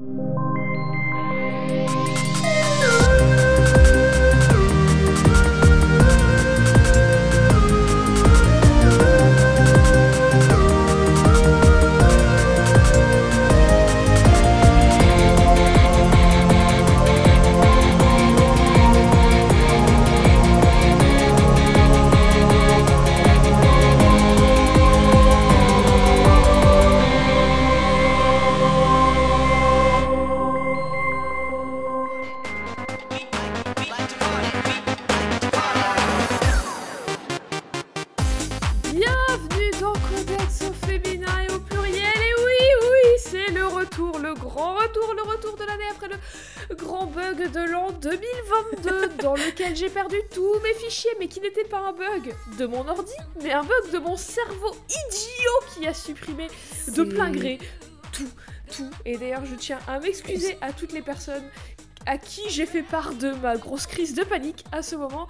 [0.00, 0.47] Bienvenue
[52.58, 53.12] de mon ordi,
[53.42, 56.48] mais un bug de mon cerveau idiot qui a supprimé
[56.88, 57.58] de plein gré
[58.12, 58.28] tout,
[58.74, 58.90] tout.
[59.04, 61.44] Et d'ailleurs, je tiens à m'excuser à toutes les personnes
[62.04, 65.28] à qui j'ai fait part de ma grosse crise de panique à ce moment.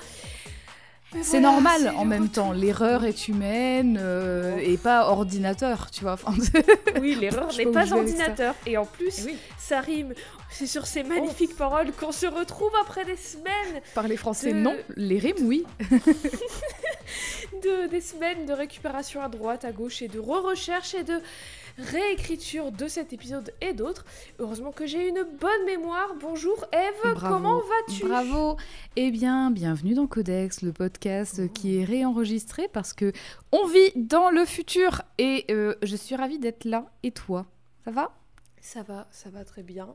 [1.22, 6.12] C'est voilà, normal en même temps, l'erreur est humaine euh, et pas ordinateur, tu vois.
[6.12, 6.34] Enfin,
[7.00, 8.54] Oui, l'erreur n'est pas ordinateur.
[8.66, 9.36] Et en plus, oui.
[9.58, 10.12] ça rime.
[10.50, 14.76] C'est sur ces magnifiques paroles qu'on se retrouve après des semaines, Parler français, De- non.
[14.96, 15.64] Les rimes, oui.
[17.62, 21.14] de, des semaines de récupération à droite, à gauche et de re-recherche et de
[21.78, 24.04] réécriture de cet épisode et d'autres.
[24.38, 26.14] Heureusement que j'ai une bonne mémoire.
[26.20, 27.34] Bonjour Eve, Bravo.
[27.34, 28.04] comment vas-tu?
[28.06, 28.56] Bravo.
[28.96, 33.12] Eh bien, bienvenue dans Codex, le podcast qui est réenregistré parce que
[33.52, 36.90] on vit dans le futur et euh, je suis ravie d'être là.
[37.02, 37.46] Et toi,
[37.84, 38.12] ça va?
[38.60, 39.88] Ça va, ça va très bien.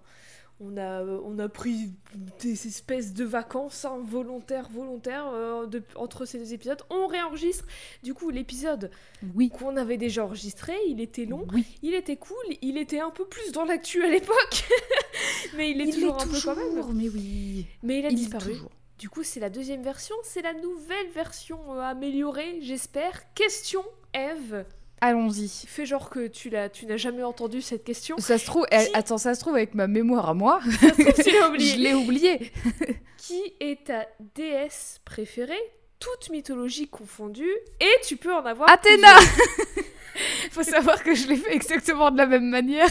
[0.66, 1.92] On a, euh, on a pris
[2.40, 6.82] des espèces de vacances hein, volontaires, volontaires euh, de- entre ces deux épisodes.
[6.90, 7.66] On réenregistre.
[8.02, 8.90] Du coup, l'épisode
[9.36, 9.50] Oui.
[9.50, 11.66] qu'on avait déjà enregistré, il était long, Oui.
[11.82, 14.64] il était cool, il était un peu plus dans l'actu à l'époque,
[15.58, 16.86] mais il est toujours un peu quand même.
[16.96, 17.66] mais oui.
[17.84, 18.52] Mais il a Il est disparu.
[18.54, 18.72] toujours.
[19.00, 23.34] Du coup, c'est la deuxième version, c'est la nouvelle version euh, améliorée, j'espère.
[23.34, 24.64] Question, Eve.
[25.06, 25.50] Allons-y.
[25.68, 28.16] Fais genre que tu l'as, tu n'as jamais entendu cette question.
[28.20, 31.14] Ça se trouve, attends, ça se trouve avec ma mémoire à moi, Ça se trouve,
[31.26, 31.74] tu l'as oublié.
[31.74, 32.52] je l'ai oublié.
[33.18, 35.60] Qui est ta déesse préférée,
[36.00, 39.10] toute mythologie confondue, et tu peux en avoir Athéna.
[40.52, 42.88] Faut savoir que je l'ai fait exactement de la même manière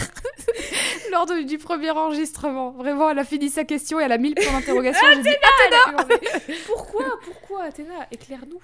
[1.12, 2.72] lors de- du premier enregistrement.
[2.72, 5.06] Vraiment, elle a fini sa question et elle a mis le point d'interrogation.
[5.10, 8.06] Ah, mais Pourquoi Pourquoi Athéna?
[8.10, 8.60] Éclaire-nous.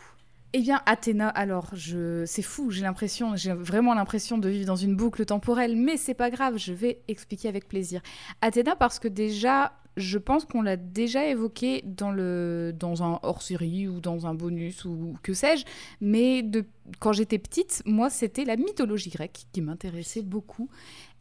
[0.54, 2.24] Eh bien, Athéna, alors, je...
[2.24, 6.14] c'est fou, j'ai l'impression, j'ai vraiment l'impression de vivre dans une boucle temporelle, mais c'est
[6.14, 8.00] pas grave, je vais expliquer avec plaisir.
[8.40, 12.72] Athéna, parce que déjà, je pense qu'on l'a déjà évoqué dans, le...
[12.74, 15.66] dans un hors-série ou dans un bonus ou que sais-je,
[16.00, 16.64] mais de...
[16.98, 20.70] quand j'étais petite, moi, c'était la mythologie grecque qui m'intéressait beaucoup.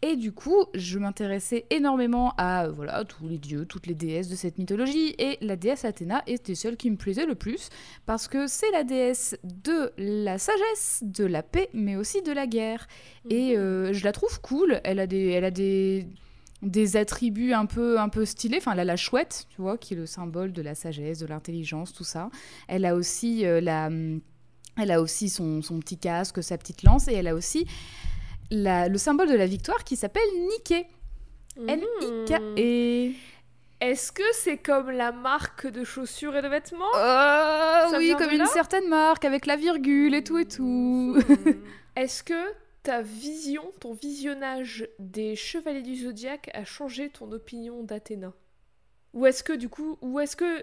[0.04, 4.36] Et du coup, je m'intéressais énormément à voilà, tous les dieux, toutes les déesses de
[4.36, 7.70] cette mythologie, et la déesse Athéna était celle qui me plaisait le plus
[8.06, 12.46] parce que c'est la déesse de la sagesse, de la paix, mais aussi de la
[12.46, 12.88] guerre.
[13.30, 14.82] Et euh, je la trouve cool.
[14.84, 16.06] Elle a des, elle a des,
[16.62, 18.58] des attributs un peu, un peu stylés.
[18.58, 21.26] Enfin, elle a la chouette, tu vois, qui est le symbole de la sagesse, de
[21.26, 22.30] l'intelligence, tout ça.
[22.68, 23.90] Elle a aussi euh, la,
[24.78, 27.66] elle a aussi son, son petit casque, sa petite lance, et elle a aussi
[28.52, 30.86] la- le symbole de la victoire qui s'appelle Nike.
[31.68, 33.14] N-I-K-E.
[33.80, 36.86] Est-ce que c'est comme la marque de chaussures et de vêtements?
[36.94, 40.64] Oh, Ça oui, comme une certaine marque, avec la virgule et tout et tout.
[40.64, 41.20] Hmm.
[41.96, 42.54] Est-ce que
[42.84, 48.34] ta vision, ton visionnage des chevaliers du zodiaque a changé ton opinion d'Athéna?
[49.14, 50.62] Ou est-ce que du coup, ou est-ce que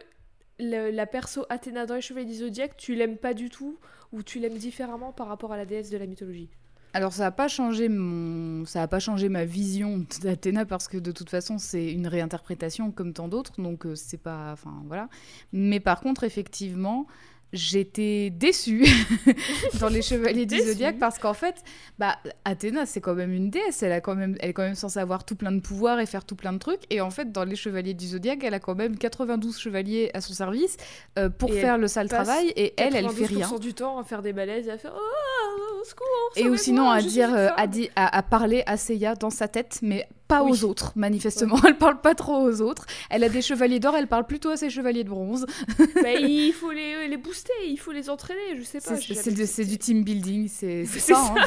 [0.58, 3.78] le- la perso Athéna dans les chevaliers du zodiaque, tu l'aimes pas du tout?
[4.12, 6.50] Ou tu l'aimes différemment par rapport à la déesse de la mythologie?
[6.96, 11.28] Alors ça n'a pas changé mon, pas changé ma vision d'Athéna parce que de toute
[11.28, 15.08] façon c'est une réinterprétation comme tant d'autres, donc euh, c'est pas, enfin voilà.
[15.52, 17.08] Mais par contre effectivement,
[17.54, 18.84] j'étais déçue
[19.80, 20.60] dans les Chevaliers du.
[20.60, 21.54] Zodiaque parce qu'en fait,
[21.98, 24.74] bah Athéna c'est quand même une déesse, elle a quand même, elle est quand même
[24.74, 27.32] censée avoir tout plein de pouvoirs et faire tout plein de trucs, et en fait
[27.32, 30.76] dans les Chevaliers du Zodiaque, elle a quand même 92 chevaliers à son service
[31.18, 33.46] euh, pour Et faire le sale travail, et elle, elle fait rien.
[33.48, 36.56] 92% du temps à faire des balaises et à faire oh, au secours Et ou
[36.56, 37.54] sinon à dire, euh, femme.
[37.58, 40.52] à, di- à, à parler à Seiya dans sa tête, mais pas Oui.
[40.52, 41.58] aux autres, manifestement.
[41.66, 42.86] Elle parle pas trop aux autres.
[43.10, 45.46] Elle a des chevaliers d'or, elle parle plutôt à ses chevaliers de bronze.
[46.02, 48.96] Bah, il faut les, les booster, il faut les entraîner, je sais pas.
[48.96, 51.34] C'est du team building, C'est ça.
[51.36, 51.44] hein.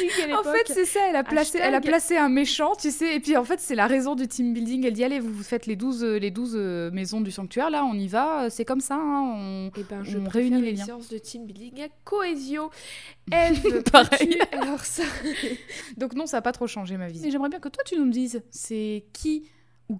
[0.00, 2.74] C'est- building à En fait, c'est ça, elle a, placé, elle a placé un méchant,
[2.74, 4.84] tu sais, et puis en fait, c'est la raison du team building.
[4.86, 7.70] Elle dit Allez, vous, vous faites les 12, euh, les 12 euh, maisons du sanctuaire,
[7.70, 10.62] là, on y va, euh, c'est comme ça, hein, on- Eh ben, je on réunit
[10.62, 10.84] les une liens.
[10.84, 12.70] séance de team building à Cohesio.
[13.32, 14.38] Eve, Pareil.
[14.52, 15.02] Alors ça,
[15.96, 17.24] Donc, non, ça n'a pas trop changé ma vie.
[17.26, 19.48] Et j'aimerais bien que toi, tu nous dises c'est qui
[19.88, 19.98] ou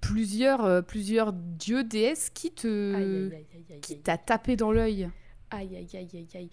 [0.00, 2.94] plusieurs, euh, plusieurs dieux, déesses qui te.
[2.94, 5.08] aïe, aïe, aïe, aïe, aïe, qui t'a tapé dans l'œil?
[5.54, 6.50] Aïe, aïe, aïe, aïe, aïe.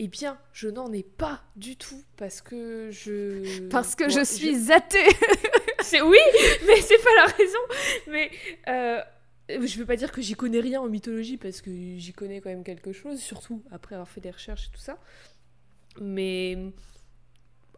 [0.00, 3.68] Eh bien, je n'en ai pas du tout parce que je.
[3.70, 5.08] Parce que je suis athée
[5.82, 6.18] C'est oui,
[6.66, 7.58] mais c'est pas la raison.
[8.08, 8.30] Mais
[8.68, 9.00] euh,
[9.48, 12.50] je veux pas dire que j'y connais rien en mythologie parce que j'y connais quand
[12.50, 14.98] même quelque chose, surtout après avoir fait des recherches et tout ça.
[16.00, 16.58] Mais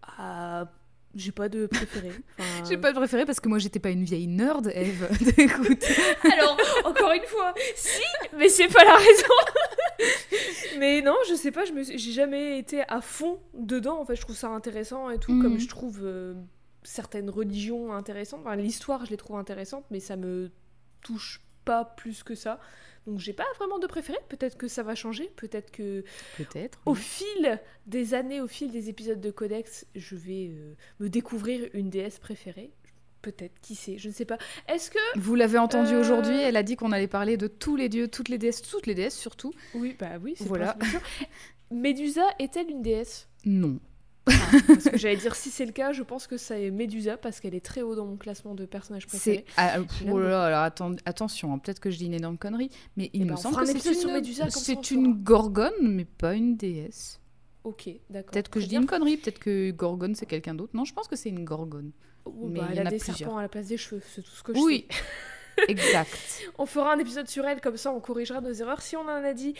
[0.02, 0.66] ah,
[1.14, 2.10] j'ai pas de préféré.
[2.38, 5.08] Enfin, J'ai pas de préféré parce que moi, j'étais pas une vieille nerd, Eve.
[5.36, 5.84] Écoute.
[6.32, 8.02] Alors, encore une fois, si,
[8.36, 9.34] mais c'est pas la raison.
[10.78, 14.00] mais non, je sais pas, je me suis- j'ai jamais été à fond dedans.
[14.00, 15.42] En fait, je trouve ça intéressant et tout, Mhm.
[15.42, 16.34] comme je trouve euh,
[16.82, 18.40] certaines religions intéressantes.
[18.44, 20.50] Enfin, L'histoire, je les trouve intéressantes, mais ça me
[21.02, 22.58] touche pas plus que ça.
[23.06, 24.18] Donc, j'ai pas vraiment de préféré.
[24.28, 25.30] Peut-être que ça va changer.
[25.36, 26.04] Peut-être que
[26.36, 26.80] Peut-être.
[26.86, 31.68] au fil des années, au fil des épisodes de Codex, je vais euh, me découvrir
[31.72, 32.72] une déesse préférée.
[33.22, 34.36] Peut-être, qui sait, je ne sais pas.
[34.68, 37.76] Est-ce que Vous l'avez entendu Euh, aujourd'hui, elle a dit qu'on allait parler de tous
[37.76, 39.52] les dieux, toutes les déesses, toutes les déesses surtout.
[39.74, 40.76] Oui, bah oui, c'est Voilà.
[40.80, 40.98] voilà.
[41.70, 43.28] Médusa est-elle une déesse?
[43.44, 43.78] Non.
[44.24, 47.54] Parce que j'allais dire si c'est le cas, je pense que c'est Médusa parce qu'elle
[47.56, 49.44] est très haut dans mon classement de personnages préférés.
[49.56, 49.78] Ah,
[50.10, 53.22] oh là là, atten- attention, hein, peut-être que je dis une énorme connerie, mais il
[53.22, 56.34] Eh me ben, semble que c'est une, sur Médusa, ça, c'est une gorgone, mais pas
[56.34, 57.20] une déesse.
[57.64, 58.32] Ok, d'accord.
[58.32, 60.72] Peut-être que je dis une connerie, peut-être que gorgone c'est quelqu'un d'autre.
[60.76, 61.90] Non, je pense que c'est une gorgone.
[62.24, 63.16] Oh, mais bah, il y elle en a des plusieurs.
[63.16, 65.68] serpents à la place des cheveux, c'est tout ce que je Oui, sais.
[65.68, 66.42] exact.
[66.58, 69.08] On fera un épisode sur elle, comme ça on corrigera nos erreurs si on en
[69.08, 69.54] a dit.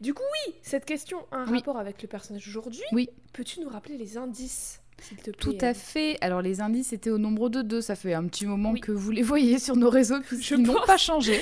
[0.00, 1.58] Du coup, oui, cette question a un Oui.
[1.58, 2.82] rapport avec le personnage d'aujourd'hui.
[2.92, 3.08] Oui.
[3.32, 6.16] Peux-tu nous rappeler les indices, s'il te plaît Tout à fait.
[6.20, 7.80] Alors les indices étaient au nombre de deux.
[7.80, 8.80] Ça fait un petit moment Oui.
[8.80, 11.40] que vous les voyez sur nos réseaux puisqu'ils n'ont pas changé.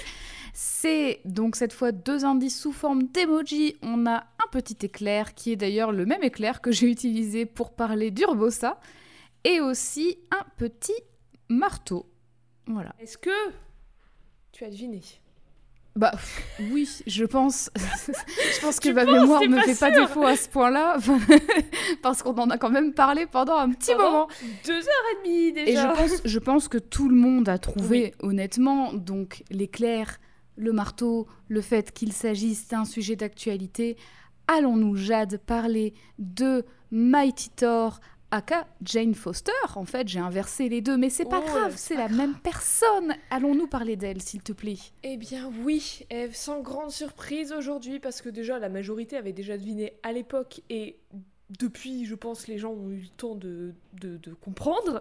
[0.53, 3.77] C'est donc cette fois deux indices sous forme d'emoji.
[3.83, 7.71] On a un petit éclair qui est d'ailleurs le même éclair que j'ai utilisé pour
[7.73, 8.79] parler d'Urbosa
[9.47, 11.01] et aussi un petit
[11.49, 12.07] marteau.
[12.67, 12.93] Voilà.
[12.99, 13.31] Est-ce que
[14.51, 15.01] tu as deviné?
[15.95, 16.13] Bah
[16.73, 17.71] oui, je pense.
[17.77, 20.99] je pense que Tu ma penses, mémoire ne pas fait pas défaut à ce point-là
[22.03, 24.29] parce qu'on en a quand même parlé pendant un petit Pendant moment.
[24.67, 25.71] Deux heures et demie déjà.
[25.71, 30.19] Et je pense, je pense que tout le monde a trouvé, honnêtement, donc l'éclair,
[30.57, 33.97] le marteau, le fait qu'il s'agisse d'un sujet d'actualité.
[34.49, 40.96] Allons-nous, Jade, parler de Mighty Thor, aka Jane Foster En fait, j'ai inversé les deux,
[40.96, 43.14] mais c'est pas Oh, grave, c'est la même personne.
[43.31, 44.78] Allons-nous parler d'elle, s'il te plaît?
[45.02, 49.56] Eh bien oui, Eve, sans grande surprise aujourd'hui, parce que déjà la majorité avait déjà
[49.56, 50.96] deviné à l'époque et
[51.61, 55.00] depuis, je pense, les gens ont eu le temps de, de- de comprendre.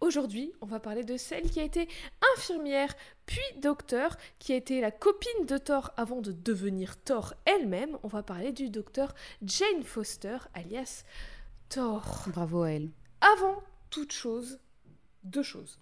[0.00, 1.88] Aujourd'hui, on va parler de celle qui a été
[2.36, 2.94] infirmière,
[3.26, 7.98] puis docteur, qui a été la copine de Thor avant de devenir Thor elle-même.
[8.04, 11.02] On va parler du docteur Jane Foster, alias
[11.70, 12.24] Thor.
[12.26, 12.90] Bravo à elle.
[13.20, 14.58] Avant toute chose,
[15.22, 15.78] deux choses.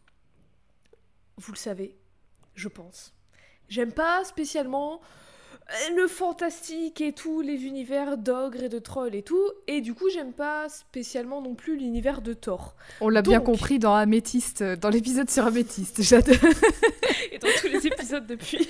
[1.39, 1.97] Vous le savez,
[2.55, 3.15] je pense.
[3.69, 5.01] J'aime pas spécialement
[5.71, 9.95] euh, le fantastique et tout, les univers d'ogres et de trolls et tout, et du
[9.95, 12.75] coup j'aime pas spécialement non plus l'univers de Thor.
[13.01, 16.03] On l'a bien compris dans Améthyste, dans l'épisode sur Améthyste.
[16.03, 16.29] Jade.
[17.33, 18.69] Et dans tous les épisodes depuis.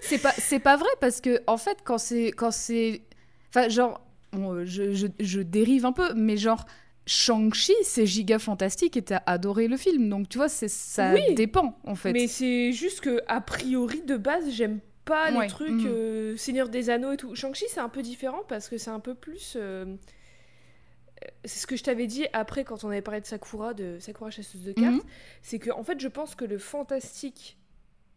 [0.00, 3.02] c'est pas c'est pas vrai parce que en fait quand c'est quand c'est
[3.50, 4.00] enfin genre
[4.34, 6.64] euh, je, je, je dérive un peu mais genre
[7.06, 11.34] Shang-Chi c'est giga fantastique et t'as adoré le film donc tu vois c'est ça Oui.
[11.34, 15.48] dépend en fait Mais c'est juste que, a priori, de base, j'aime pas Ouais, les
[15.48, 15.86] trucs mhm.
[15.86, 17.34] euh, Seigneur des Anneaux et tout.
[17.34, 19.54] Shang-Chi, c'est un peu différent parce que c'est un peu plus.
[19.56, 23.72] euh, euh, C'est ce que je t'avais dit après quand on avait parlé de Sakura,
[23.72, 24.96] de Sakura chasseuse de cartes.
[24.96, 25.02] Mhm.
[25.40, 27.56] C'est que, en fait, je pense que le fantastique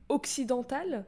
[0.10, 1.06] occidental,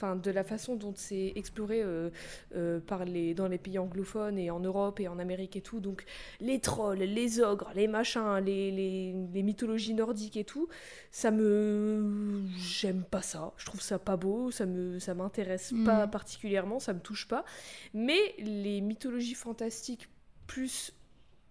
[0.00, 2.10] enfin, de la façon dont c'est exploré euh,
[2.56, 5.80] euh, par les, dans les pays anglophones et en Europe et en Amérique et tout,
[5.80, 6.04] donc
[6.40, 10.68] les trolls, les ogres, les machins, les, les, les mythologies nordiques et tout,
[11.10, 13.52] ça me j'aime pas ça.
[13.56, 17.44] Je trouve ça pas beau ça me ça m'intéresse pas particulièrement ça me touche pas.
[17.92, 20.08] Mais les mythologies fantastiques
[20.46, 20.92] plus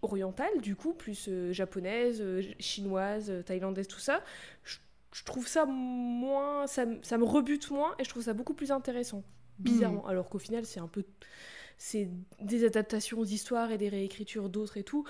[0.02, 4.24] orientales du coup plus euh, japonaises euh, chinoises euh, thaïlandaises tout ça
[4.64, 4.78] je,
[5.12, 8.54] je trouve ça moins ça, me- ça me rebute moins et je trouve ça beaucoup
[8.54, 9.24] plus intéressant
[9.58, 10.06] bizarrement.
[10.08, 11.04] Alors qu'au final c'est un peu
[11.78, 12.10] c'est
[12.42, 15.06] des adaptations d'histoires et des réécritures d'autres et tout.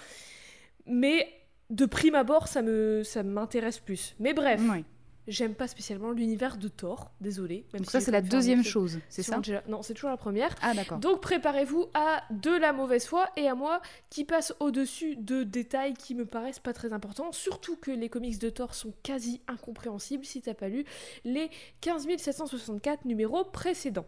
[0.86, 1.27] Mais
[1.70, 4.15] de prime abord ça me ça m'intéresse plus.
[4.20, 4.62] Mais bref.
[4.70, 4.84] Ouais.
[5.30, 7.66] J'aime pas spécialement l'univers de Thor, désolé.
[7.74, 9.64] Même Donc si ça, c'est la deuxième chose, c'est ça Angela.
[9.68, 10.54] Non, c'est toujours la première.
[10.62, 10.98] Ah, d'accord.
[10.98, 15.94] Donc préparez-vous à de la mauvaise foi et à moi qui passe au-dessus de détails
[15.94, 20.26] qui me paraissent pas très importants, surtout que les comics de Thor sont quasi incompréhensibles
[20.26, 20.84] si t'as pas lu
[21.24, 21.50] les
[21.82, 24.06] 15 764 numéros précédents.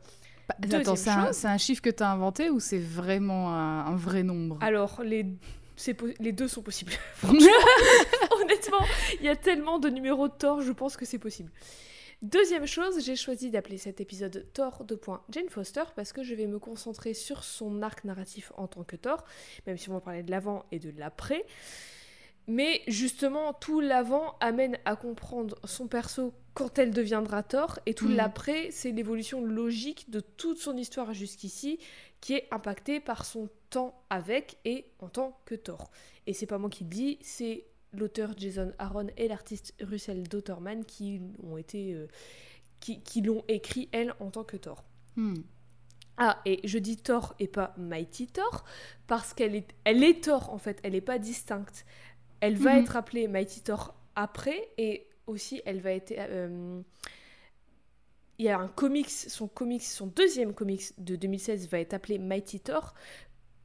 [0.50, 4.24] Bah, Attends, c'est un, chiffre que tu as inventé ou c'est vraiment un, un vrai
[4.24, 4.58] nombre?
[4.62, 5.26] Alors les
[6.20, 6.94] les deux sont possibles.
[7.24, 8.86] Honnêtement,
[9.20, 11.52] il y a tellement de numéros de Thor, je pense que c'est possible.
[12.22, 16.36] Deuxième chose, j'ai choisi d'appeler cet épisode Thor de point Jane Foster parce que je
[16.36, 19.26] vais me concentrer sur son arc narratif en tant que Thor,
[19.66, 21.44] même si on va parler de l'avant et de l'après.
[22.52, 28.10] Mais justement, tout l'avant amène à comprendre son perso quand elle deviendra Thor, et tout
[28.10, 28.16] Mhm.
[28.18, 31.80] l'après, c'est l'évolution logique de toute son histoire jusqu'ici,
[32.20, 35.92] qui est impactée par son temps avec et en tant que Thor.
[36.28, 40.84] Et c'est pas moi qui le dis, c'est l'auteur Jason Aaron et l'artiste Russell Dotterman
[40.84, 42.08] qui ont été euh,
[42.82, 44.84] qui, qui l'ont écrit elle en tant que Thor.
[45.16, 45.36] Hmm.
[46.18, 48.66] Ah, et je dis Thor et pas Mighty Thor,
[49.08, 51.86] parce qu'elle est, elle est Thor en fait, elle n'est pas distincte.
[52.42, 52.80] Elle va Mhm.
[52.84, 56.14] être appelée Mighty Thor après, et aussi elle va être...
[56.18, 56.82] euh,
[58.40, 62.18] il y a un comics, son comics, son deuxième comics de 2016 va être appelé
[62.18, 62.96] Mighty Thor,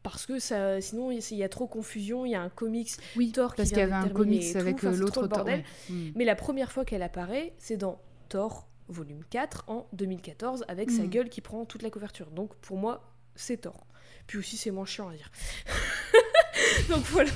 [0.02, 3.32] parce que ça, sinon il y a trop confusion, il y a un comics Oui,
[3.32, 5.44] Thor parce qu'il y avait un comics avec enfin, l'autre Thor.
[5.46, 5.64] ouais.
[5.88, 6.10] Hmm.
[6.14, 11.02] Mais la première fois qu'elle apparaît, c'est dans Thor, volume 4, en 2014, avec sa
[11.04, 11.08] Mhm.
[11.10, 12.30] gueule qui prend toute la couverture.
[12.30, 13.02] Donc pour moi,
[13.34, 13.86] c'est Thor.
[14.26, 15.30] Puis aussi, c'est moins chiant à dire.
[16.88, 17.32] Donc voilà.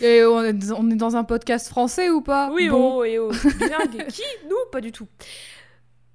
[0.00, 2.50] Et on est, on est dans un podcast français ou pas?
[2.52, 2.98] Oui, Bon.
[2.98, 3.30] oh, et oh.
[3.58, 4.06] Bilingue.
[4.08, 4.22] Qui?
[4.48, 5.08] Nous Pas du tout.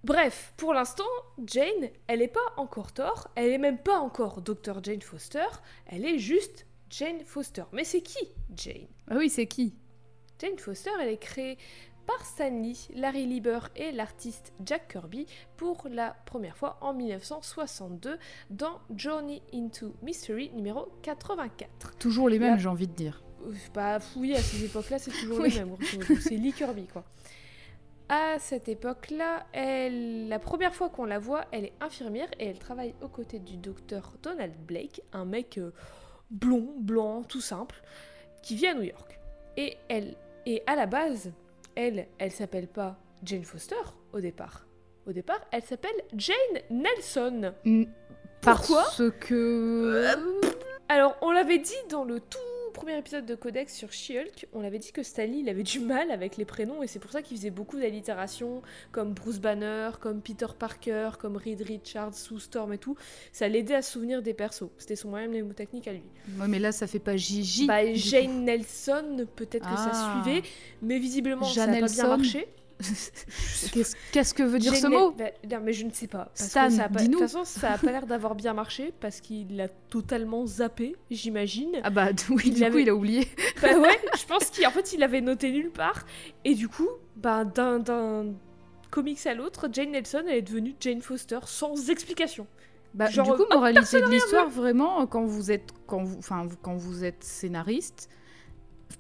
[0.03, 1.03] Bref, pour l'instant,
[1.45, 4.81] Jane, elle n'est pas encore Thor, elle est même pas encore Dr.
[4.81, 5.45] Jane Foster,
[5.87, 7.63] elle est juste Jane Foster.
[7.73, 8.87] Mais c'est qui Jane?
[9.09, 9.75] Ah oui, c'est qui?
[10.39, 11.57] Jane Foster, elle est créée
[12.07, 18.17] par Stan Lee, Larry Lieber et l'artiste Jack Kirby pour la première fois en 1962
[18.49, 21.97] dans Journey into Mystery numéro 84.
[21.97, 23.23] Toujours les mêmes, La- j'ai envie de dire.
[23.73, 25.49] Bah oui, à ces époques-là, c'est toujours Oui.
[25.51, 25.75] le même.
[25.75, 26.15] grosso modo.
[26.21, 27.03] C'est Lee Kirby, quoi.
[28.09, 30.29] À cette époque-là, elle...
[30.29, 33.57] la première fois qu'on la voit, elle est infirmière et elle travaille aux côtés du
[33.57, 35.71] docteur Donald Blake, un mec euh,
[36.31, 37.81] blond, blanc, tout simple,
[38.41, 39.19] qui vit à New York.
[39.57, 41.33] Et elle, et à la base,
[41.77, 43.75] elle, elle s'appelle pas Jane Foster
[44.11, 44.65] au départ.
[45.07, 46.35] Au départ, elle s'appelle Jane
[46.71, 47.53] Nelson.
[47.63, 47.83] Hmm,
[48.41, 50.05] Pourquoi Parce que...
[50.89, 52.37] Alors, on l'avait dit dans le tout
[52.77, 56.11] premier épisode de Codex sur She-Hulk, on l'avait dit que Stanley, il avait du mal
[56.11, 60.21] avec les prénoms et c'est pour ça qu'il faisait beaucoup d'allitérations comme Bruce Banner, comme
[60.21, 62.95] Peter Parker, comme Reed Richards, Sue Storm et tout.
[63.31, 64.69] Ça l'aidait à se souvenir des persos.
[64.77, 66.03] C'était son moyen mnémotechnique à lui.
[66.39, 67.65] Ouais, mais là, ça fait pas Gigi.
[67.65, 67.89] bah, coup.
[67.95, 70.21] Jane Nelson, peut-être que ça Ah.
[70.23, 70.43] suivait,
[70.83, 72.47] mais visiblement ça n'a pas bien marché.
[74.11, 75.11] Qu'est-ce que veut dire ce mot?
[75.11, 76.31] bah, non, mais je ne sais pas.
[76.37, 77.01] Parce Stan, que ça pas...
[77.01, 80.95] De toute façon, ça a pas l'air d'avoir bien marché parce qu'il l'a totalement zappé,
[81.09, 81.79] j'imagine.
[81.83, 83.27] Ah bah oui, Il du coup, il a oublié.
[83.61, 86.05] Bah ouais, je pense qu'en fait il avait noté nulle part.
[86.45, 88.25] Et du coup, bah, d'un,
[88.91, 92.45] comics à l'autre, Jane Nelson elle est devenue Jane Foster sans explication.
[92.93, 96.45] Bah, Genre, du coup, oh, moralité de l'histoire, vraiment, quand vous êtes, quand vous, enfin,
[96.45, 98.09] vous- quand vous êtes scénariste,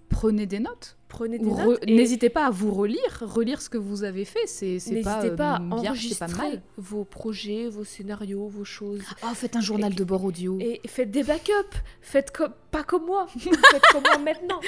[0.09, 0.97] prenez des notes.
[1.09, 4.25] Prenez des Re- notes et N'hésitez pas à vous relire, relire ce que vous avez
[4.25, 4.45] fait.
[4.45, 6.61] C'est n'hésitez pas à euh, bien, enregistrer pas mal.
[6.77, 9.03] vos projets, vos scénarios, vos choses.
[9.23, 10.57] Oh, faites un journal de bord audio.
[10.59, 11.77] Et faites des backups.
[12.01, 13.27] Faites comme pas comme moi.
[13.37, 14.59] faites comme moi maintenant,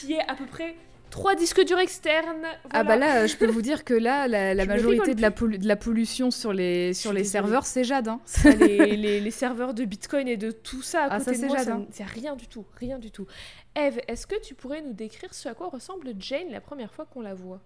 [0.00, 0.76] qui est à peu près
[1.10, 2.44] trois disques durs externes.
[2.70, 5.58] Ah bah là, euh, je peux vous dire que là, la, majorité de la, pollu-
[5.58, 8.08] de la pollution sur les, sur les serveurs, c'est Jade.
[8.08, 8.20] hein.
[8.44, 11.36] les, les- les serveurs de Bitcoin et de tout ça à Ah, côté ça, de
[11.36, 11.86] c'est moi, hein.
[11.90, 13.26] c'est rien du tout, rien du tout.
[13.76, 17.06] Eve, est-ce que tu pourrais nous décrire ce à quoi ressemble Jane la première fois
[17.06, 17.60] qu'on la voit?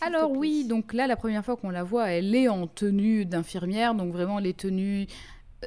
[0.00, 3.94] Alors oui, donc là, la première fois qu'on la voit, elle est en tenue d'infirmière,
[3.94, 5.06] donc vraiment les tenues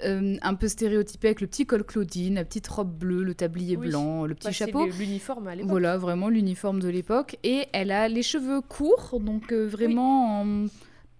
[0.03, 3.77] euh, un peu stéréotypées avec le petit col Claudine, la petite robe bleue, le tablier
[3.77, 3.89] Oui.
[3.89, 4.85] blanc, le petit Bah, chapeau.
[4.85, 5.69] l'uniforme à l'époque.
[5.71, 7.37] Voilà, vraiment l'uniforme de l'époque.
[7.43, 10.65] Et elle a les cheveux courts, donc euh, vraiment en-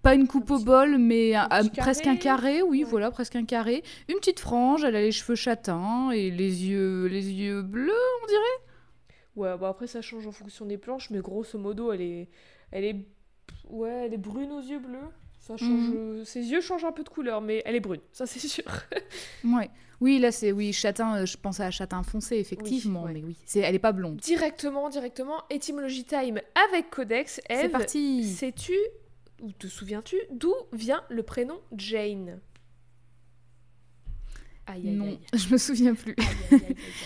[0.02, 2.62] pas une coupe Un au petit- bol, mais un presque un carré.
[2.62, 2.90] oui, Ouais.
[2.90, 3.82] voilà, presque un carré.
[4.08, 7.92] Une petite frange, elle a les cheveux châtains et les yeux, les yeux bleus.
[9.36, 12.28] Ouais, bah après ça change en fonction des planches, mais grosso modo, elle est,
[12.72, 12.96] elle est,
[13.70, 14.98] ouais, elle est brune aux yeux bleus.
[15.48, 15.94] Ça change, Mhm.
[15.96, 18.64] euh, ses yeux changent un peu de couleur, mais elle est brune, ça c'est sûr.
[19.44, 19.70] Ouais.
[20.00, 21.16] Oui, là c'est oui châtain.
[21.22, 23.12] euh, je pense à châtain foncé effectivement, ouais.
[23.14, 24.18] mais oui, c'est elle est pas blonde.
[24.18, 26.40] directement, directement, Etymology Time
[26.70, 27.40] avec Codex.
[27.50, 28.22] C'est parti.
[28.24, 28.76] sais-tu
[29.40, 32.38] ou te souviens-tu d'où vient le prénom Jane?
[34.66, 35.18] Aïe aïe Non, aïe.
[35.32, 36.14] je me souviens plus.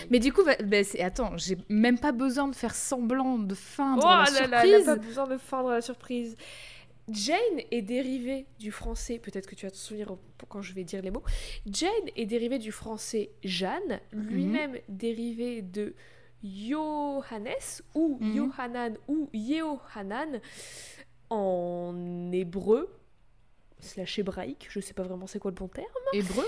[0.09, 4.03] Mais du coup, bah, bah, attends, j'ai même pas besoin de faire semblant de feindre
[4.05, 4.85] Oh la là là, elle a surprise.
[4.85, 6.35] pas besoin de feindre la surprise.
[7.09, 10.15] Jane est dérivée du français, peut-être que tu vas te souvenir
[10.47, 11.23] quand je vais dire les mots.
[11.65, 15.95] Jane est dérivée du français Jeanne, lui-même dérivé de
[16.43, 18.35] Johannes ou Mhm.
[18.35, 20.39] Yohanan ou Yehohanan
[21.29, 22.89] en hébreu
[23.79, 26.45] slash hébraïque, je sais pas vraiment c'est quoi le bon terme, Hébreu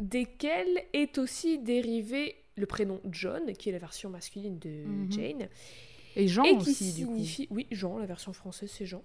[0.00, 5.12] desquels est aussi dérivé le prénom John, qui est la version masculine de Mhm.
[5.12, 5.48] Jane,
[6.16, 7.12] Et Jean et qui aussi, du coup.
[7.12, 9.02] signifie, oui, Jean, la version française c'est Jean,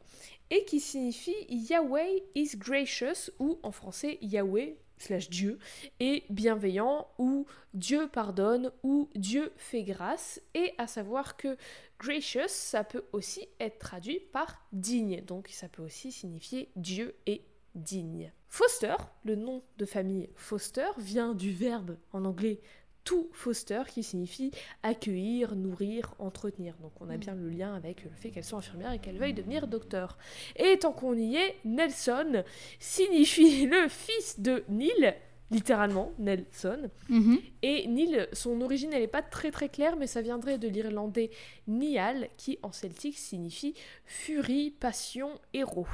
[0.49, 5.59] et qui signifie Yahweh is gracious, ou en français Yahweh slash Dieu
[5.99, 11.57] est bienveillant, ou Dieu pardonne, ou Dieu fait grâce, et à savoir que
[11.99, 17.43] gracious, ça peut aussi être traduit par digne, donc ça peut aussi signifier Dieu est
[17.75, 18.31] digne.
[18.49, 22.59] Foster, le nom de famille Foster, vient du verbe en anglais
[23.07, 24.51] to foster qui signifie
[24.83, 26.75] accueillir, nourrir, entretenir.
[26.81, 29.33] Donc on a bien le lien avec le fait qu'elles sont infirmières et qu'elles veuillent
[29.33, 30.17] devenir docteur.
[30.57, 32.43] Et tant qu'on y est, Nelson
[32.79, 35.15] signifie le fils de Neil,
[35.51, 36.89] littéralement Nelson.
[37.07, 37.39] Mhm.
[37.61, 41.31] Et Neil, son origine elle n'est pas très très claire, mais ça viendrait de l'irlandais
[41.65, 43.73] Nial, qui en celtique signifie
[44.03, 45.87] furie, passion, héros.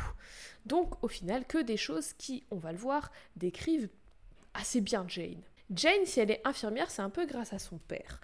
[0.66, 3.90] Donc au final, que des choses qui, on va le voir, décrivent
[4.56, 5.44] assez bien Jane.
[5.72, 8.20] Jane, si elle est infirmière, c'est un peu grâce à son père.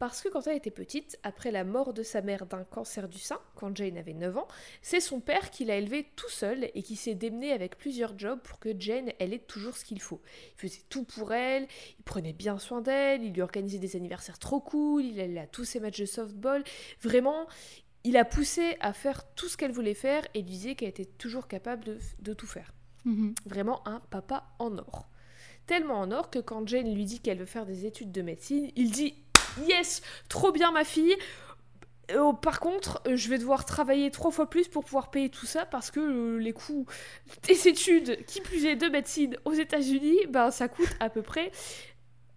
[0.00, 3.18] Parce que quand elle était petite, après la mort de sa mère d'un cancer du
[3.18, 4.48] sein, quand Jane avait 9 ans,
[4.80, 8.40] c'est son père qui l'a élevée tout seul et qui s'est démené avec plusieurs jobs
[8.40, 10.22] pour que Jane, elle ait toujours ce qu'il faut.
[10.56, 11.68] Il faisait tout pour elle,
[11.98, 15.46] il prenait bien soin d'elle, il lui organisait des anniversaires trop cool, il allait à
[15.46, 16.64] tous ses matchs de softball.
[17.02, 17.46] Vraiment,
[18.02, 21.04] il a poussé à faire tout ce qu'elle voulait faire et lui disait qu'elle était
[21.04, 22.72] toujours capable de, de tout faire.
[23.04, 23.34] Mhm.
[23.44, 25.10] Vraiment un papa en or.
[25.66, 28.70] Tellement en or que quand Jane lui dit qu'elle veut faire des études de médecine,
[28.76, 29.14] il dit
[29.68, 31.14] Yes, trop bien ma fille.
[32.12, 35.46] Euh, par contre, euh, je vais devoir travailler trois fois plus pour pouvoir payer tout
[35.46, 36.86] ça parce que euh, les coûts
[37.46, 41.52] des études, qui plus est de médecine aux États-Unis, ben ça coûte à peu près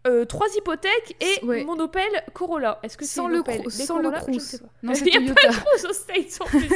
[0.05, 1.63] euh, trois hypothèques et Ouais.
[1.63, 2.79] mon Opel Corolla.
[2.83, 4.43] Est-ce que c'est Sans le Opel sans le Corolla, je ne crous.
[4.43, 4.69] sais pas.
[4.83, 5.47] Non, c'est Il y a Toyota.
[5.59, 6.69] Crous aux States en plus.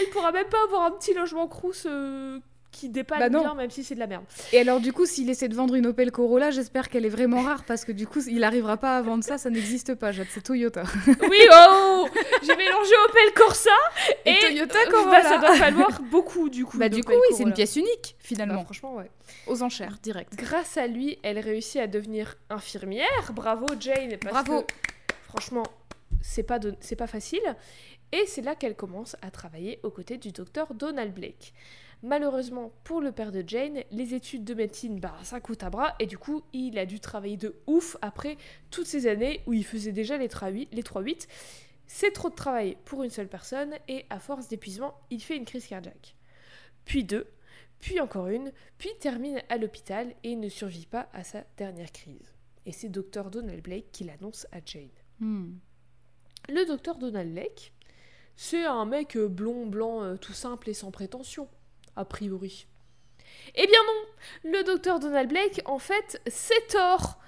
[0.00, 2.40] Elle pourra même pas avoir un petit logement Crous euh,
[2.72, 4.24] qui dépanne Bah bien, même si c'est de la merde.
[4.52, 7.42] Et alors, du coup, s'il essaie de vendre une Opel Corolla, j'espère qu'elle est vraiment
[7.42, 10.10] rare parce que du coup, il arrivera pas à vendre ça, ça n'existe pas.
[10.10, 10.82] Jade, C'est Toyota.
[11.30, 12.08] Oui, oh
[12.42, 13.70] J'ai mélangé Opel Corsa
[14.24, 15.10] Et, et, Toyota euh, Corolla.
[15.22, 16.78] bah, ça doit falloir beaucoup du coup.
[16.78, 18.64] Bah, du coup, oui, c'est une pièce unique Bah, finalement.
[18.64, 19.10] franchement, ouais.
[19.46, 20.34] Aux enchères, direct.
[20.36, 23.32] Grâce à lui, elle réussit à devenir infirmière.
[23.32, 24.62] Bravo Jane, parce Bravo.
[24.62, 24.66] que
[25.28, 25.64] franchement,
[26.22, 27.42] c'est pas, de- c'est pas facile.
[28.12, 31.52] Et c'est là qu'elle commence à travailler aux côtés du docteur Donald Blake.
[32.02, 35.94] Malheureusement pour le père de Jane, les études de médecine, bah ça coûte à bras
[36.00, 38.36] et du coup il a dû travailler de ouf après
[38.70, 40.68] toutes ces années où il faisait déjà les 3-8.
[40.72, 41.28] Les 3-8.
[41.86, 45.44] C'est trop de travail pour une seule personne et à force d'épuisement, il fait une
[45.44, 46.16] crise cardiaque.
[46.84, 47.26] Puis deux,
[47.78, 52.34] puis encore une, puis termine à l'hôpital et ne survit pas à sa dernière crise.
[52.66, 54.88] Et c'est Dr Donald Blake qui l'annonce à Jane.
[55.20, 55.54] Hmm.
[56.48, 57.72] Le docteur Donald Blake,
[58.34, 61.48] c'est un mec euh, blond, blanc, euh, tout simple et sans prétention,
[61.96, 62.66] a priori.
[63.54, 67.18] Eh bien non Le docteur Donald Blake, en fait, c'est tort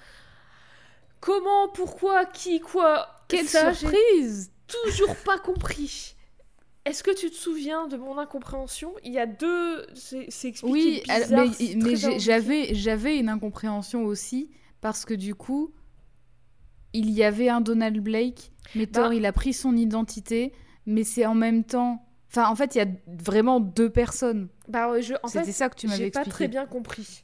[1.19, 6.15] Comment, pourquoi, qui, quoi Quelle ça, surprise toujours pas compris.
[6.85, 8.93] Est-ce que tu te souviens de mon incompréhension?
[9.03, 9.85] Il y a deux...
[9.93, 14.51] C'est expliqué Oui, bizarre, mais, mais j'avais j'avais une incompréhension aussi
[14.81, 15.73] parce que du coup,
[16.93, 19.15] il y avait un Donald Blake, mais Thor, Bah.
[19.15, 20.53] il a pris son identité,
[20.85, 22.05] mais c'est en même temps.
[22.35, 24.49] Enfin, en fait, il y a vraiment deux personnes.
[24.67, 26.35] Bah, ouais, je, en C'était ça que tu m'avais j'ai pas expliqué.
[26.35, 27.23] très bien compris.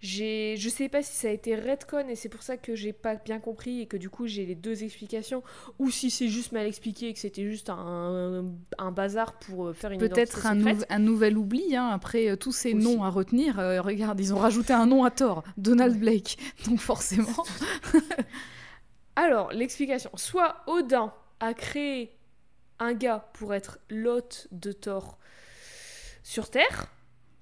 [0.00, 2.92] J'ai, je sais pas si ça a été redcon et c'est pour ça que j'ai
[2.92, 5.42] pas bien compris et que du coup j'ai les deux explications
[5.78, 8.44] ou si c'est juste mal expliqué et que c'était juste un,
[8.76, 10.76] un bazar pour euh, faire une Peut-être un, secrète.
[10.80, 12.84] nou- un nouvel oubli, hein, après euh, tous ces Aussi.
[12.84, 13.58] noms à retenir.
[13.58, 16.36] euh, regarde, ils ont rajouté un nom à Thor, Donald Blake.
[16.66, 17.44] Donc forcément.
[19.16, 20.10] Alors, l'explication.
[20.16, 22.10] Soit Odin a créé
[22.78, 25.18] un gars pour être l'hôte de Thor
[26.22, 26.86] sur Terre,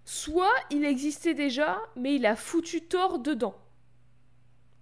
[0.04, 3.54] soit il existait déjà, mais il a foutu Thor dedans.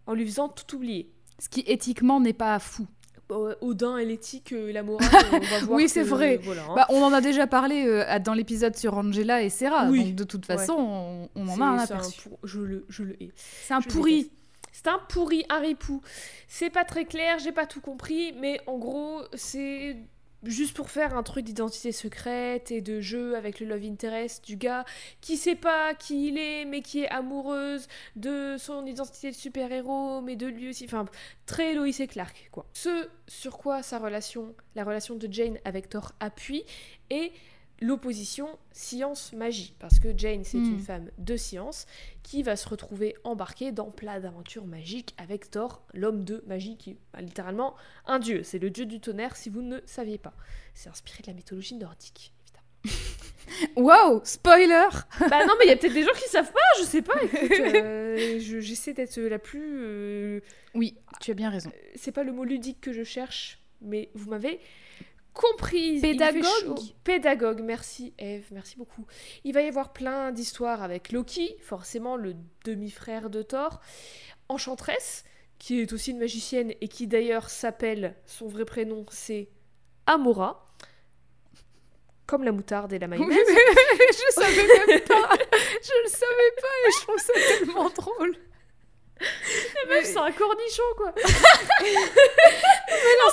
[0.07, 1.11] En lui faisant tout oublier.
[1.39, 2.87] Ce qui éthiquement n'est pas fou.
[3.29, 6.39] Bon, Odin et l'éthique et la morale, on va voir Oui, c'est vrai.
[6.43, 6.75] Voilà, hein.
[6.75, 9.89] Bah, on en a déjà parlé euh, dans l'épisode sur Angela et Sarah.
[9.89, 10.05] Oui.
[10.07, 10.57] Donc de toute Ouais.
[10.57, 12.29] façon, on, on en a un aperçu.
[12.29, 13.31] pour- je, le, je le hais.
[13.37, 14.31] C'est un je pourri.
[14.73, 16.01] C'est un pourri, un ripou.
[16.49, 19.97] C'est pas très clair, j'ai pas tout compris, mais en gros, c'est
[20.43, 24.57] juste pour faire un truc d'identité secrète et de jeu avec le love interest du
[24.57, 24.85] gars
[25.21, 30.21] qui sait pas qui il est, mais qui est amoureuse de son identité de super-héros,
[30.21, 30.85] mais de lui aussi.
[30.85, 31.05] Enfin,
[31.47, 32.67] très Lois et Clark, quoi.
[32.73, 36.65] Ce sur quoi sa relation, la relation de Jane avec Thor appuie,
[37.11, 37.33] est
[37.81, 39.75] l'opposition science-magie.
[39.79, 40.73] Parce que Jane, c'est Hmm.
[40.75, 41.87] une femme de science
[42.23, 46.91] qui va se retrouver embarquée dans plein d'aventures magiques avec Thor, l'homme de magie, qui
[46.91, 47.75] est littéralement
[48.07, 48.43] un dieu.
[48.43, 50.35] C'est le dieu du tonnerre si vous ne saviez pas.
[50.75, 52.67] C'est inspiré de la mythologie nordique, évidemment.
[53.77, 54.89] Waouh, spoiler
[55.29, 57.21] bah non, mais il y a peut-être des gens qui savent pas, je sais pas.
[57.23, 59.81] Écoute, euh, je- j'essaie d'être la plus.
[59.83, 60.41] euh,
[60.75, 61.71] Oui, tu as bien raison.
[61.97, 64.61] c'est pas le mot ludique que je cherche, mais vous m'avez
[65.41, 66.03] comprise.
[66.03, 66.79] Pédagogue.
[67.05, 69.07] Pédagogue, merci Eve, merci beaucoup.
[69.45, 73.81] Il va y avoir plein d'histoires avec Loki, forcément le demi-frère de Thor,
[74.49, 75.25] Enchantress,
[75.59, 79.49] qui est aussi une magicienne et qui d'ailleurs s'appelle, son vrai prénom c'est
[80.07, 80.67] Amora,
[82.27, 83.39] comme la moutarde et la mayonnaise.
[83.39, 85.31] je savais même pas.
[85.83, 88.37] Je le savais pas et je trouve ça tellement drôle.
[89.89, 91.13] Meuf, c'est un cornichon quoi.
[91.17, 91.27] non,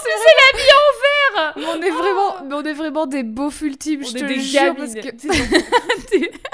[0.03, 3.61] c'est la vie en verre Mais on est vraiment, mais on est vraiment des beaufs
[3.61, 5.01] ultimes, On je te des jure, parce que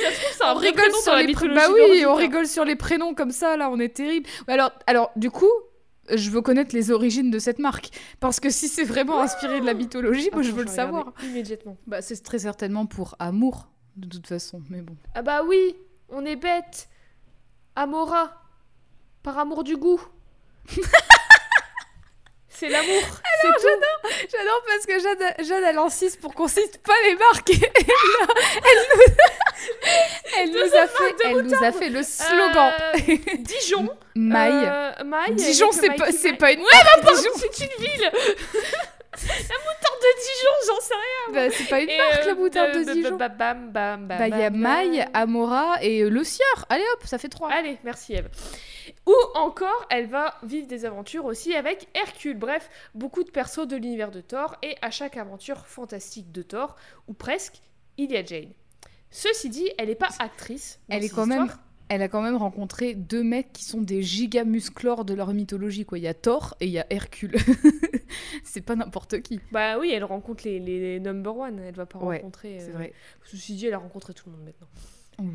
[0.00, 1.54] Ça se trouve, c'est un on vrai rigole sur la les prénoms.
[1.54, 2.16] Bah oui, on hein.
[2.16, 4.28] rigole sur les prénoms comme ça, là, on est terrible.
[4.46, 5.50] Alors, alors, du coup,
[6.14, 7.90] je veux connaître les origines de cette marque,
[8.20, 11.12] parce que si c'est vraiment inspiré de la mythologie, moi, je veux le savoir.
[11.22, 11.76] Immédiatement.
[11.86, 14.96] Bah, c'est très certainement pour amour, de toute façon, mais bon.
[15.14, 15.76] Ah bah oui,
[16.08, 16.88] on est bête.
[17.76, 18.32] Amora.
[19.22, 20.00] Par amour du goût.
[22.48, 23.02] c'est l'amour.
[23.42, 23.80] C'est tout.
[24.30, 27.50] J'adore parce que Jade, Jade elle insiste pour qu'on cite pas les marques.
[27.50, 27.64] Et là,
[30.38, 32.72] elle nous, elle nous a fait, elle nous a fait le slogan.
[32.94, 33.88] Euh, Dijon.
[34.14, 34.64] Maille.
[34.66, 35.34] Euh, Maille.
[35.34, 36.54] Dijon, c'est pas, c'est une Ouais,
[37.14, 38.10] c'est une ville.
[40.00, 41.34] De Dijon, j'en sais rien.
[41.48, 43.16] Bah, c'est pas une marque euh, la moutarde de ba- Dijon.
[43.16, 45.04] ba- Bam, bam, bam, Bah, il y a Maille.
[45.14, 46.66] Amora et euh, le Sieur.
[46.68, 47.50] Allez hop, ça fait trois.
[47.52, 48.28] Allez, merci Eve.
[49.06, 52.36] Ou encore, elle va vivre des aventures aussi avec Hercule.
[52.38, 54.56] Bref, beaucoup de persos de l'univers de Thor.
[54.62, 56.76] Et à chaque aventure fantastique de Thor,
[57.08, 57.54] ou presque,
[57.96, 58.52] il y a Jane.
[59.10, 60.78] Ceci dit, elle n'est pas actrice.
[60.88, 61.50] dans Elle est quand même-.
[61.90, 65.84] Elle a quand même rencontré deux mecs qui sont des giga musclores de leur mythologie.
[65.84, 65.98] Quoi.
[65.98, 67.36] Il y a Thor et il y a Hercule.
[68.44, 69.40] c'est pas n'importe qui.
[69.50, 71.58] Bah oui, elle rencontre les, les number one.
[71.58, 72.58] Elle va pas Ouais, rencontrer.
[72.60, 72.92] C'est euh, vrai.
[73.24, 75.32] Ceci dit, elle a rencontré tout le monde maintenant.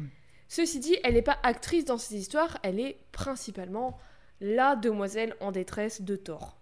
[0.48, 4.00] Ceci dit, elle n'est pas actrice dans ces histoires, elle est principalement
[4.39, 6.58] la demoiselle en détresse de Thor.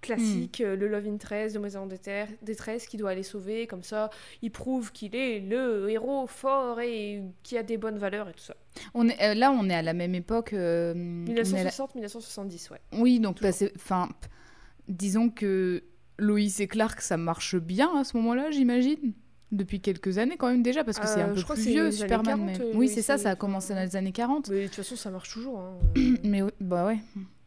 [0.00, 4.10] Classique, euh, le love interest, demoiselle en déter- détresse qui doit aller sauver, comme ça,
[4.42, 8.44] il prouve qu'il est le héros fort et qui a des bonnes valeurs et tout
[8.44, 8.54] ça.
[8.94, 10.52] On est, euh, là, on est à la même époque.
[10.52, 12.78] euh, on est à la- 1960-1970, ouais.
[12.92, 14.08] Oui, donc bah, c'est- enfin,
[14.88, 15.82] disons que
[16.18, 19.12] Loïs et Clark, ça marche bien à ce moment-là, j'imagine.
[19.50, 22.24] Depuis quelques années quand même déjà, parce que c'est un Euh, peu plus vieux, Superman.
[22.26, 24.50] 40, mais- euh, Oui, c'est ça, ça a commencé dans les années 40.
[24.50, 25.58] Mais de toute façon, ça marche toujours.
[25.58, 25.78] hein.
[26.22, 26.98] Mais oui, bah ouais.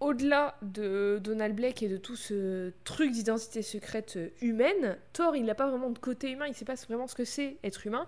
[0.02, 5.46] Au-delà de Donald Blake et de tout ce truc d'identité secrète euh, humaine, Thor, il
[5.46, 8.08] n'a pas vraiment de côté humain, il sait pas vraiment ce que c'est être humain.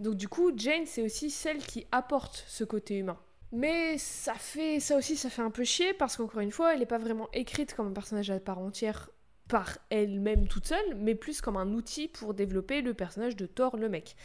[0.00, 3.18] Donc du coup, Jane, c'est aussi celle qui apporte ce côté humain.
[3.52, 6.80] Mais ça fait ça aussi, ça fait un peu chier parce qu'encore une fois, elle
[6.80, 9.08] n'est pas vraiment écrite comme un personnage à part entière
[9.48, 13.76] par elle-même toute seule, mais plus comme un outil pour développer le personnage de Thor,
[13.76, 14.16] le mec.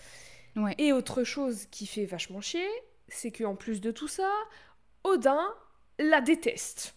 [0.56, 0.74] Ouais.
[0.80, 2.68] Et autre chose qui fait vachement chier,
[3.08, 4.30] c'est qu'en plus de tout ça,
[5.04, 5.40] Odin
[6.00, 6.96] la déteste.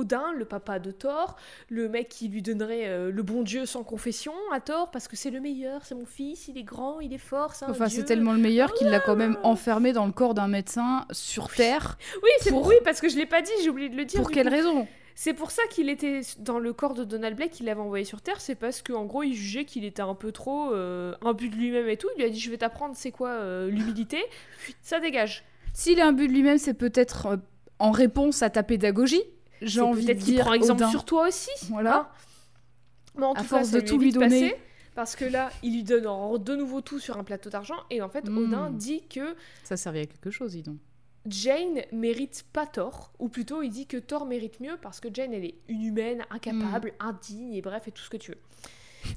[0.00, 1.36] Odin, le papa de Thor,
[1.68, 5.16] le mec qui lui donnerait euh, le bon Dieu sans confession à Thor parce que
[5.16, 7.88] c'est le meilleur, c'est mon fils, il est grand, il est fort, c'est un Enfin,
[7.88, 11.48] c'est tellement le meilleur qu'il l'a quand même enfermé dans le corps d'un médecin sur
[11.50, 11.98] Terre.
[12.22, 14.20] Oui, c'est pour- oui parce que je l'ai pas dit, j'ai oublié de le dire.
[14.20, 14.54] Pour quelle coup.
[14.54, 14.88] raison?
[15.16, 18.22] C'est pour ça qu'il était dans le corps de Donald Blake, qu'il l'avait envoyé sur
[18.22, 21.56] Terre, c'est parce qu'en gros il jugeait qu'il était un peu trop euh, imbu de
[21.56, 22.08] lui-même et tout.
[22.16, 24.18] Il lui a dit je vais t'apprendre c'est quoi euh, l'humilité,
[24.82, 25.44] ça dégage.
[25.74, 27.36] S'il a un but de lui-même, c'est peut-être euh,
[27.78, 29.22] en réponse à ta pédagogie.
[29.62, 30.44] J'ai envie de peut-être qu'il dire.
[30.44, 30.90] prend exemple Odin.
[30.90, 31.50] sur toi aussi.
[31.68, 31.96] Voilà.
[31.96, 32.08] hein.
[33.16, 34.50] Mais en À tout force cas, de tout lui donner.
[34.50, 34.56] passé,
[34.94, 37.76] parce que là, il lui donne en- de nouveau tout sur un plateau d'argent.
[37.90, 38.38] Et en fait, Mm.
[38.38, 40.78] Odin dit que Ça servait à quelque chose, dis donc.
[41.26, 43.12] Jane mérite pas Thor.
[43.18, 46.24] Ou plutôt, il dit que Thor mérite mieux parce que Jane, elle est une humaine,
[46.30, 48.38] incapable, indigne, et bref, et tout ce que tu veux.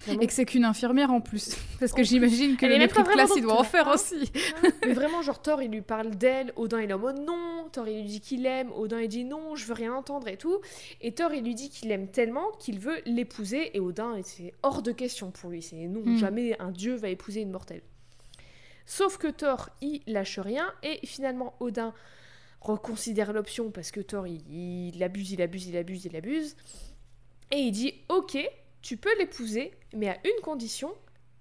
[0.06, 0.22] Vraiment.
[0.22, 1.56] Et que c'est qu'une infirmière en plus.
[1.80, 3.96] Parce que En j'imagine que Elle le mépris de classe, il doit en faire hein.
[3.96, 4.32] aussi.
[4.86, 7.88] Mais vraiment, genre, Thor, il lui parle d'elle, Odin, il est en mode non, Thor,
[7.88, 10.60] il lui dit qu'il l'aime, Odin, il dit non, je veux rien entendre et tout.
[11.02, 14.82] Et Thor, il lui dit qu'il l'aime tellement qu'il veut l'épouser, et Odin, c'est hors
[14.82, 16.18] de question pour lui, c'est non, Mm.
[16.18, 17.82] jamais un dieu va épouser une mortelle.
[18.86, 21.94] Sauf que Thor, il lâche rien, et finalement, Odin
[22.62, 24.42] reconsidère l'option parce que Thor, il,
[24.94, 26.56] il abuse, il abuse, il abuse, il abuse.
[27.52, 28.38] Et il dit Ok,
[28.84, 30.94] tu peux l'épouser, mais à une condition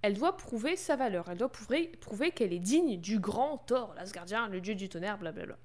[0.03, 1.29] elle doit prouver sa valeur.
[1.31, 5.17] Elle doit prouver, prouver qu'elle est digne du grand Thor, l'Asgardien, le dieu du tonnerre,
[5.17, 5.57] blablabla.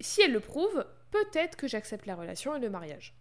[0.00, 3.14] Si elle le prouve, peut-être que j'accepte la relation et le mariage.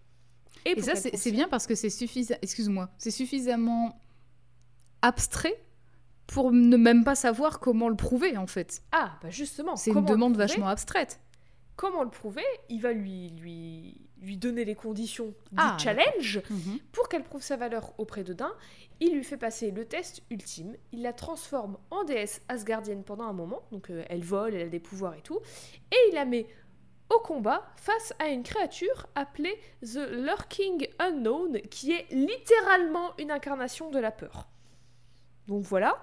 [0.66, 2.36] Et ça, c'est bien parce que c'est suffisant.
[2.42, 4.00] Excuse-moi, c'est suffisamment
[5.02, 5.62] abstrait
[6.28, 8.82] pour ne même pas savoir comment le prouver en fait.
[8.92, 9.76] Ah, bah justement.
[9.76, 11.20] C'est une demande vachement abstraite.
[11.76, 16.42] Comment le prouver Il va lui, lui, lui donner les conditions du Ah, challenge
[16.92, 18.54] pour qu'elle prouve sa valeur auprès d'Odin.
[19.00, 20.76] Il lui fait passer le test ultime.
[20.92, 23.64] Il la transforme en déesse asgardienne pendant un moment.
[23.72, 25.40] Donc euh, elle vole, elle a des pouvoirs et tout.
[25.92, 26.46] Et il la met
[27.10, 33.90] au combat face à une créature appelée The Lurking Unknown, qui est littéralement une incarnation
[33.90, 34.48] de la peur.
[35.48, 35.98] Donc voilà.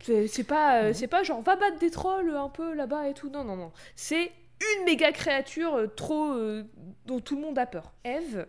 [0.00, 3.30] C'est pas, euh, c'est pas genre va battre des trolls un peu là-bas et tout.
[3.30, 3.72] Non, non, non.
[3.96, 6.64] C'est une méga créature euh, trop euh,
[7.06, 7.92] dont tout le monde a peur.
[8.04, 8.46] Eve,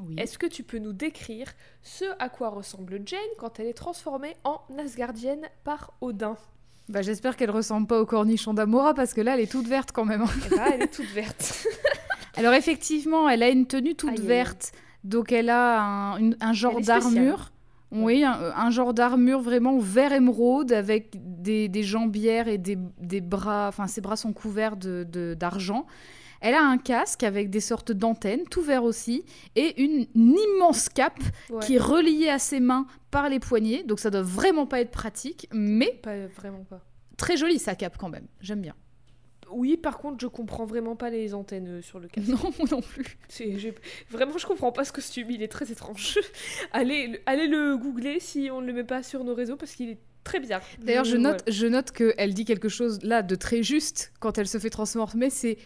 [0.00, 0.14] Oui.
[0.18, 1.48] est-ce que tu peux nous décrire
[1.82, 6.36] ce à quoi ressemble Jane quand elle est transformée en Asgardienne par Odin?
[6.88, 9.92] Bah, J'espère qu'elle ressemble pas au cornichon d'Amora parce que là elle est toute verte
[9.92, 10.22] quand même.
[10.22, 10.28] hein.
[10.46, 11.66] Eh ben, elle est toute verte.
[12.36, 14.26] Alors effectivement, elle a une tenue toute Aïe, aïe, aïe.
[14.28, 14.72] verte,
[15.04, 17.50] donc elle a un, une- un genre d'armure.
[17.90, 23.20] Oui, un, un genre d'armure vraiment vert émeraude avec des, des jambières et des, des
[23.22, 25.86] bras, enfin ses bras sont couverts de- de- d'argent.
[26.40, 29.24] Elle a un casque avec des sortes d'antennes, tout vert aussi,
[29.56, 31.18] et une, une immense cape
[31.50, 31.58] Ouais.
[31.60, 34.90] qui est reliée à ses mains par les poignets, donc ça doit vraiment pas être
[34.92, 36.80] pratique, mais Pas, vraiment pas.
[37.16, 38.74] très jolie sa cape quand même, j'aime bien.
[39.50, 42.28] Oui, par contre, je comprends vraiment pas les antennes euh, sur le casque.
[42.28, 43.04] Non, moi non plus.
[44.10, 46.18] Vraiment, je comprends pas ce costume, il est très étrange.
[46.72, 49.72] allez, le- allez le googler si on ne le met pas sur nos réseaux parce
[49.72, 50.60] qu'il est très bizarre.
[50.80, 51.58] D'ailleurs, je note, voilà.
[51.58, 55.30] je note qu'elle dit quelque chose là de très juste quand elle se fait transformer,
[55.30, 55.56] c'est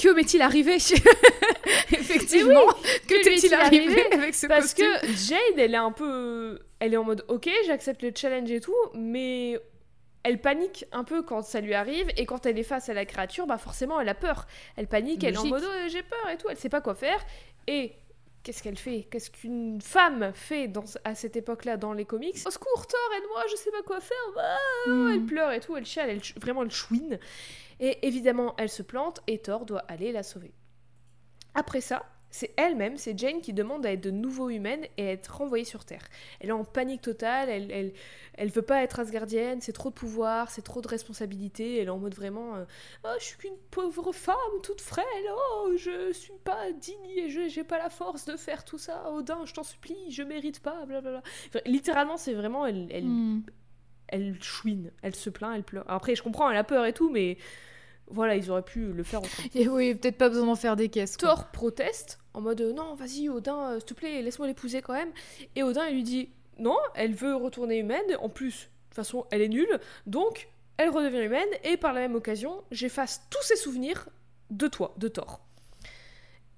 [0.00, 0.76] que m'est-il arrivé
[1.92, 2.66] Effectivement,
[3.06, 4.12] que que t'est-il arrivé arrivé?
[4.12, 4.86] avec ce Parce costume?
[5.02, 6.58] Que Jade, elle est un peu.
[6.80, 9.58] Elle est en mode ok, j'accepte le challenge et tout, mais
[10.22, 13.04] elle panique un peu quand ça lui arrive et quand elle est face à la
[13.04, 14.46] créature, bah forcément elle a peur.
[14.76, 16.94] Elle panique, elle est en mode oh, j'ai peur et tout, elle sait pas quoi
[16.94, 17.24] faire.
[17.66, 17.94] Et
[18.42, 19.06] qu'est-ce qu'elle fait?
[19.10, 22.36] Qu'est-ce qu'une femme fait dans, à cette époque-là dans les comics?
[22.46, 24.16] Au secours, Thor, aide-moi, je sais pas quoi faire.
[24.36, 25.10] Ah Hmm.
[25.12, 27.18] Elle pleure et tout, elle chiale, elle, vraiment elle chouine.
[27.80, 30.52] Et évidemment, elle se plante et Thor doit aller la sauver.
[31.54, 35.12] Après ça, c'est elle-même, c'est Jane qui demande à être de nouveau humaine et à
[35.12, 36.04] être renvoyée sur Terre.
[36.40, 37.92] Elle est en panique totale, elle, elle,
[38.34, 41.90] elle veut pas être Asgardienne, c'est trop de pouvoir, c'est trop de responsabilité, elle est
[41.90, 42.64] en mode vraiment euh,
[43.04, 47.48] Oh, je suis qu'une pauvre femme toute frêle, oh, je suis pas digne et je
[47.48, 50.84] j'ai pas la force de faire tout ça, Odin, je t'en supplie, je mérite pas,
[50.86, 51.22] blablabla.
[51.48, 53.42] Enfin, littéralement, c'est vraiment, elle, elle, Hmm.
[54.08, 55.84] elle chouine, elle se plaint, elle pleure.
[55.88, 57.38] Après, je comprends, elle a peur et tout, mais
[58.10, 59.48] voilà, ils auraient pu le faire autrement.
[59.54, 61.16] Et oui, peut-être pas besoin d'en faire des caisses.
[61.16, 61.28] quoi.
[61.28, 64.92] Thor proteste en mode euh, non, vas-y, Odin, euh, s'il te plaît, laisse-moi l'épouser quand
[64.92, 65.10] même.
[65.56, 68.16] Et Odin, il lui dit non, elle veut retourner humaine.
[68.20, 69.80] En plus, de toute façon, elle est nulle.
[70.06, 71.48] Donc, elle redevient humaine.
[71.64, 74.08] Et par la même occasion, j'efface tous ses souvenirs
[74.50, 75.40] de toi, de Thor.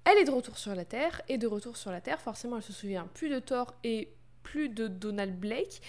[0.04, 1.22] Elle est de retour sur la Terre.
[1.28, 4.68] Et de retour sur la Terre, forcément, elle se souvient plus de Thor et plus
[4.68, 5.80] de Donald Blake.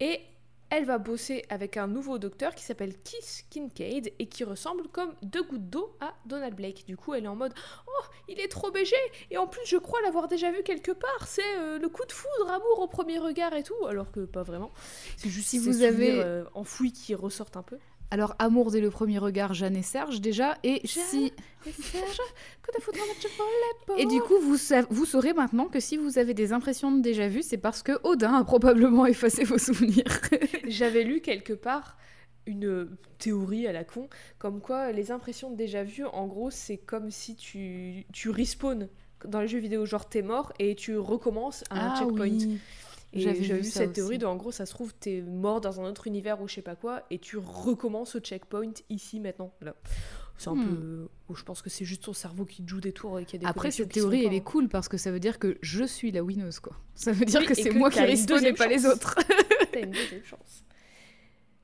[0.00, 0.20] Et
[0.70, 5.14] elle va bosser avec un nouveau docteur qui s'appelle Keith Kincaid et qui ressemble comme
[5.22, 6.84] deux gouttes d'eau à Donald Blake.
[6.86, 7.52] Du coup, elle est en mode
[7.88, 8.94] Oh, il est trop BG
[9.30, 11.26] Et en plus, je crois l'avoir déjà vu quelque part.
[11.26, 13.86] C'est euh, le coup de foudre, amour au premier regard et tout.
[13.88, 14.70] Alors que pas vraiment.
[15.16, 17.78] C'est juste Si vous avez- euh, enfouis qui ressortent un peu.
[18.10, 20.58] Alors, amour dès le premier regard, Jeanne et Serge déjà.
[20.64, 21.32] Et Jeanne si
[21.66, 22.18] Et Serge,
[23.98, 27.00] Et du coup, vous, sa- vous saurez maintenant que si vous avez des impressions de
[27.00, 30.04] déjà vu, c'est parce que Odin a probablement effacé vos souvenirs.
[30.68, 31.96] J'avais lu quelque part
[32.46, 36.78] une théorie à la con, comme quoi les impressions de déjà vu, en gros, c'est
[36.78, 38.88] comme si tu, tu respawns
[39.26, 42.26] dans les jeux vidéo, genre t'es mort et tu recommences à un checkpoint.
[42.26, 42.58] Et
[43.12, 45.80] J'avais j'avais vu vu cette théorie de, en gros, ça se trouve, t'es mort dans
[45.80, 49.52] un autre univers ou je sais pas quoi, et tu recommences au checkpoint ici, maintenant,
[49.60, 49.74] là.
[50.38, 50.64] C'est un Hmm.
[50.64, 51.08] peu...
[51.28, 53.44] oh, je pense que c'est juste ton cerveau qui joue des tours et qu'il y
[53.44, 55.58] a des Après, cette qui théorie, elle est cool parce que ça veut dire que
[55.60, 56.74] je suis la winneuse, quoi.
[56.94, 59.16] Ça veut dire Oui, que c'est moi qui respawn et pas les autres.
[59.72, 60.64] T'as une deuxième chance.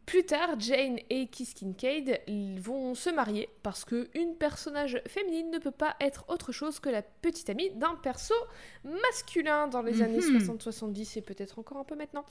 [0.06, 2.20] Plus tard, Jane et Kiss Kincaid
[2.60, 6.88] vont se marier parce que une personnage féminine ne peut pas être autre chose que
[6.88, 8.34] la petite amie d'un perso
[8.84, 10.38] masculin dans les années Mhm.
[10.38, 12.24] 60-70 et peut-être encore un peu maintenant.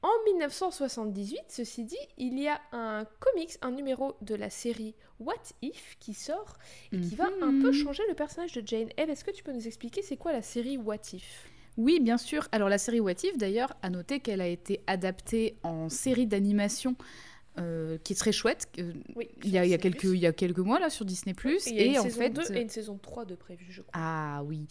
[0.00, 5.34] En 1978, ceci dit, il y a un comics, un numéro de la série What
[5.60, 6.56] If qui sort
[6.92, 7.72] et qui va un peu Mhm.
[7.74, 8.88] changer le personnage de Jane.
[8.96, 11.46] Eve, est-ce que tu peux nous expliquer c'est quoi la série What If?
[11.78, 12.46] Oui, bien sûr.
[12.52, 16.96] Alors, la série What If, d'ailleurs, a noté qu'elle a été adaptée en série d'animation.
[17.58, 18.68] euh, qui est très chouette.
[18.78, 20.90] euh, Oui, il, y a, il y a quelques, il y a quelques mois là
[20.90, 21.34] sur Disney+.
[21.66, 23.92] Et en saison fait, 2 et une saison 3 de prévu, je crois.
[24.00, 24.66] Ah oui.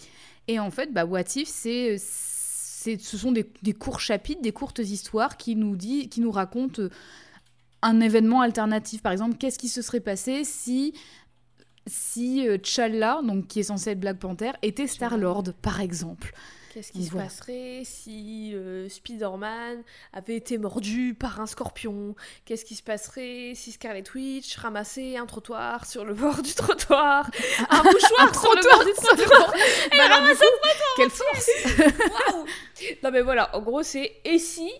[0.48, 4.80] Et en fait, bah, What If, c'est, ce sont des, des courts chapitres, des courtes
[4.80, 6.90] histoires qui nous, dit, qui nous racontent euh,
[7.82, 9.02] un événement alternatif.
[9.02, 10.94] Par exemple, qu'est-ce qui se serait passé si,
[11.88, 16.34] si euh, T'Challa, donc, qui est censé être Black Panther, était Star-Lord, par exemple?
[16.78, 19.82] Qu'est-ce qui se passerait si euh, Spider-Man
[20.14, 22.14] avait été mordu par un scorpion.
[22.46, 27.32] Qu'est-ce qui se passerait si Scarlet Witch ramassait un trottoir sur le bord du trottoir?
[27.72, 29.56] Un mouchoir sur le bord du trottoir.
[29.92, 30.36] Et bah trottoir
[30.98, 31.50] Quelle force.
[33.02, 34.72] Non mais voilà, en gros c'est et si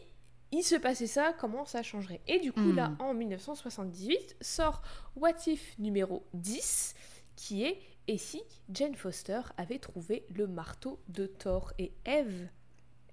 [0.52, 2.22] il se passait ça, comment ça changerait?
[2.28, 3.02] Et du coup là, Hmm.
[3.02, 4.84] en 1978, sort
[5.16, 6.94] What If numéro 10,
[7.36, 8.42] qui est Et si
[8.72, 12.48] Jane Foster avait trouvé le marteau de Thor Et Eve,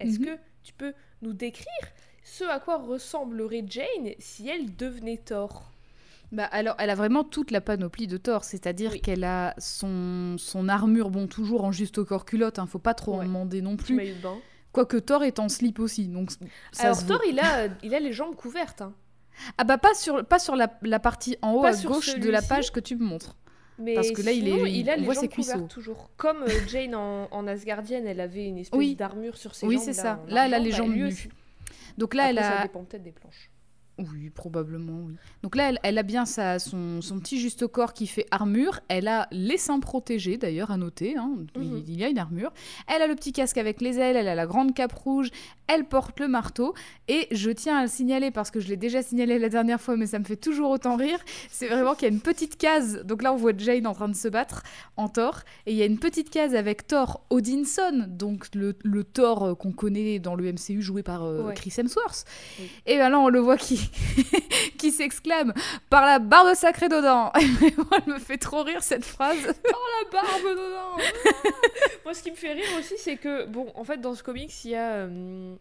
[0.00, 0.24] est-ce Mhm.
[0.26, 1.66] que tu peux nous décrire
[2.22, 5.70] ce à quoi ressemblerait Jane si elle devenait Thor?
[6.32, 9.00] Bah alors, elle a vraiment toute la panoplie de Thor, c'est-à-dire Oui.
[9.00, 12.94] qu'elle a son, son armure, bon, toujours en juste au corps culotte, hein, faut pas
[12.94, 13.96] trop en demander non plus.
[14.22, 14.38] bain
[14.72, 16.30] Quoique Thor est en slip aussi, donc
[16.72, 18.80] ça Alors se Thor, il a, il a les jambes couvertes.
[18.82, 18.94] hein.
[19.58, 22.30] Ah bah pas sur, pas sur la, la partie en haut Pas à gauche de
[22.30, 23.36] la page que tu me montres.
[23.78, 26.08] Mais Parce que là, il est- il a les voit jambes couvertes toujours.
[26.16, 28.94] Comme euh, Jane en, en Asgardienne, elle avait une espèce Oui.
[28.94, 29.84] d'armure sur ses Oui, jambes.
[29.84, 30.22] c'est ça.
[30.28, 31.28] Là, elle a les bah, jambes nues.
[31.98, 32.62] Donc là, Après, elle ça a...
[32.62, 33.50] dépend peut-être des planches.
[33.98, 35.14] Oui, probablement, oui.
[35.44, 38.80] Donc là, elle, elle a bien sa, son, son petit juste corps qui fait armure.
[38.88, 41.16] Elle a les seins protégés, d'ailleurs, à noter.
[41.16, 41.30] hein.
[41.56, 41.84] Il- Mhm.
[41.86, 42.52] Il y a une armure.
[42.88, 45.28] Elle a le petit casque avec les ailes, elle a la grande cape rouge,
[45.68, 46.74] elle porte le marteau.
[47.06, 49.96] Et je tiens à le signaler, parce que je l'ai déjà signalé la dernière fois,
[49.96, 51.18] mais ça me fait toujours autant rire.
[51.50, 53.02] C'est vraiment qu'il y a une petite case.
[53.04, 54.62] Donc là, on voit Jane en train de se battre
[54.96, 55.40] en Thor.
[55.66, 59.54] Et il y a une petite case avec Thor Odinson, donc le, le Thor euh,
[59.54, 61.54] qu'on connaît dans le MCU joué par euh, Ouais.
[61.54, 62.24] Chris Hemsworth.
[62.58, 62.68] Oui.
[62.86, 63.83] Et ben là, on le voit qui,
[64.78, 65.52] qui s'exclame
[65.90, 67.32] par la barbe sacrée vraiment,
[68.06, 69.36] elle me fait trop rire cette phrase.
[69.46, 70.96] La barbe dedans
[72.04, 74.52] Moi, ce qui me fait rire aussi, c'est que, bon, en fait, dans ce comics,
[74.64, 75.54] il y a euh,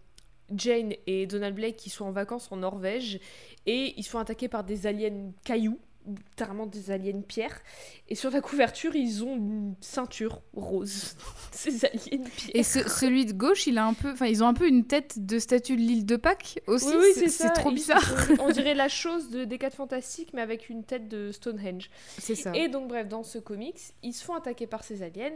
[0.56, 3.20] Jane et Donald Blake qui sont en vacances en Norvège
[3.66, 7.62] et ils sont attaqués par des aliens cailloux, littéralement des aliens pierres.
[8.10, 11.16] Et sur la couverture, ils ont une ceinture rose.
[11.52, 12.52] Ces aliens pierres.
[12.56, 14.86] Et ce- celui de gauche, il a un peu, enfin, ils ont un peu une
[14.86, 16.88] tête de statue de l'île de Pâques aussi.
[16.88, 17.48] Oui, oui, c'est ça.
[17.48, 18.02] c'est trop bizarre.
[18.28, 21.90] sont- on dirait la chose de, des 4 Fantastiques, mais avec une tête de Stonehenge.
[22.20, 22.52] C'est ça.
[22.56, 25.32] Et donc, bref, dans ce comics, ils se font attaquer par ces aliens.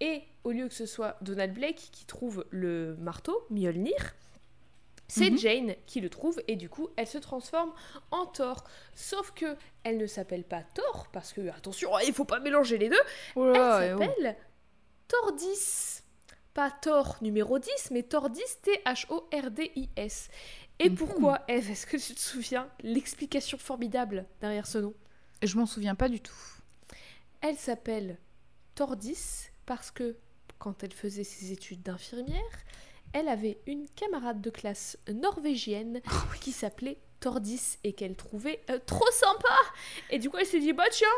[0.00, 4.14] Et au lieu que ce soit Donald Blake qui trouve le marteau, Mjolnir,
[5.08, 5.38] c'est Mhm.
[5.38, 6.40] Jane qui le trouve.
[6.48, 7.72] Et du coup, elle se transforme
[8.10, 8.62] en Thor.
[8.94, 12.88] Sauf que elle ne s'appelle pas Thor, parce que, attention, il faut pas mélanger les
[12.90, 13.00] deux.
[13.34, 13.98] Oh Elle là, et oh.
[13.98, 14.36] s'appelle
[15.08, 16.02] Tordis.
[16.54, 20.28] Pas Thor numéro 10, mais Tordis, T-H-O-R-D-I-S.
[20.80, 20.96] Et Mhm.
[20.96, 24.94] pourquoi, Eve, est-ce que tu te souviens l'explication formidable derrière ce nom?
[25.42, 26.34] Je m'en souviens pas du tout.
[27.40, 28.18] Elle s'appelle
[28.74, 30.16] Tordis parce que
[30.58, 32.42] quand elle faisait ses études d'infirmière,
[33.12, 36.00] elle avait une camarade de classe norvégienne
[36.40, 39.56] qui s'appelait Tordis et qu'elle trouvait euh, trop sympa.
[40.10, 41.08] Et du coup, elle s'est dit bah tiens,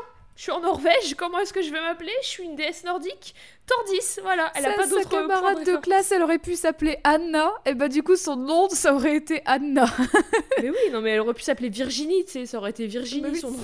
[0.41, 2.13] je suis en Norvège, comment est-ce que je vais m'appeler?
[2.23, 3.35] Je suis une déesse nordique.
[3.67, 4.51] Tordis, voilà.
[4.55, 7.53] Elle a Sa- pas sa d'autre point camarade de classe, elle aurait pu s'appeler Anna.
[7.67, 9.85] Et bah du coup, son nom, ça aurait été Anna.
[10.63, 13.31] Mais oui, non mais elle aurait pu s'appeler Virginie, tu sais, ça aurait été Virginie
[13.31, 13.59] Mais son nom.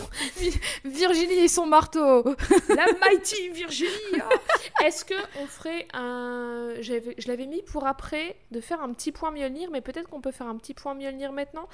[0.85, 2.25] Virginie et son marteau.
[2.69, 3.91] La mighty Virginie.
[4.21, 4.85] ah.
[4.85, 9.31] Est-ce que on ferait un je l'avais mis pour après de faire un petit point
[9.31, 11.71] Mjolnir mais peut-être qu'on peut faire un petit point Mjolnir maintenant?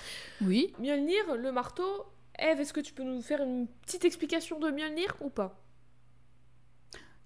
[0.47, 0.73] Oui.
[0.79, 2.05] Mjolnir, le marteau.
[2.39, 5.59] Eve, est-ce que tu peux nous faire une petite explication de Mjolnir ou pas?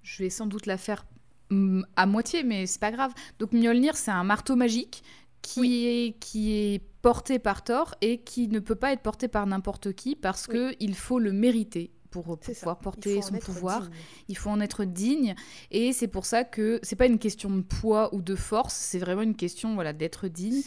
[0.03, 1.07] Je vais sans doute la faire
[1.51, 3.13] mm, à moitié, mais c'est pas grave.
[3.39, 5.03] Donc Mjolnir, c'est un marteau magique
[5.43, 9.47] qui, est, qui est porté par Thor et qui ne peut pas être porté par
[9.47, 10.55] n'importe qui parce Oui.
[10.55, 12.53] que il faut le mériter pour ça.
[12.53, 13.83] pouvoir porter son pouvoir.
[13.83, 13.91] digne.
[14.29, 15.35] Il faut en être digne
[15.71, 18.99] et c'est pour ça que c'est pas une question de poids ou de force, c'est
[18.99, 20.63] vraiment une question voilà d'être digne.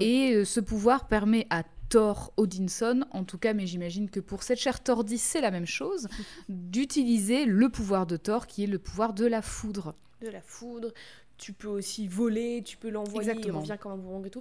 [0.00, 4.42] Et euh, ce pouvoir permet à Thor Odinson, en tout cas, mais j'imagine que pour
[4.44, 6.08] cette chère Tordis, c'est la même chose,
[6.48, 9.94] d'utiliser le pouvoir de Thor qui est le pouvoir de la foudre.
[10.22, 10.94] De la foudre.
[11.36, 14.40] Tu peux aussi voler, tu peux l'envoyer, il revient comme un boomerang et tout.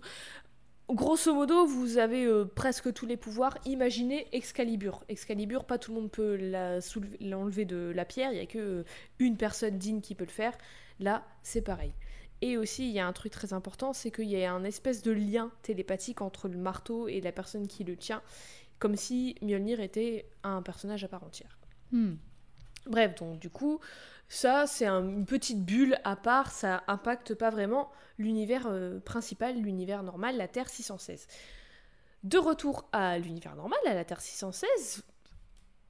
[0.90, 3.58] Grosso modo, vous avez euh, presque tous les pouvoirs.
[3.66, 5.04] Imaginez Excalibur.
[5.10, 6.38] Excalibur, pas tout le monde peut
[7.20, 8.32] l'enlever de la pierre.
[8.32, 8.84] Il y a que euh,
[9.20, 10.58] une personne digne qui peut le faire.
[11.02, 11.92] Là, c'est pareil.
[12.42, 15.04] Et aussi, il y a un truc très important, c'est qu'il y a un espèce
[15.04, 18.22] de lien télépathique entre le marteau et la personne qui le tient,
[18.80, 21.58] comme si Mjolnir était un personnage à part entière.
[21.92, 22.14] Hmm.
[22.88, 23.80] Bref, donc du coup,
[24.28, 29.56] ça c'est un- une petite bulle à part, ça impacte pas vraiment l'univers euh, principal,
[29.62, 31.28] l'univers normal, la Terre 616.
[32.24, 35.04] De retour à l'univers normal, à la Terre 616,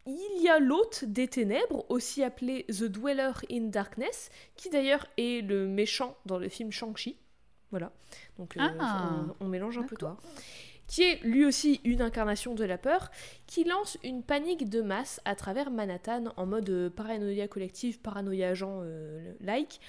[0.05, 5.45] il y a l'hôte des ténèbres, aussi appelé The Dweller in Darkness, qui d'ailleurs est
[5.45, 7.17] le méchant dans le film Shang-Chi.
[7.69, 7.91] Voilà.
[8.37, 10.21] Donc euh, Ah, on, on mélange un peu tout D'accord.
[10.87, 13.11] qui est lui aussi une incarnation de la peur,
[13.47, 18.49] qui lance une panique de masse à travers Manhattan en mode euh, paranoïa collective, paranoïa
[18.49, 19.79] agent euh, like,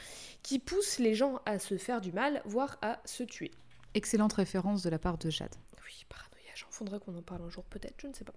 [0.43, 3.51] qui pousse les gens à se faire du mal, voire à se tuer.
[3.95, 5.55] Excellente référence de la part de Jade.
[5.85, 8.35] Oui, paranoïa agent, faudrait qu'on en parle un jour peut-être, je ne sais pas.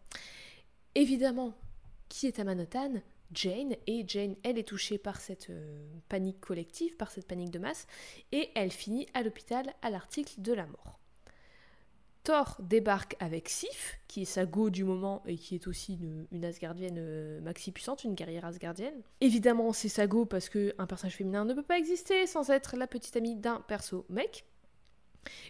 [0.95, 1.53] Évidemment,
[2.09, 3.01] qui est à Manhattan
[3.31, 7.59] Jane, et Jane, elle est touchée par cette euh, panique collective, par cette panique de
[7.59, 7.87] masse,
[8.31, 10.99] et elle finit à l'hôpital à l'article de la mort.
[12.23, 15.99] Thor débarque avec Sif, qui est sa go du moment et qui est aussi
[16.31, 18.99] une, Asgardienne euh, maxi puissante, une guerrière Asgardienne.
[19.21, 22.87] Évidemment, c'est sa go parce qu'un personnage féminin ne peut pas exister sans être la
[22.87, 24.45] petite amie d'un perso mec.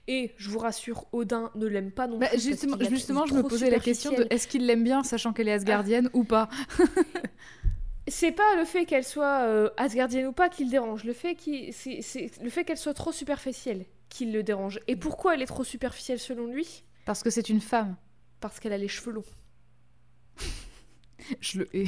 [0.08, 2.42] Et je vous rassure, Odin ne l'aime pas non bah, plus.
[2.42, 5.54] Justement, justement je me posais la question de est-ce qu'il l'aime bien, sachant qu'elle est
[5.54, 6.50] Asgardienne ou pas
[8.08, 11.36] C'est pas le fait qu'elle soit euh, Asgardienne ou pas qui le dérange, le fait
[11.36, 14.80] qu'elle soit trop superficielle qui le dérange.
[14.88, 16.84] Et pourquoi elle est trop superficielle selon lui?
[17.06, 17.96] Parce que c'est une femme.
[18.40, 19.26] Parce qu'elle a les cheveux longs.
[21.40, 21.88] je le hais.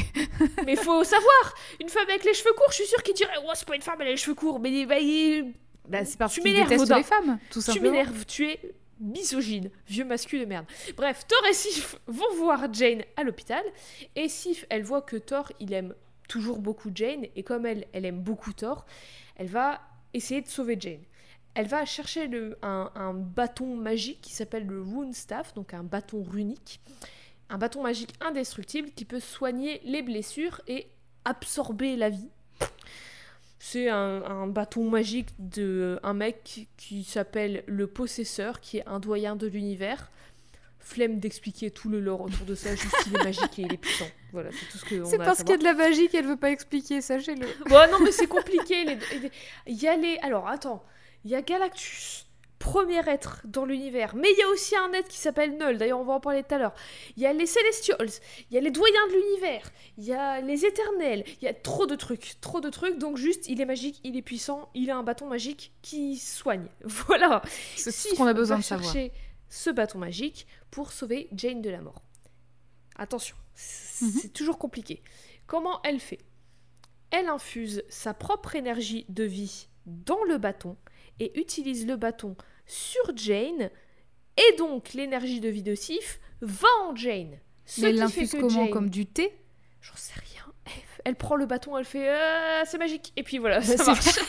[0.65, 3.51] mais faut savoir, une femme avec les cheveux courts, je suis sûre qu'il dirait oh,
[3.53, 4.59] c'est pas une femme, elle a les cheveux courts.
[4.59, 4.99] Mais bah,
[5.87, 7.85] bah c'est parce tu déteste les femmes, tout simplement.
[7.85, 8.59] Tu m'énerves, tu es
[8.99, 10.65] misogyne, vieux masculin de merde.
[10.95, 13.63] Bref, Thor et Sif vont voir Jane à l'hôpital.
[14.15, 15.93] Et Sif, elle voit que Thor, il aime
[16.27, 17.25] toujours beaucoup Jane.
[17.35, 18.85] Et comme elle, elle aime beaucoup Thor,
[19.35, 19.81] elle va
[20.13, 21.03] essayer de sauver Jane
[21.57, 22.29] elle va chercher
[22.61, 26.79] un, bâton magique qui s'appelle le Rune Staff, donc un bâton runique.
[27.49, 30.85] Un bâton magique indestructible qui peut soigner les blessures et
[31.25, 32.29] absorber la vie.
[33.59, 39.35] C'est un, bâton magique de un mec qui s'appelle le Possesseur, qui est un doyen
[39.35, 40.11] de l'univers.
[40.79, 43.77] Flemme d'expliquer tout le lore autour de ça, juste qu'il est magique et il est
[43.77, 44.07] puissant.
[44.31, 45.03] Voilà, c'est tout ce que.
[45.05, 47.45] C'est parce qu'il y a de la magie qu'elle veut pas expliquer, sachez-le.
[47.67, 48.85] Bon, non, mais c'est compliqué.
[49.65, 50.17] Il y a les.
[50.19, 50.83] Alors, attends
[51.27, 52.26] il y a Galactus,
[52.59, 54.15] premier être dans l'univers.
[54.15, 56.43] Mais il y a aussi un être qui s'appelle Null, d'ailleurs on va en parler
[56.43, 56.73] tout à l'heure.
[57.15, 58.09] Il y a les Celestials,
[58.49, 61.53] il y a les doyens de l'univers, il y a les éternels, il y a
[61.53, 62.97] trop de trucs, trop de trucs.
[62.97, 66.67] Donc juste, il est magique, il est puissant, il a un bâton magique qui soigne.
[67.07, 67.41] Voilà.
[67.75, 68.91] C'est ce qu'on a besoin de savoir.
[68.91, 69.11] chercher
[69.49, 72.01] ce bâton magique pour sauver Jane de la mort.
[72.97, 73.35] Attention,
[74.01, 74.09] mhm.
[74.09, 75.01] c'est toujours compliqué.
[75.45, 76.19] Comment elle fait?
[77.11, 80.75] Elle infuse sa propre énergie de vie dans le bâton
[81.19, 83.69] et utilise le bâton sur Jane,
[84.37, 87.39] et donc l'énergie de vie de Sif va en Jane.
[87.65, 89.35] Ce Mais elle l'infuse comment Comme du thé?
[89.81, 90.43] J'en sais rien.
[91.05, 94.19] Elle prend le bâton, elle fait euh, c'est magique, et puis voilà, ça marche.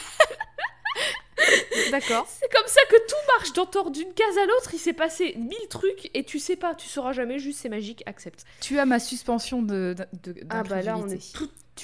[1.91, 2.27] D'accord.
[2.29, 4.71] C'est comme ça que tout marche dans d'une case à l'autre.
[4.75, 8.03] Il s'est passé mille trucs et tu sais pas, tu sauras jamais, juste c'est magique,
[8.07, 8.45] accepte.
[8.61, 9.95] Tu as ma suspension de.
[10.23, 11.33] de, ah bah là, on est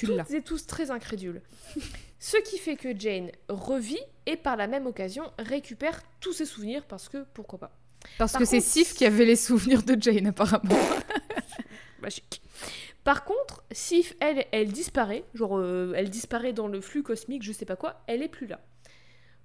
[0.01, 1.43] toutes et tous très incrédules.
[2.19, 6.85] Ce qui fait que Jane revit et par la même occasion récupère tous ses souvenirs
[6.87, 7.71] parce que pourquoi pas.
[8.19, 10.75] Parce que c'est Sif qui avait les souvenirs de Jane apparemment.
[12.03, 12.43] Magique.
[13.03, 17.53] Par contre, Sif, elle, elle disparaît, genre euh, elle disparaît dans le flux cosmique, je
[17.53, 18.61] sais pas quoi, elle est plus là.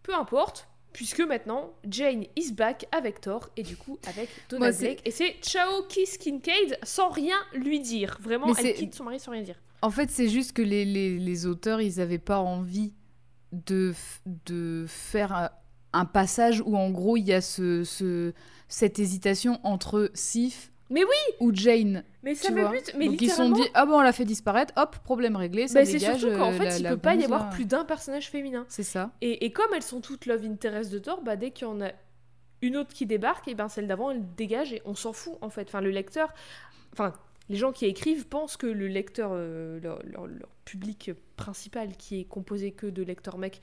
[0.02, 5.02] Peu importe, puisque maintenant Jane is back avec Thor et du coup avec Donald Blake
[5.06, 8.18] et c'est ciao Kiss Kincaid sans rien lui dire.
[8.22, 9.60] Vraiment, elle quitte son mari sans rien dire.
[9.82, 12.94] En fait, c'est juste que les, les, auteurs, ils n'avaient pas envie
[13.52, 13.94] de,
[14.26, 15.52] de faire
[15.94, 18.34] un, passage où, en gros, il y a ce, ce,
[18.68, 22.04] cette hésitation entre Sif mais oui Ou Jane.
[22.24, 22.94] Mais ça me bute.
[22.98, 25.68] Mais Donc ils se sont dit ah bon on l'a fait disparaître, hop problème réglé,
[25.68, 28.66] ça bah, C'est surtout qu'en fait il peut pas y avoir plus d'un personnage féminin.
[28.70, 29.12] C'est ça.
[29.22, 31.82] Et, et, comme elles sont toutes love interest de Thor, bah dès qu'il y en
[31.82, 31.92] a
[32.62, 35.50] une autre qui débarque, et ben celle d'avant elle dégage et on s'en fout en
[35.50, 35.68] fait.
[35.68, 36.34] Enfin le lecteur,
[36.94, 37.14] enfin
[37.50, 40.00] les gens qui écrivent pensent que le lecteur, euh, leur,
[40.66, 43.60] public principal, qui est composé que de lecteurs mecs,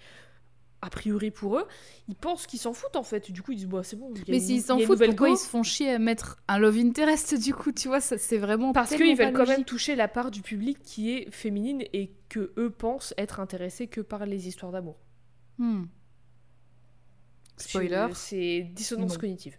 [0.83, 1.67] a priori pour eux,
[2.09, 3.31] ils pensent qu'ils s'en foutent en fait.
[3.31, 4.13] Du coup, ils disent bah c'est bon.
[4.29, 7.55] Mais s'ils s'en foutent, pourquoi ils se font chier à mettre un love interest du
[7.55, 10.79] coup Tu vois, c'est vraiment parce qu'ils veulent quand même toucher la part du public
[10.83, 14.99] qui est féminine et que eux pensent être intéressés que par les histoires d'amour.
[15.59, 15.85] Hmm.
[17.57, 18.09] Spoiler.
[18.15, 19.57] C'est dissonance cognitive.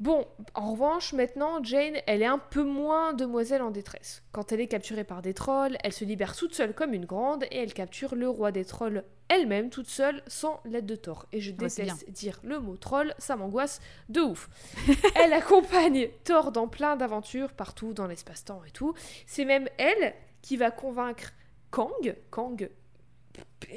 [0.00, 4.22] Bon, en revanche, maintenant, Jane, elle est un peu moins demoiselle en détresse.
[4.32, 7.44] Quand elle est capturée par des trolls, elle se libère toute seule comme une grande
[7.50, 11.26] et elle capture le roi des trolls elle-même, toute seule, sans l'aide de Thor.
[11.32, 14.48] Et je déteste dire le mot troll, ça m'angoisse de ouf.
[15.16, 18.94] elle accompagne Thor dans plein d'aventures partout dans l'espace-temps et tout.
[19.26, 21.32] C'est même elle qui va convaincre
[21.70, 22.70] Kang, Kang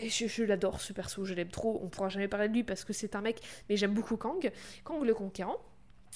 [0.07, 1.82] je, je l'adore ce perso, je l'aime trop.
[1.84, 4.51] On pourra jamais parler de lui parce que c'est un mec, mais j'aime beaucoup Kang,
[4.86, 5.57] Kang le conquérant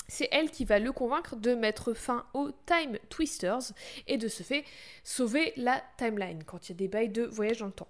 [0.07, 3.73] c'est elle qui va le convaincre de mettre fin aux Time Twisters
[4.07, 4.63] et de se fait
[5.03, 7.89] sauver la timeline quand il y a des bails de voyage dans le temps.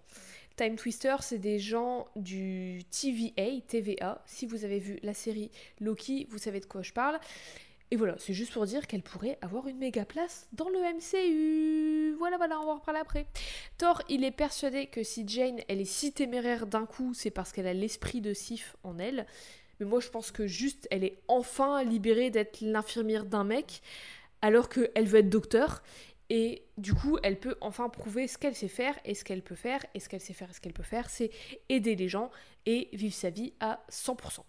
[0.58, 4.24] Time Twister, c'est des gens du TVA, TVA.
[4.26, 7.20] Si vous avez vu la série Loki, vous savez de quoi je parle.
[7.90, 12.16] Et voilà, c'est juste pour dire qu'elle pourrait avoir une méga place dans le MCU.
[12.18, 13.28] Voilà, voilà, on va en reparler après.
[13.78, 17.54] Thor, il est persuadé que si Jane, elle est si téméraire d'un coup, c'est parce
[17.54, 19.26] qu'elle a l'esprit de Sif en elle.
[19.80, 23.82] Mais moi, je pense que juste, elle est enfin libérée d'être l'infirmière d'un mec,
[24.42, 25.84] alors qu'elle veut être docteur.
[26.30, 29.56] Et du coup, elle peut enfin prouver ce qu'elle sait faire et ce qu'elle peut
[29.56, 29.86] faire.
[29.94, 31.32] Et ce qu'elle sait faire et ce qu'elle peut faire, c'est
[31.70, 32.32] aider les gens
[32.66, 34.42] et vivre sa vie à 100%.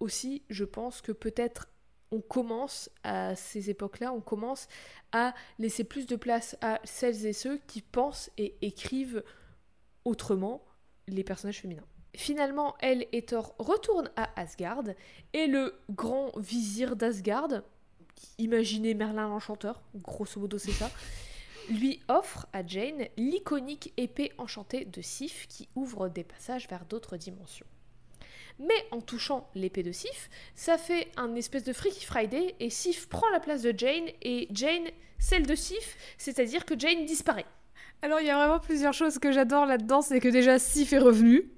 [0.00, 1.68] Aussi, je pense que peut-être
[2.12, 4.66] on commence à ces époques-là, on commence
[5.12, 9.22] à laisser plus de place à celles et ceux qui pensent et écrivent
[10.04, 10.64] autrement
[11.06, 11.86] les personnages féminins.
[12.14, 14.84] Finalement, elle et Thor retournent à Asgard
[15.32, 17.62] et le grand vizir d'Asgard,
[18.38, 20.90] imaginez Merlin l'enchanteur, grosso modo c'est ça,
[21.70, 27.16] lui offre à Jane l'iconique épée enchantée de Sif qui ouvre des passages vers d'autres
[27.16, 27.66] dimensions.
[28.58, 33.08] Mais en touchant l'épée de Sif, ça fait un espèce de Freaky Friday et Sif
[33.08, 34.88] prend la place de Jane et Jane
[35.18, 37.46] celle de Sif, c'est-à-dire que Jane disparaît.
[38.02, 40.98] Alors il y a vraiment plusieurs choses que j'adore là-dedans, c'est que déjà Sif est
[40.98, 41.50] revenu.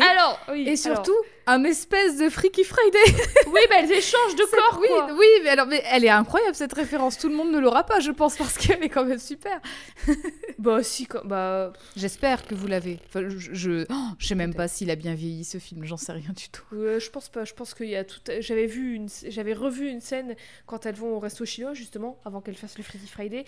[0.00, 1.14] Alors, oui, Et surtout,
[1.46, 2.98] un espèce de Freaky Friday.
[3.46, 5.08] oui, bah elles échangent de corps, oui, quoi.
[5.18, 7.18] oui, mais alors, mais elle est incroyable cette référence.
[7.18, 9.60] Tout le monde ne l'aura pas, je pense, parce qu'elle est quand même super.
[10.58, 11.06] Bah si.
[11.24, 12.98] Bah, J'espère que vous l'avez.
[13.06, 15.84] Enfin, je, je, oh, je sais même pas s'il a bien vieilli ce film.
[15.84, 16.62] J'en sais rien du tout.
[16.72, 17.44] euh, je pense pas.
[17.44, 18.20] Je pense qu'il y a tout.
[18.40, 20.34] J'avais vu une, j'avais revu une scène
[20.66, 23.44] quand elles vont au resto chinois justement avant qu'elles fassent le Freaky Friday.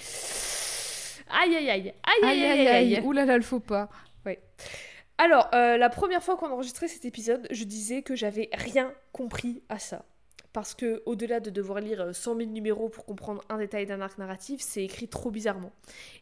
[1.31, 2.97] Aïe aïe aïe aïe aïe aïe aïe.
[2.97, 3.01] aïe.
[3.03, 3.89] Ouh là là, le faux pas.
[5.19, 9.63] Alors, euh, la première fois qu'on enregistrait cet épisode, je disais que j'avais rien compris
[9.69, 10.05] à ça.
[10.53, 14.01] Parce que, au-delà de devoir lire euh, 100 000 numéros pour comprendre un détail d'un
[14.01, 15.73] arc narratif, c'est écrit trop bizarrement.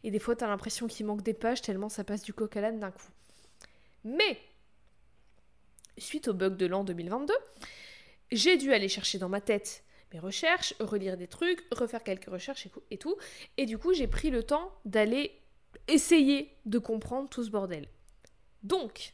[0.03, 2.61] Et des fois, t'as l'impression qu'il manque des pages tellement ça passe du coq à
[2.61, 3.07] l'âne d'un coup.
[4.05, 4.37] Mais,
[5.97, 7.33] suite au bug de l'an 2022,
[8.31, 9.83] j'ai dû aller chercher dans ma tête
[10.13, 13.15] mes recherches, relire des trucs, refaire quelques recherches et tout.
[13.57, 15.31] Et du coup, j'ai pris le temps d'aller
[15.87, 17.87] essayer de comprendre tout ce bordel.
[18.65, 19.13] Donc,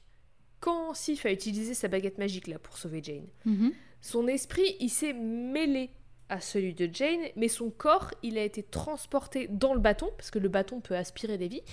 [0.60, 3.74] quand Sif a utilisé sa baguette magique là pour sauver Jane, Mhm.
[4.02, 5.90] son esprit il s'est mêlé
[6.30, 10.32] à celui de Jane, mais son corps il a été transporté dans le bâton, parce
[10.32, 11.64] que le bâton peut aspirer des vies,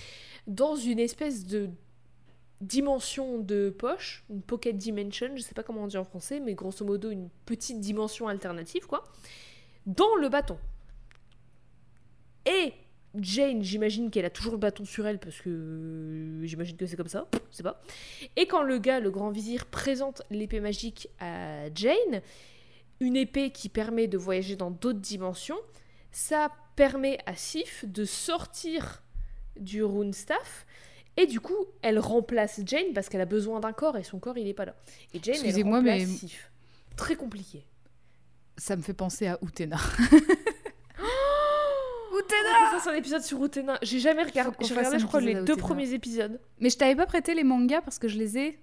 [0.47, 1.69] dans une espèce de
[2.59, 6.55] dimension de poche, une pocket dimension, je sais pas comment on dit en français, mais
[6.55, 9.05] grosso modo une petite dimension alternative quoi,
[9.85, 10.57] dans le bâton.
[12.45, 12.73] Et
[13.21, 16.95] Jane, j'imagine qu'elle a toujours le bâton sur elle parce que euh, j'imagine que c'est
[16.95, 17.81] comme ça, je sais pas.
[18.35, 22.21] Et quand le gars, le grand vizir, présente l'épée magique à Jane,
[22.99, 25.57] une épée qui permet de voyager dans d'autres dimensions,
[26.11, 29.03] ça permet à Sif de sortir
[29.59, 30.65] du rune staff.
[31.17, 34.37] Et du coup, elle remplace Jane parce qu'elle a besoin d'un corps et son corps
[34.37, 34.75] il est pas là.
[35.13, 36.51] Et Jane, elle Excusez-moi, remplace mais- Sif.
[36.95, 37.65] Très compliqué.
[38.57, 39.77] Ça me fait penser à Utena.
[42.31, 43.77] On fasse un épisode sur Utena.
[43.81, 44.55] J'ai jamais regardé.
[44.61, 45.57] J'ai regardé, un je crois, les deux Utena.
[45.57, 46.39] premiers épisodes.
[46.59, 48.59] Mais je t'avais pas prêté les mangas parce que je les ai.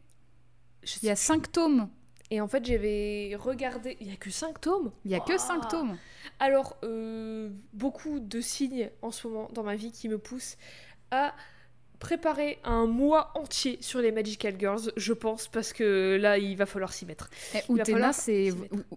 [0.83, 1.89] Je Il y a cinq tomes.
[2.31, 3.97] Et en fait, j'avais regardé.
[4.01, 4.91] Il y a que 5 tomes.
[5.05, 5.39] Il y a que Waouh.
[5.39, 5.97] cinq tomes.
[6.41, 10.57] Alors, euh, beaucoup de signes en ce moment dans ma vie qui me poussent
[11.13, 11.35] à
[11.99, 16.67] préparer un mois entier sur les Magical Girls, je pense, parce que là, il va
[16.67, 17.31] falloir s'y mettre.
[17.55, 18.53] Eh, Utena, c'est.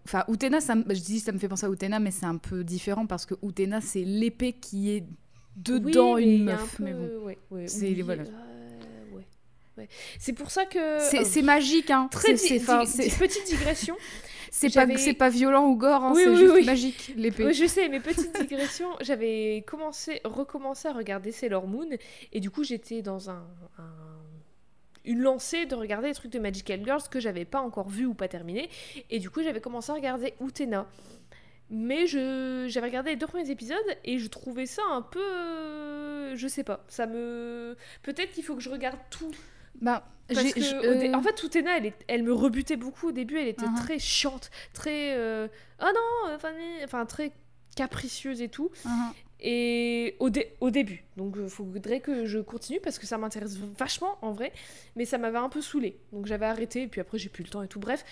[0.05, 2.63] Enfin, Utena, ça, je dis ça me fait penser à Utena, mais c'est un peu
[2.63, 5.03] différent parce que Utena, c'est l'épée qui est
[5.55, 6.61] dedans Oui, une meuf.
[6.61, 7.25] un peu- Mais bon.
[7.25, 8.23] ouais, ouais, C'est- voilà.
[8.23, 9.25] Euh, ouais,
[9.77, 9.89] ouais.
[10.19, 10.99] C'est pour ça que...
[10.99, 12.07] C'est c'est magique, hein.
[12.11, 13.95] Très petite digression.
[14.51, 14.85] C'est pas,
[15.17, 16.65] pas violent ou gore, hein, Oui, c'est oui, juste oui.
[16.65, 17.53] magique, l'épée.
[17.53, 21.89] Je sais, mais petite digression, j'avais commencé, recommencé à regarder Sailor Moon,
[22.33, 23.45] et du coup j'étais dans un,
[23.77, 24.19] un-
[25.05, 28.13] une lancée de regarder les trucs de Magical Girls que j'avais pas encore vu ou
[28.13, 28.69] pas terminé,
[29.09, 30.87] et du coup j'avais commencé à regarder Utena.
[31.71, 36.35] Mais je j'avais regardé les deux premiers épisodes et je trouvais ça un peu euh,
[36.35, 39.29] je sais pas, ça me peut-être qu'il faut que je regarde tout
[39.81, 43.11] Bah, parce que je- euh, en fait, Utena, elle, est- elle me rebutait beaucoup au
[43.11, 43.37] début.
[43.39, 43.75] Elle était Mhm.
[43.75, 45.15] très chiante, très.
[45.17, 45.47] euh,
[45.81, 47.31] Oh non, euh, Fanny Enfin, très
[47.75, 48.69] capricieuse et tout.
[48.85, 49.13] hein.
[49.41, 51.05] Et au, dé- au début.
[51.15, 54.51] Donc, il faudrait que je continue parce que ça m'intéresse vachement en vrai.
[54.97, 55.97] Mais ça m'avait un peu saoulé.
[56.11, 56.81] Donc, j'avais arrêté.
[56.83, 57.79] Et puis après, j'ai plus le temps et tout.
[57.79, 58.03] Bref.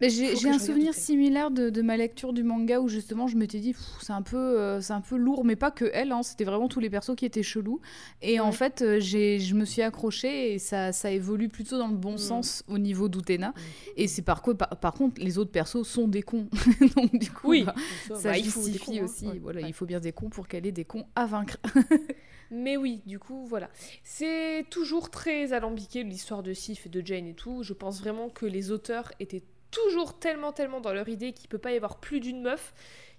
[0.00, 3.74] J'ai un souvenir similaire de, de ma lecture du manga où justement je m'étais dit
[4.00, 6.68] c'est un peu euh, c'est un peu lourd mais pas que elle hein, c'était vraiment
[6.68, 7.80] tous les persos qui étaient chelous
[8.22, 11.88] et en fait euh, j'ai je me suis accrochée et ça ça évolue plutôt dans
[11.88, 12.18] le bon Mm.
[12.18, 13.52] sens au niveau d'Utena
[13.96, 16.46] et c'est par quoi par, par contre les autres persos sont des cons
[16.96, 17.64] donc du coup Oui.
[17.64, 17.74] bah,
[18.14, 19.04] Ça, bah, justifie cons, hein.
[19.04, 21.56] aussi voilà il faut bien des cons pour qu'elle ait des cons à vaincre
[22.50, 23.68] Mais oui, du coup, voilà.
[24.02, 27.62] C'est toujours très alambiqué l'histoire de Sif et de Jane et tout.
[27.62, 31.58] Je pense vraiment que les auteurs étaient toujours tellement, tellement dans leur idée qu'il peut
[31.58, 32.74] pas y avoir plus d'une meuf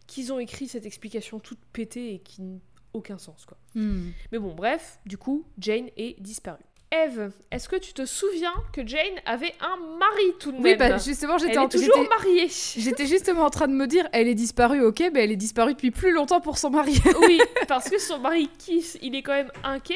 [0.08, 2.60] qu'ils ont écrit cette explication toute pétée et qui n'a
[2.93, 3.58] aucun sens, quoi.
[3.76, 4.10] Hmm.
[4.32, 6.64] Mais bon, bref, du coup, Jane est disparue.
[6.91, 10.78] Eve, est-ce que tu te souviens que Jane avait un mari tout de Oui, même
[10.78, 12.47] bah, justement, j'étais toujours mariée.
[12.50, 15.74] J'étais justement en train de me dire, elle est disparue, ok, mais elle est disparue
[15.74, 17.00] depuis plus longtemps pour son mari.
[17.22, 19.95] Oui, parce que son mari Kiss, il est quand même inquiet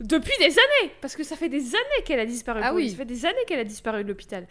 [0.00, 0.92] depuis des années.
[1.00, 2.60] Parce que ça fait des années qu'elle a disparu.
[2.64, 2.90] Ah oui.
[2.90, 4.48] Ça fait des années qu'elle a disparu de l'hôpital.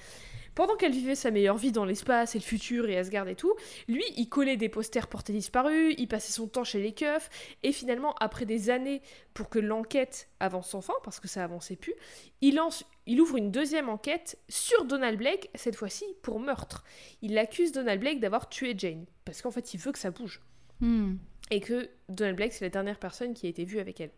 [0.56, 3.56] Pendant qu'elle vivait sa meilleure vie dans l'espace et le futur et Asgard et tout,
[3.88, 7.30] lui, il collait des posters portés disparus, il passait son temps chez les keufs,
[7.64, 9.02] et finalement, après des années
[9.34, 11.94] pour que l'enquête avance enfin, parce que ça avançait plus,
[12.42, 16.84] il, lance, il ouvre une deuxième enquête sur Donald Blake, cette fois-ci pour meurtre.
[17.22, 20.42] Il accuse Donald Blake d'avoir tué Jane, parce qu'en fait, il veut que ça bouge
[20.80, 21.16] Hmm.
[21.50, 24.12] et que Donald Blake c'est la dernière personne qui a été vue avec elle.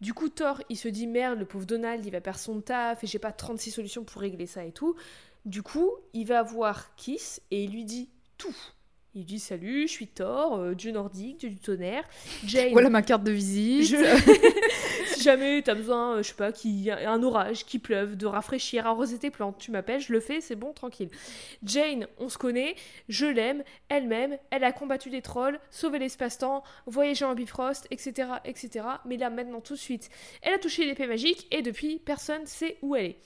[0.00, 3.02] Du coup, Thor, il se dit merde, le pauvre Donald, il va perdre son taf
[3.02, 4.96] et j'ai pas 36 solutions pour régler ça et tout.
[5.44, 8.54] Du coup, il va voir Kiss et il lui dit tout.
[9.14, 12.04] Il dit salut, je suis Thor, euh, dieu nordique, dieu du tonnerre.
[12.46, 13.84] Jane, Voilà ma carte de visite.
[13.84, 13.96] je-
[15.14, 18.16] si jamais t'as besoin, euh, je sais pas, qu'il y a un orage, qu'il pleuve,
[18.16, 21.10] de rafraîchir, arroser tes plantes, tu m'appelles, je le fais, c'est bon, tranquille.
[21.62, 22.74] Jane, on se connaît,
[23.10, 28.28] je l'aime, elle m'aime, elle a combattu des trolls, sauvé l'espace-temps, voyagé en Bifrost, etc.,
[28.46, 28.86] etc.
[29.04, 30.08] Mais là, maintenant, tout de suite,
[30.40, 33.16] elle a touché l'épée magique et depuis, personne sait où elle est.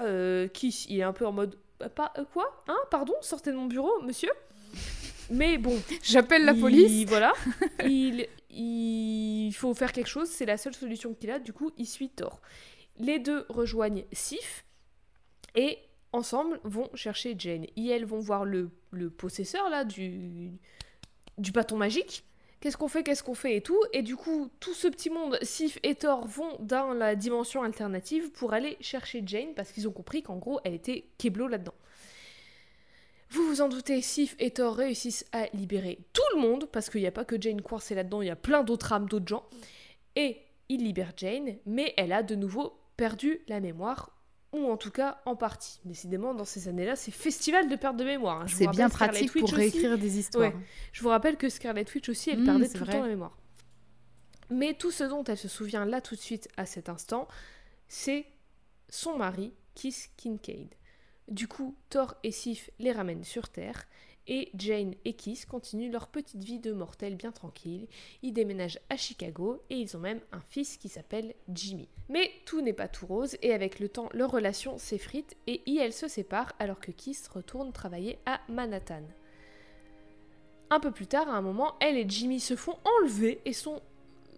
[0.00, 1.56] Euh, Kiss, il est un peu en mode.
[1.82, 2.62] euh, Pas, euh, quoi?
[2.68, 2.76] Hein?
[2.90, 3.14] Pardon?
[3.22, 4.30] Sortez de mon bureau, monsieur?
[5.30, 7.04] Mais bon, J'appelle la il- police.
[7.08, 7.32] Voilà.
[7.84, 11.86] il, il faut faire quelque chose, c'est la seule solution qu'il a, du coup, il
[11.86, 12.40] suit Thor.
[12.98, 14.64] Les deux rejoignent Sif
[15.54, 15.78] et
[16.12, 17.64] ensemble vont chercher Jane.
[17.76, 20.52] Et elles vont voir le, le possesseur là du,
[21.38, 22.24] du bâton magique.
[22.60, 23.80] Qu'est-ce qu'on fait, qu'est-ce qu'on fait et tout.
[23.92, 28.30] Et du coup, tout ce petit monde, Sif et Thor, vont dans la dimension alternative
[28.32, 31.74] pour aller chercher Jane parce qu'ils ont compris qu'en gros, elle était Keblo là-dedans.
[33.30, 37.00] Vous vous en doutez, Sif et Thor réussissent à libérer tout le monde, parce qu'il
[37.00, 39.44] n'y a pas que Jane coincée là-dedans, il y a plein d'autres âmes, d'autres gens.
[40.14, 40.38] Et
[40.68, 44.15] ils libèrent Jane, mais elle a de nouveau perdu la mémoire,
[44.58, 45.80] ou en tout cas en partie.
[45.84, 48.42] Décidément, dans ces années-là, c'est festival de perte de mémoire.
[48.42, 48.46] hein.
[48.48, 50.52] C'est bien pratique pour aussi- réécrire des histoires.
[50.54, 50.56] Ouais.
[50.92, 53.36] Je vous rappelle que Scarlet Witch aussi, elle Mm, perdait tout le temps la mémoire.
[54.50, 57.26] Mais tout ce dont elle se souvient là tout de suite à cet instant,
[57.88, 58.26] c'est
[58.88, 60.68] son mari, Kiss Kincaid.
[61.28, 63.84] Du coup, Thor et Sif les ramènent sur Terre,
[64.28, 67.86] et Jane et Kiss continuent leur petite vie de mortels bien tranquille.
[68.22, 71.88] Ils déménagent à Chicago et ils ont même un fils qui s'appelle Jimmy.
[72.08, 75.92] Mais tout n'est pas tout rose et avec le temps, leur relation s'effrite et elles
[75.92, 79.02] se séparent alors que Kiss retourne travailler à Manhattan.
[80.70, 83.80] Un peu plus tard, à un moment, elle et Jimmy se font enlever et sont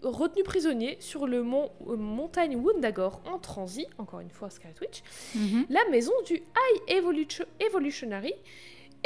[0.03, 5.03] retenus prisonniers sur le mont euh, montagne Wundagore en transit, encore une fois Scarlet Witch,
[5.35, 5.67] Mhm.
[5.71, 8.35] la maison du High Evolution- Evolutionary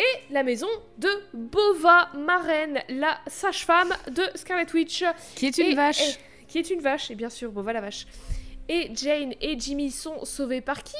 [0.02, 0.66] et la maison
[0.98, 5.04] de Bova Maren, la sage-femme de Scarlet Witch
[5.36, 6.00] Qui est une Et- vache.
[6.00, 8.06] et- qui est une vache, et bien sûr, Bova la vache.
[8.68, 10.96] Et Jane et Jimmy sont sauvés par qui?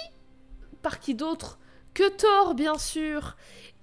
[0.83, 1.59] Par qui d'autre?
[1.95, 3.37] Que Thor, bien sûr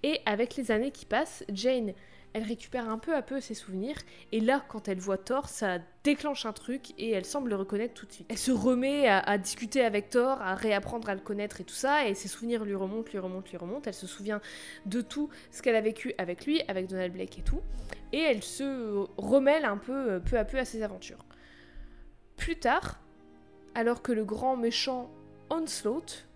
[0.04, 1.94] Et avec les années qui passent, Jane,
[2.34, 3.96] elle récupère un peu à peu ses souvenirs,
[4.32, 7.94] et là, quand elle voit Thor, ça déclenche un truc, et elle semble le reconnaître
[7.94, 8.28] tout de suite.
[8.30, 12.08] Elle se remet à, discuter avec Thor, à réapprendre à le connaître et tout ça,
[12.08, 13.84] et ses souvenirs lui remontent, lui remontent, lui remontent.
[13.86, 14.42] Elle se souvient
[14.86, 17.62] de tout ce qu'elle a vécu avec lui, avec Donald Blake et tout,
[18.14, 21.26] et elle se remêle un peu, euh, peu à peu à ses aventures.
[22.38, 23.00] Plus tard,
[23.76, 25.10] alors que le grand méchant
[25.50, 26.29] Onslaught,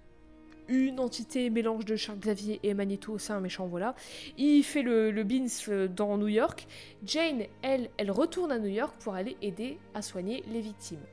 [0.68, 3.95] une entité mélange de Charles Xavier et Magneto, c'est un méchant, voilà,
[4.38, 6.68] il fait le, le beans euh, dans New York.
[7.03, 11.03] Jane, elle, elle retourne à New York pour aller aider à soigner les victimes.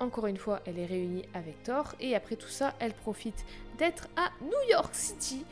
[0.00, 3.44] Encore une fois, elle est réunie avec Thor, et après tout ça, elle profite
[3.78, 5.44] d'être à New York City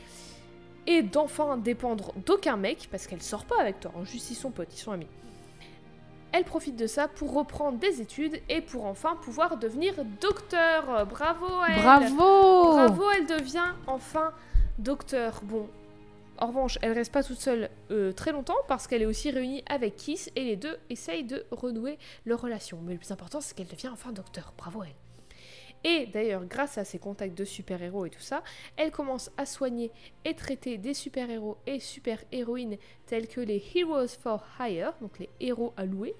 [0.85, 4.73] et d'enfin dépendre d'aucun mec, parce qu'elle sort pas avec Thor, juste ils sont potes,
[4.73, 5.07] ils sont amis.
[6.31, 11.05] Elle profite de ça pour reprendre des études et pour enfin pouvoir devenir docteur.
[11.05, 11.81] Bravo à elle.
[11.81, 14.31] Bravo Bravo, elle devient enfin
[14.77, 15.41] docteur.
[15.43, 15.67] Bon,
[16.39, 19.63] en revanche, elle reste pas toute seule euh, très longtemps parce qu'elle est aussi réunie
[19.67, 22.79] avec Kiss et les deux essayent de renouer leur relation.
[22.83, 24.53] Mais le plus important, c'est qu'elle devient enfin docteur.
[24.57, 25.06] Bravo à elle.
[25.83, 28.43] Et d'ailleurs, grâce à ses contacts de super-héros et tout ça,
[28.75, 29.91] elle commence à soigner
[30.25, 35.73] et traiter des super-héros et super-héroïnes tels que les Heroes for Hire, donc les héros
[35.77, 36.15] à louer,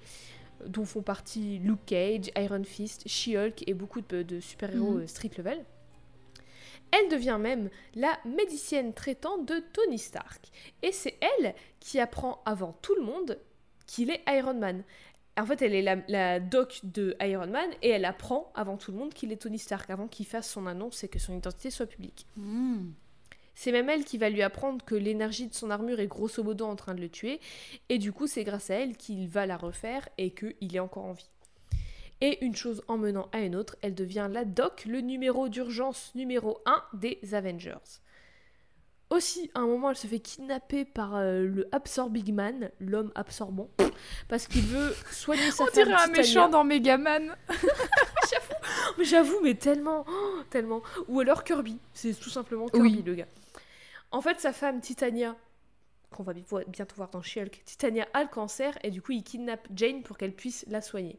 [0.62, 5.00] euh, dont font partie Luke Cage, Iron Fist, She-Hulk et beaucoup de, de super-héros Mhm.
[5.02, 5.64] euh, street level.
[6.90, 10.46] Elle devient même la médicienne traitante de Tony Stark.
[10.82, 13.38] Et c'est elle qui apprend avant tout le monde
[13.86, 14.84] qu'il est Iron Man.
[15.38, 18.90] En fait, elle est la, la doc de Iron Man et elle apprend avant tout
[18.90, 21.70] le monde qu'il est Tony Stark, avant qu'il fasse son annonce et que son identité
[21.70, 22.26] soit publique.
[22.36, 22.90] Hmm.
[23.54, 26.64] C'est même elle qui va lui apprendre que l'énergie de son armure est grosso modo
[26.64, 27.40] en train de le tuer,
[27.88, 31.06] et du coup c'est grâce à elle qu'il va la refaire et qu'il est encore
[31.06, 31.28] en vie.
[32.20, 36.12] Et une chose en menant à une autre, elle devient la doc, le numéro d'urgence
[36.14, 37.98] numéro 1 des Avengers.
[39.10, 43.70] Aussi, à un moment, elle se fait kidnapper par euh, le Absorbing Man, l'homme absorbant,
[44.28, 46.18] parce qu'il veut soigner sa On femme dirait un Titania.
[46.18, 47.34] méchant dans Megaman.
[48.98, 50.82] Mais j'avoue, mais tellement, oh, tellement.
[51.08, 53.02] Ou alors Kirby, c'est tout simplement Kirby Oui.
[53.04, 53.28] le gars.
[54.10, 55.36] En fait, sa femme Titania,
[56.10, 56.32] qu'on va
[56.66, 60.18] bientôt voir dans She-Hulk, Titania a le cancer et du coup il kidnappe Jane pour
[60.18, 61.18] qu'elle puisse la soigner.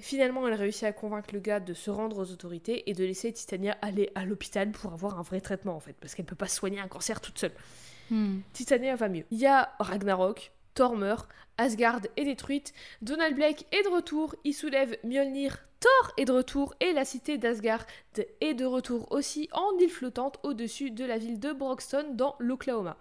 [0.00, 3.32] Finalement, elle réussit à convaincre le gars de se rendre aux autorités et de laisser
[3.32, 6.48] Titania aller à l'hôpital pour avoir un vrai traitement en fait, parce qu'elle peut pas
[6.48, 7.52] soigner un cancer toute seule.
[8.10, 8.40] Hmm.
[8.52, 9.24] Titania va mieux.
[9.30, 11.28] Il y a Ragnarok, Thor meurt,
[11.58, 12.72] Asgard est détruite,
[13.02, 17.38] Donald Blake est de retour, il soulève Mjolnir, Thor est de retour et la cité
[17.38, 17.86] d'Asgard
[18.40, 22.96] est de retour aussi en île flottante au-dessus de la ville de Broxton dans l'Oklahoma.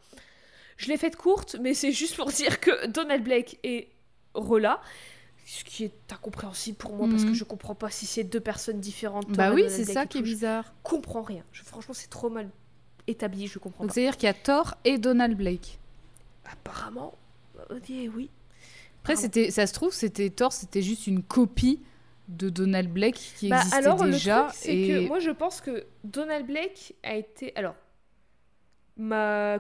[0.78, 3.90] Je l'ai faite courte, mais c'est juste pour dire que Donald Blake est
[4.34, 4.82] Rola,
[5.52, 7.34] ce qui est incompréhensible pour moi parce que Mhm.
[7.36, 9.28] je comprends pas si c'est deux personnes différentes.
[9.32, 10.74] Bah oui, c'est ça qui est tout, je bizarre.
[10.84, 11.44] comprends rien.
[11.52, 12.50] Je- franchement, c'est trop mal
[13.08, 15.80] établi, je comprends Donc c'est-à-dire qu'il y a Thor et Donald Blake.
[16.46, 17.16] Apparemment,
[18.16, 18.30] oui.
[19.02, 21.82] Après, c'était, ça se trouve, c'était Thor, c'était juste une copie
[22.28, 24.36] de Donald Blake qui Bah, existait alors, déjà.
[24.42, 24.88] le truc, c'est et...
[24.88, 27.56] que moi, je pense que Donald Blake a été.
[27.56, 27.76] Alors,
[28.98, 29.58] ma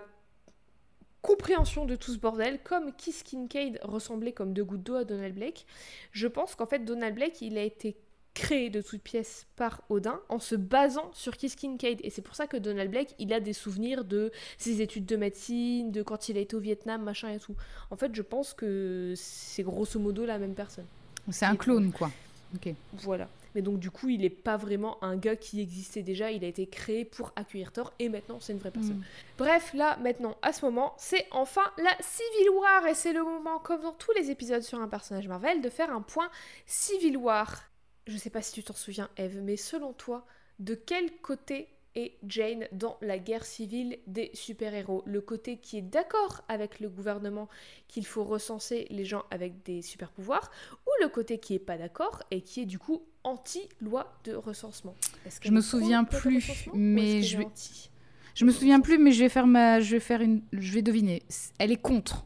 [1.22, 5.36] compréhension de tout ce bordel, comme Kiss Kincaid ressemblait comme deux gouttes d'eau à Donald
[5.36, 5.66] Blake,
[6.12, 7.98] je pense qu'en fait, Donald Blake, il a été
[8.34, 12.00] créé de toutes pièces par Odin en se basant sur Kiss Kincaid.
[12.04, 15.16] Et c'est pour ça que Donald Blake, il a des souvenirs de ses études de
[15.18, 17.56] médecine, de quand il a été au Vietnam, machin et tout.
[17.92, 20.86] En fait, je pense que c'est grosso modo la même personne.
[21.30, 22.12] C'est un clone, quoi.
[22.56, 22.74] Ok.
[22.94, 23.28] Voilà.
[23.56, 26.48] Mais donc du coup, il n'est pas vraiment un gars qui existait déjà, il a
[26.48, 28.98] été créé pour accueillir Thor et maintenant c'est une vraie personne.
[28.98, 29.04] Mm.
[29.38, 33.60] Bref, là, maintenant, à ce moment, c'est enfin la Civil War et c'est le moment,
[33.60, 36.30] comme dans tous les épisodes sur un personnage Marvel, de faire un point
[36.66, 37.64] Civil War.
[38.08, 40.26] Je sais pas si tu t'en souviens, Eve, mais selon toi,
[40.60, 45.04] de quel côté est Jane dans la guerre civile des super-héros?
[45.06, 47.50] Le côté qui est d'accord avec le gouvernement
[47.88, 50.52] qu'il faut recenser les gens avec des super-pouvoirs
[50.86, 54.96] ou le côté qui est pas d'accord et qui est du coup anti-loi de recensement
[55.42, 56.44] Je me souviens plus,
[56.74, 57.90] mais je vais- anti
[58.36, 60.82] Je me souviens plus, mais je vais faire ma, je vais faire une, je vais
[60.82, 61.24] deviner.
[61.58, 62.26] Elle est contre.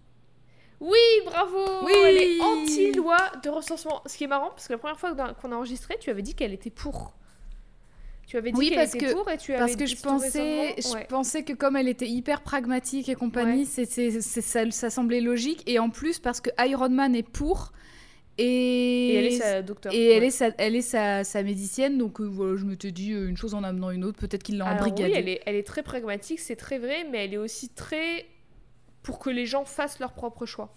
[0.80, 4.02] Oui, bravo Oui Elle est anti-loi de recensement.
[4.06, 6.36] Ce qui est marrant, parce que la première fois qu'on a- enregistré, tu avais dit
[6.36, 7.14] qu'elle était pour.
[8.28, 10.76] Tu avais dit Oui, qu'elle était que- pour et tu avais Parce que je pensais,
[10.78, 11.06] je Ouais.
[11.10, 13.86] pensais que comme elle était hyper pragmatique et compagnie, Ouais.
[13.86, 15.64] c'est- ça, ça semblait logique.
[15.68, 17.72] Et en plus, parce que Iron Man est pour.
[18.38, 19.94] Et, Et elle est sa docteur.
[19.94, 23.12] et elle est sa, elle est sa, sa médicienne, donc euh, voilà, je m'étais dit
[23.14, 25.12] euh, une chose en amenant une autre, peut-être qu'il l'a embrigadée.
[25.12, 28.26] oui, elle est, elle est très pragmatique, c'est très vrai, mais elle est aussi très
[29.04, 30.76] pour que les gens fassent leur propre choix.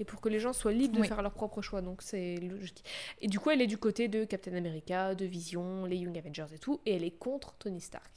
[0.00, 2.84] Et pour que les gens soient libres de faire leur propre choix, donc c'est logique.
[3.20, 6.54] Et du coup, elle est du côté de Captain America, de Vision, les Young Avengers
[6.54, 8.12] et tout, et elle est contre Tony Stark.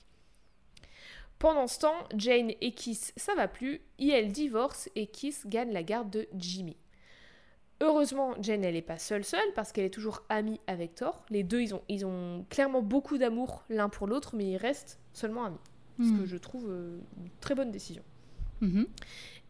[1.40, 5.72] Pendant ce temps, Jane et Kiss, ça va plus, et elles divorcent et Kiss gagne
[5.72, 6.78] la garde de Jimmy.
[7.82, 11.26] Heureusement, Jane, elle n'est pas seule seule parce qu'elle est toujours amie avec Thor.
[11.30, 15.00] Les deux, ils ont, ils ont clairement beaucoup d'amour l'un pour l'autre, mais ils restent
[15.14, 15.58] seulement amis.
[16.00, 16.20] Ce Hmm.
[16.20, 18.04] que je trouve euh, une très bonne décision.
[18.62, 18.88] Mhm.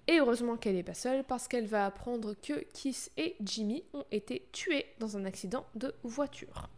[0.08, 4.06] Et heureusement qu'elle n'est pas seule parce qu'elle va apprendre que Kiss et Jimmy ont
[4.12, 6.70] été tués dans un accident de voiture.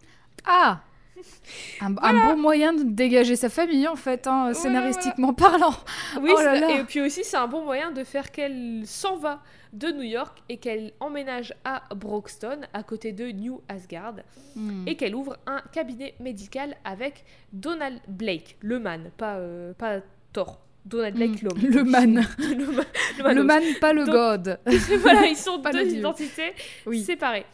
[0.46, 0.84] Ah
[1.82, 5.74] un, un bon moyen de dégager sa famille, en fait, hein, scénaristiquement parlant.
[6.22, 6.80] Oui, Oh là c'est- là.
[6.80, 9.42] et puis aussi c'est un bon moyen de faire qu'elle s'en va
[9.74, 14.16] de New York et qu'elle emménage à Broxton, à côté de New Asgard,
[14.56, 14.88] Hmm.
[14.88, 20.00] et qu'elle ouvre un cabinet médical avec Donald Blake, le man, pas, euh, pas
[20.32, 20.60] Thor.
[20.86, 21.46] Donald Blake, Hmm.
[21.48, 21.60] l'homme.
[21.72, 22.28] Le man.
[22.38, 22.84] le, ma-
[23.18, 23.48] le man Le aussi.
[23.48, 24.60] man, pas le Donc- god.
[25.00, 26.54] voilà, ils sont Pas deux identités
[26.86, 27.02] Oui.
[27.02, 27.46] séparées.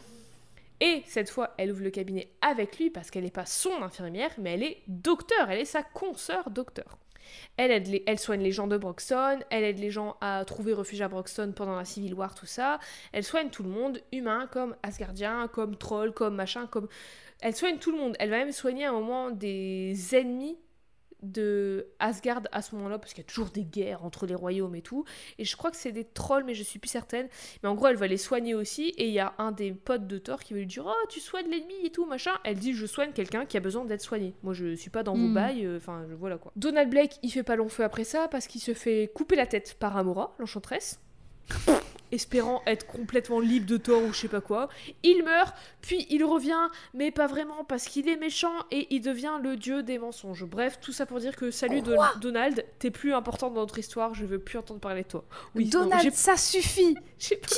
[0.80, 4.30] Et cette fois, elle ouvre le cabinet avec lui parce qu'elle n'est pas son infirmière,
[4.38, 6.98] mais elle est docteur, elle est sa consoeur docteur.
[7.56, 10.72] Elle, aide les- elle soigne les gens de Broxton, elle aide les gens à trouver
[10.72, 12.80] refuge à Broxton pendant la Civil War, tout ça.
[13.12, 16.88] Elle soigne tout le monde, humain comme Asgardien, comme troll, comme machin, comme...
[17.40, 18.16] Elle soigne tout le monde.
[18.18, 20.58] Elle va même soigner à un moment des ennemis
[21.22, 24.74] de Asgard à ce moment-là, parce qu'il y a toujours des guerres entre les royaumes
[24.74, 25.04] et tout.
[25.38, 27.28] Et je crois que c'est des trolls, mais je suis plus certaine.
[27.62, 28.88] Mais en gros, elle va les soigner aussi.
[28.96, 31.20] Et il y a un des potes de Thor qui va lui dire Oh, tu
[31.20, 32.32] soignes l'ennemi et tout, machin.
[32.44, 34.34] Elle dit Je soigne quelqu'un qui a besoin d'être soigné.
[34.42, 35.34] Moi, je suis pas dans vos Mm.
[35.34, 35.66] bails.
[35.66, 36.52] euh, Enfin, je- voilà quoi.
[36.56, 39.46] Donald Blake, il fait pas long feu après ça parce qu'il se fait couper la
[39.46, 41.00] tête par Amora, l'enchanteresse.
[42.12, 44.68] Espérant être complètement libre de tort ou je sais pas quoi.
[45.04, 49.34] Il meurt, puis il revient, mais pas vraiment parce qu'il est méchant et il devient
[49.40, 50.44] le dieu des mensonges.
[50.44, 54.12] Bref, tout ça pour dire que salut Don- Donald, t'es plus important dans notre histoire,
[54.14, 55.24] je veux plus entendre parler de toi.
[55.54, 57.46] Oui, Donald, ça suffit j'ai pas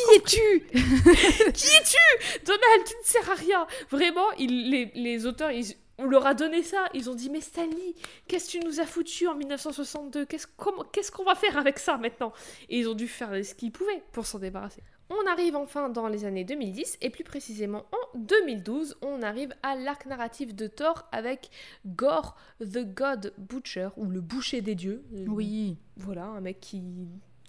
[1.55, 3.67] Qui es-tu Donald, tu ne sers à rien.
[3.91, 6.87] Vraiment, il- les, les auteurs, ils- on leur a donné ça.
[6.95, 7.95] Ils ont dit, mais Stanley,
[8.29, 12.33] qu'est-ce que tu nous as foutu en 1962 Qu'est-ce qu'on va faire avec ça maintenant?
[12.69, 14.83] Et ils ont dû faire ce qu'ils pouvaient pour s'en débarrasser.
[15.11, 19.77] On arrive enfin dans les années 2010 et plus précisément en 2012, on arrive à
[19.77, 21.51] l'arc narratif de Thor avec
[21.87, 25.05] Gore the God Butcher ou le boucher des dieux.
[25.13, 25.77] Euh, Oui.
[25.97, 26.83] Voilà, un mec qui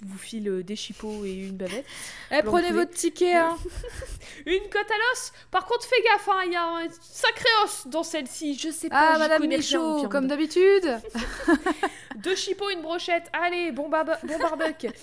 [0.06, 1.86] vous file des chipots et une bavette.
[2.32, 3.58] Eh, prenez votre ticket, hein
[4.46, 7.88] Une cote à l'os Par contre, fais gaffe, hein, il y a un sacré os
[7.88, 8.58] dans celle-ci.
[8.58, 11.00] Je sais pas, Ah, Madame Michaud, comme d'habitude
[12.18, 13.26] Deux chipots, une brochette.
[13.34, 14.88] Allez, bon, barbe- bon barbecue.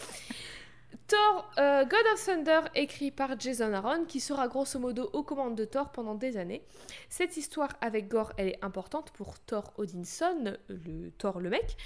[1.10, 5.56] Thor, euh, God of Thunder, écrit par Jason Aaron, qui sera grosso modo aux commandes
[5.56, 6.62] de Thor pendant des années.
[7.08, 11.76] Cette histoire avec Gore, elle est importante pour Thor Odinson, le Thor le mec.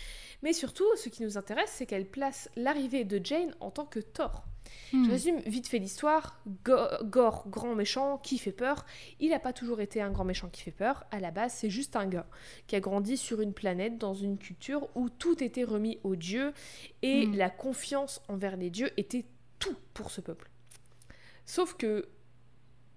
[0.43, 4.01] Mais surtout, ce qui nous intéresse, c'est qu'elle place l'arrivée de Jane en tant que
[4.01, 4.45] Thor.
[4.93, 5.05] Hmm.
[5.07, 6.41] Je résume vite fait l'histoire.
[6.65, 8.85] Go- Gore, grand méchant, qui fait peur.
[9.21, 11.05] Il n'a pas toujours été un grand méchant qui fait peur.
[11.11, 12.27] À la base, c'est juste un gars
[12.67, 16.53] qui a grandi sur une planète, dans une culture où tout était remis aux dieux
[17.03, 17.37] et Mm.
[17.37, 19.25] la confiance envers les dieux était
[19.59, 20.51] tout pour ce peuple.
[21.47, 22.09] Sauf que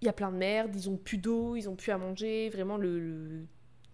[0.01, 2.49] il y a plein de merde, ils ont plus d'eau, ils ont plus à manger,
[2.49, 3.45] vraiment le, le-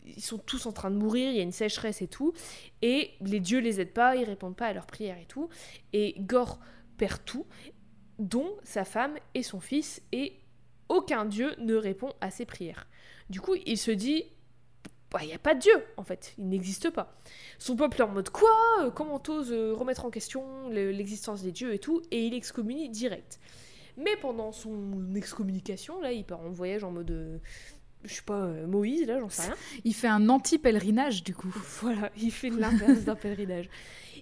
[0.05, 2.33] ils sont tous en train de mourir, il y a une sécheresse et tout,
[2.81, 5.47] et les dieux les aident pas, ils répondent pas à leurs prières et tout,
[5.93, 6.59] et Gore
[6.97, 7.45] perd tout,
[8.23, 10.33] dont sa femme et son fils, et
[10.89, 12.87] aucun dieu ne répond à ses prières.
[13.29, 14.23] Du coup, il se dit,
[15.11, 17.15] bah, il n'y a pas de dieu, en fait, il n'existe pas.
[17.59, 18.49] Son peuple est en mode, quoi?
[18.95, 22.89] Comment t'oses euh, remettre en question le- l'existence des dieux et tout, et il excommunie
[22.89, 23.39] direct.
[23.97, 27.37] Mais pendant son excommunication, là, il part en voyage en mode, euh,
[28.03, 29.55] je sais pas, euh, Moïse, là, j'en sais rien.
[29.83, 31.53] Il fait un anti-pèlerinage, du coup.
[31.81, 33.69] Voilà, il fait l'inverse d'un pèlerinage.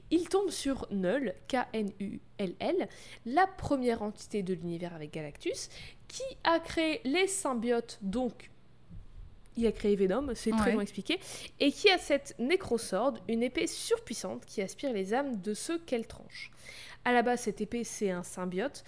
[0.09, 2.87] Il tombe sur Null, K-N-U-L-L,
[3.25, 5.69] la première entité de l'univers avec Galactus,
[6.07, 8.49] qui a créé les symbiotes, donc
[9.57, 10.71] il a créé Venom, c'est très Ouais.
[10.73, 11.19] bien expliqué,
[11.59, 16.07] et qui a cette Necrosword, une épée surpuissante qui aspire les âmes de ceux qu'elle
[16.07, 16.51] tranche.
[17.05, 18.83] À la base, cette épée, c'est un symbiote,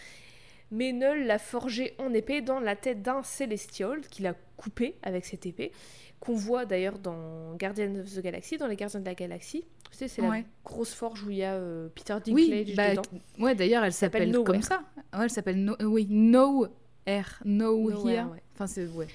[0.71, 5.25] mais Null l'a forgé en épée dans la tête d'un Celestial, qu'il a coupé avec
[5.25, 5.71] cette épée,
[6.19, 9.65] qu'on voit d'ailleurs dans Guardians of the Galaxy, dans les Gardiens de la Galaxie.
[9.91, 12.91] Tu sais, c'est la grosse forge où il y a euh, Peter Oui, Dinklage bah,
[12.91, 13.03] dedans.
[13.39, 14.83] ouais, d'ailleurs, elle s'appelle comme ça.
[15.13, 15.75] Ouais, elle s'appelle no...
[15.81, 16.67] oui, No
[17.05, 18.29] Air, No Here.
[18.29, 18.41] ouais.
[18.53, 19.07] Enfin, c'est ouais.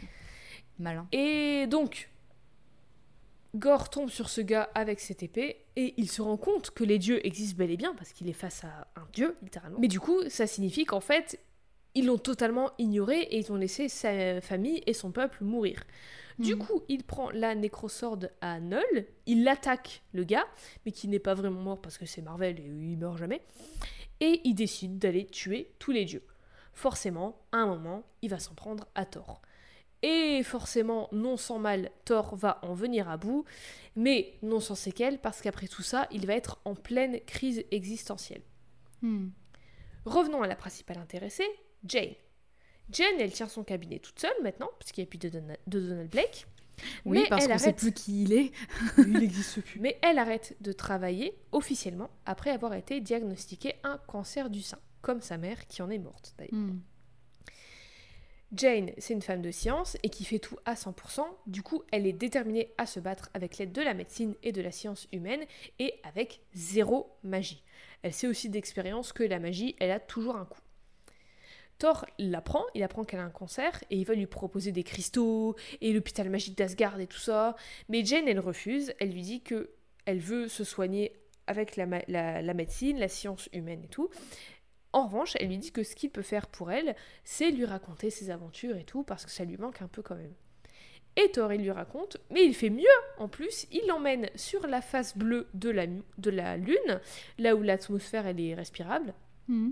[0.78, 1.08] malin.
[1.12, 2.10] Et donc,
[3.56, 6.98] Gore tombe sur ce gars avec cette épée et il se rend compte que les
[6.98, 9.78] dieux existent bel et bien parce qu'il est face à un dieu, littéralement.
[9.80, 11.40] Mais du coup, ça signifie qu'en fait,
[11.98, 15.82] ils l'ont totalement ignoré et ils ont laissé sa famille et son peuple mourir.
[16.38, 16.58] Du Mhm.
[16.64, 20.46] coup, il prend la nécrosword à Null, il attaque le gars,
[20.86, 23.42] mais qui n'est pas vraiment mort parce que c'est Marvel et il meurt jamais,
[24.20, 26.22] et il décide d'aller tuer tous les dieux.
[26.74, 29.42] Forcément, à un moment, il va s'en prendre à Thor.
[30.02, 33.44] Et forcément, non sans mal, Thor va en venir à bout,
[33.96, 38.42] mais non sans séquelles, parce qu'après tout ça, il va être en pleine crise existentielle.
[39.02, 39.30] Hmm.
[40.04, 41.48] Revenons à la principale intéressée,
[41.84, 42.14] Jane.
[42.90, 45.56] Jane, elle tient son cabinet toute seule maintenant, parce qu'il n'y a plus de, Dona-
[45.66, 46.46] de Donald Blake.
[47.04, 48.52] Oui, Mais parce qu'on sait arrête- plus qui il est.
[48.98, 49.80] il n'existe plus.
[49.80, 55.20] Mais elle arrête de travailler officiellement après avoir été diagnostiquée un cancer du sein, comme
[55.20, 56.52] sa mère qui en est morte d'ailleurs.
[56.54, 56.80] Hmm.
[58.52, 61.20] Jane, c'est une femme de science et qui fait tout à 100%.
[61.46, 64.62] Du coup, elle est déterminée à se battre avec l'aide de la médecine et de
[64.62, 65.44] la science humaine
[65.78, 67.62] et avec zéro magie.
[68.02, 70.60] Elle sait aussi d'expérience que la magie, elle a toujours un coût.
[71.78, 75.54] Thor l'apprend, il apprend qu'elle a un cancer et il va lui proposer des cristaux
[75.80, 77.54] et l'hôpital magique d'Asgard et tout ça.
[77.88, 78.92] Mais Jane, elle refuse.
[78.98, 79.70] Elle lui dit que
[80.04, 81.12] elle veut se soigner
[81.46, 84.10] avec la, la- médecine, la science humaine et tout.
[84.92, 88.10] En revanche, elle lui dit que ce qu'il peut faire pour elle, c'est lui raconter
[88.10, 90.32] ses aventures et tout, parce que ça lui manque un peu quand même.
[91.16, 92.86] Et Thor, il lui raconte, mais il fait mieux
[93.18, 97.00] en plus, il l'emmène sur la face bleue de la, de la Lune,
[97.38, 99.14] là où l'atmosphère elle est respirable,
[99.48, 99.70] Hmm.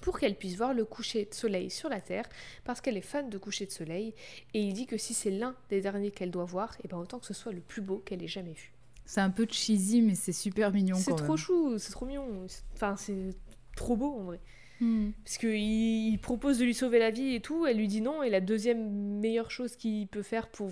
[0.00, 2.28] Pour qu'elle puisse voir le coucher de soleil sur la Terre,
[2.64, 4.14] parce qu'elle est fan de coucher de soleil,
[4.54, 7.18] et il dit que si c'est l'un des derniers qu'elle doit voir, et ben autant
[7.18, 8.72] que ce soit le plus beau qu'elle ait jamais vu.
[9.04, 11.36] C'est un peu cheesy, mais c'est super mignon C'est trop même.
[11.36, 13.34] chou, c'est trop mignon, enfin c'est
[13.76, 14.40] trop beau en vrai.
[14.80, 15.10] Hmm.
[15.24, 18.22] Parce qu'il il propose de lui sauver la vie et tout, elle lui dit non,
[18.22, 20.70] et la deuxième meilleure chose qu'il peut faire pour.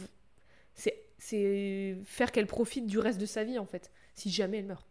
[1.19, 4.87] C'est faire qu'elle profite du reste de sa vie, en fait, si jamais elle meurt.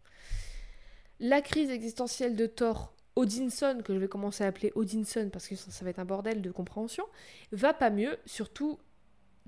[1.20, 5.54] La crise existentielle de Thor Odinson, que je vais commencer à appeler Odinson parce que
[5.54, 7.04] ça, va être un bordel de compréhension,
[7.52, 8.78] va pas mieux, surtout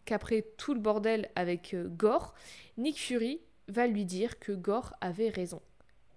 [0.05, 2.35] qu'après tout le bordel avec euh, Gore,
[2.79, 5.61] Nick Fury va lui dire que Gore avait raison,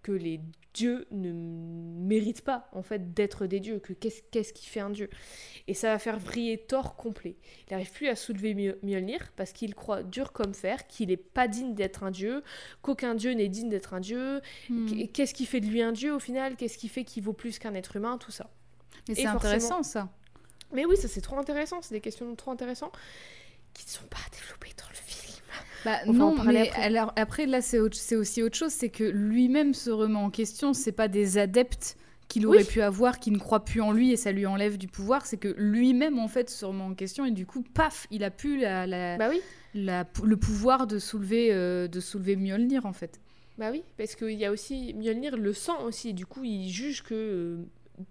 [0.01, 0.39] que les
[0.73, 4.89] dieux ne méritent pas en fait d'être des dieux, que qu'est-ce qu'est-ce qui fait un
[4.91, 5.09] dieu.
[5.67, 7.35] Et ça va faire vriller Thor complet.
[7.67, 11.17] Il n'arrive plus à soulever Mjol- Mjolnir parce qu'il croit dur comme fer, qu'il n'est
[11.17, 12.43] pas digne d'être un dieu,
[12.81, 14.41] qu'aucun dieu n'est digne d'être un dieu.
[14.69, 14.85] Hmm.
[14.87, 16.55] Qu- Qu'est-ce qui fait de lui un dieu au final?
[16.55, 18.17] Qu'est-ce qui fait qu'il vaut plus qu'un être humain?
[18.17, 18.49] Tout ça.
[19.07, 20.09] Mais c'est intéressant ça.
[20.71, 22.95] Mais oui, ça c'est trop intéressant, c'est des questions trop intéressantes
[23.73, 24.98] qui ne sont pas développées dans le.
[25.85, 26.81] Bah, non, mais après.
[26.83, 30.73] alors, après là c'est aussi autre chose, c'est que lui-même se remet en question.
[30.73, 31.95] C'est pas des adeptes
[32.27, 32.63] qu'il aurait Oui.
[32.65, 35.25] pu avoir, qui ne croient plus en lui et ça lui enlève du pouvoir.
[35.25, 38.29] C'est que lui-même en fait se remet en question et du coup, paf, il a
[38.31, 39.41] plus la, la- Bah oui,
[39.73, 43.19] la- le pouvoir de soulever euh, de soulever Mjolnir en fait.
[43.57, 47.01] bah oui, parce qu'il y a aussi Mjolnir le sent aussi, du coup il juge
[47.03, 47.57] que euh,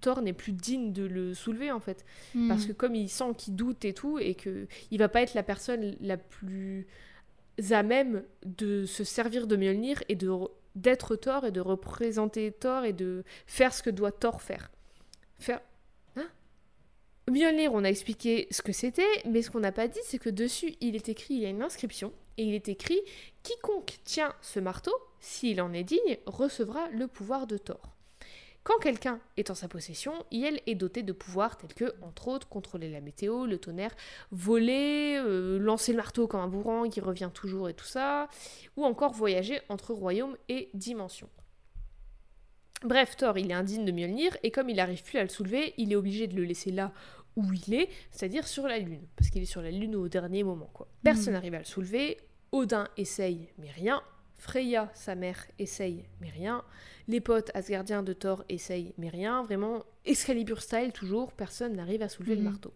[0.02, 2.04] Thor n'est plus digne de le soulever en fait,
[2.48, 2.68] parce Hmm.
[2.68, 5.42] que comme il sent qu'il doute et tout, et que il va pas être la
[5.42, 6.86] personne la plus
[7.70, 12.52] à même de se servir de Mjolnir et de re- d'être Thor et de représenter
[12.52, 14.70] Thor et de faire ce que doit Thor faire.
[15.38, 15.60] Faire
[16.16, 16.28] Hein?
[17.30, 20.30] Mjolnir, on a expliqué ce que c'était, mais ce qu'on n'a pas dit, c'est que
[20.30, 23.00] dessus, il est écrit, il y a une inscription, et il est écrit
[23.42, 27.96] Quiconque tient ce marteau, s'il en est digne, recevra le pouvoir de Thor.
[28.64, 32.48] Quand quelqu'un est en sa possession, il est doté de pouvoirs tels que, entre autres,
[32.48, 33.94] contrôler la météo, le tonnerre,
[34.30, 38.28] voler, euh, lancer le marteau comme un boomerang qui revient toujours et tout ça,
[38.76, 41.30] ou encore voyager entre royaumes et dimensions.
[42.84, 45.74] Bref, Thor, il est indigne de Mjolnir, et comme il n'arrive plus à le soulever,
[45.78, 46.92] il est obligé de le laisser là
[47.36, 50.42] où il est, c'est-à-dire sur la Lune, parce qu'il est sur la Lune au dernier
[50.44, 50.70] moment.
[50.72, 50.88] quoi.
[51.02, 51.32] Personne Mhm.
[51.32, 52.18] n'arrive à le soulever,
[52.52, 54.02] Odin essaye, mais rien.
[54.38, 56.64] Freya, sa mère, essaye, mais rien.
[57.08, 59.42] Les potes asgardiens de Thor essayent, mais rien.
[59.42, 62.44] Vraiment, Excalibur style, toujours, personne n'arrive à soulever Mhm.
[62.44, 62.72] le marteau.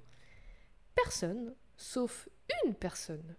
[0.95, 2.29] Personne, sauf
[2.65, 3.37] une personne.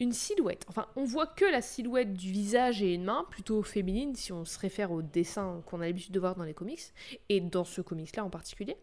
[0.00, 0.64] Une silhouette.
[0.68, 4.44] Enfin, on voit que la silhouette du visage et une main, plutôt féminine si on
[4.44, 6.80] se réfère au dessin qu'on a l'habitude de voir dans les comics,
[7.28, 8.76] et dans ce comics-là en particulier.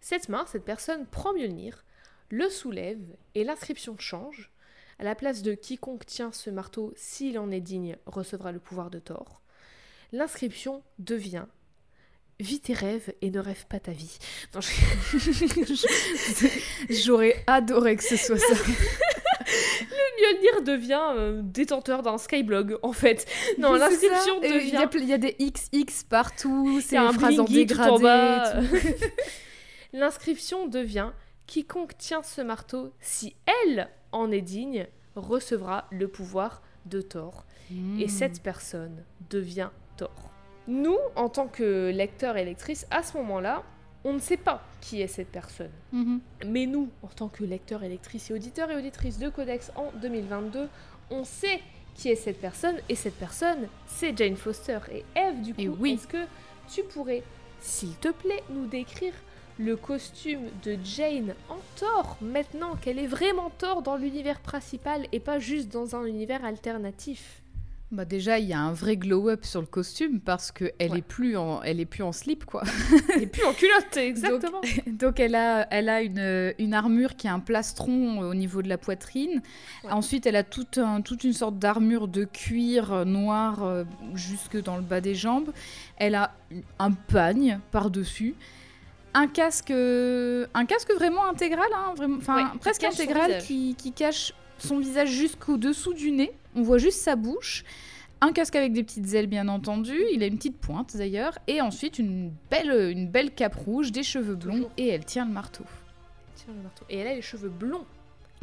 [0.00, 1.84] Cette main, cette personne prend Mjolnir,
[2.30, 3.02] le soulève,
[3.34, 4.50] et l'inscription change.
[4.98, 8.90] À la place de quiconque tient ce marteau, s'il en est digne, recevra le pouvoir
[8.90, 9.40] de Thor.
[10.12, 11.44] L'inscription devient
[12.40, 14.16] Vis tes rêves et ne rêve pas ta vie.
[14.54, 15.86] Je-
[16.90, 18.54] J'aurais adoré que ce soit ça.
[20.20, 23.26] Mjolnir devient euh, détenteur d'un Skyblog, en fait.
[23.58, 24.46] Non, l'inscription ça.
[24.48, 25.02] Et Il y, a devient.
[25.02, 28.04] il y a des XX partout, c'est un phrases en dégradé.
[29.92, 31.10] L'inscription devient
[31.48, 33.34] Quiconque tient ce marteau, si
[33.64, 34.86] elle en est digne,
[35.16, 37.44] recevra le pouvoir de Thor.
[37.70, 37.74] Et
[38.06, 38.08] Hmm.
[38.08, 40.30] cette personne devient Thor.
[40.68, 43.62] Nous, en tant que lecteurs et lectrices, à ce moment-là,
[44.04, 45.70] on ne sait pas qui est cette personne.
[45.92, 46.20] Mhm.
[46.46, 49.90] Mais nous, en tant que lecteurs et lectrices et auditeurs et auditrices de Codex en
[50.00, 50.68] 2022,
[51.10, 51.60] on sait
[51.94, 54.78] qui est cette personne, et cette personne, c'est Jane Foster.
[54.92, 55.94] Et Eve, du coup, oui.
[55.94, 56.24] est-ce que
[56.72, 57.22] tu pourrais,
[57.60, 59.14] s'il te plaît, nous décrire
[59.58, 65.20] le costume de Jane en Thor, maintenant qu'elle est vraiment Thor dans l'univers principal et
[65.20, 67.42] pas juste dans un univers alternatif
[67.90, 70.98] Bah déjà, il y a un vrai glow-up sur le costume parce que elle Ouais.
[70.98, 72.62] est plus en, elle est plus en slip quoi.
[73.18, 74.60] Et plus en culotte, exactement.
[74.86, 78.68] Donc elle a, elle a une, une armure qui a un plastron au niveau de
[78.68, 79.42] la poitrine.
[79.84, 79.90] Ouais.
[79.90, 83.84] Ensuite, elle a tout un- toute une sorte d'armure de cuir noir euh,
[84.14, 85.50] jusque dans le bas des jambes.
[85.96, 86.32] Elle a
[86.78, 88.34] un pagne par-dessus.
[89.20, 93.44] Un casque, un casque vraiment intégral, hein, vraiment, enfin Ouais, qui presque son intégral, visage.
[93.46, 96.32] qui, qui cache son visage jusqu'au-dessous du nez.
[96.54, 97.64] On voit juste sa bouche.
[98.20, 99.96] Un casque avec des petites ailes, bien entendu.
[100.12, 101.38] Il a une petite pointe d'ailleurs.
[101.46, 104.54] Et ensuite, une belle, une belle cape rouge, des cheveux blonds.
[104.54, 104.70] Toujours.
[104.76, 105.64] Et elle tient le marteau.
[106.36, 106.84] Tiens, le marteau.
[106.90, 107.86] Et elle a les cheveux blonds.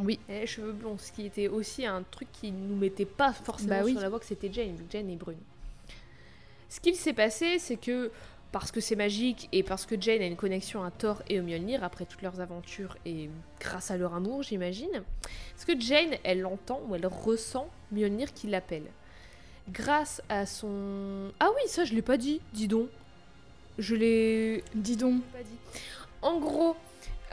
[0.00, 0.18] Oui.
[0.28, 3.32] Elle a les cheveux blonds, ce qui était aussi un truc qui nous mettait pas
[3.32, 3.92] forcément Bah oui.
[3.92, 5.38] sur la voie que c'était Jane, vu que Jane est brune.
[6.68, 8.10] Ce qu'il s'est passé, c'est que
[8.52, 11.42] parce que c'est magique et parce que Jane a une connexion à Thor et au
[11.42, 13.28] Mjolnir après toutes leurs aventures et
[13.60, 18.46] grâce à leur amour, j'imagine, est-ce que Jane, elle entend ou elle ressent Mjolnir qui
[18.46, 18.86] l'appelle?
[19.68, 21.32] Grâce à son...
[21.40, 22.88] Ah oui, ça je l'ai pas dit, dis donc.
[23.78, 24.64] Je l'ai...
[24.74, 25.22] Dis donc.
[25.24, 25.80] pas dit.
[26.22, 26.76] En gros,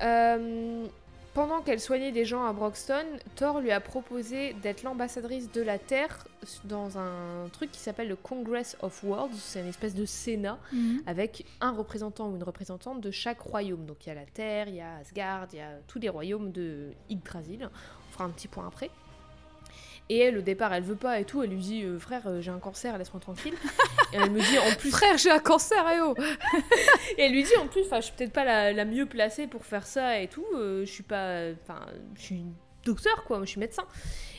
[0.02, 0.86] euh,
[1.34, 3.06] pendant qu'elle soignait des gens à Broxton,
[3.36, 6.28] Thor lui a proposé d'être l'ambassadrice de la Terre
[6.66, 9.36] dans un truc qui s'appelle le Congress of Worlds.
[9.38, 10.60] C'est une espèce de Sénat
[11.08, 13.86] avec un représentant ou une représentante de chaque royaume.
[13.86, 16.10] Donc il y a la Terre, il y a Asgard, il y a tous les
[16.10, 17.68] royaumes de Yggdrasil.
[18.10, 18.92] On fera un petit point après.
[20.10, 21.44] Et elle, au départ, elle veut pas et tout.
[21.44, 23.54] Elle lui dit euh, Frère, euh, j'ai un cancer, laisse-moi tranquille.
[24.12, 24.92] et elle me dit En plus.
[24.92, 26.14] Frère, j'ai un cancer, et oh
[27.18, 29.66] Et elle lui dit En plus, je suis peut-être pas la, la mieux placée pour
[29.66, 30.46] faire ça et tout.
[30.56, 31.52] euh, je suis pas.
[31.62, 31.86] Enfin,
[32.16, 32.44] je suis
[32.84, 33.38] docteur, quoi.
[33.38, 33.86] Moi, je suis médecin.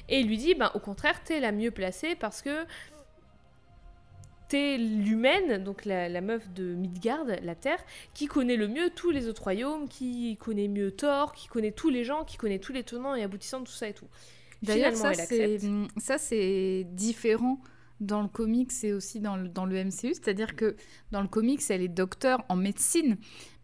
[0.09, 2.65] Et il lui dit Ben, au contraire, t'es la mieux placée parce que.
[4.47, 9.11] T'es l'humaine, donc la, la meuf de Midgard, la Terre, qui connaît le mieux tous
[9.11, 12.73] les autres royaumes, qui connaît mieux Thor, qui connaît tous les gens, qui connaît tous
[12.75, 14.07] les tenants et aboutissants de tout ça et tout.
[14.65, 17.61] D'ailleurs, ça, mm, ça, c'est différent
[18.01, 20.15] dans le comics et aussi dans le, dans le MCU.
[20.15, 20.77] C'est-à-dire que
[21.13, 23.17] dans le comics, elle est docteur en médecine,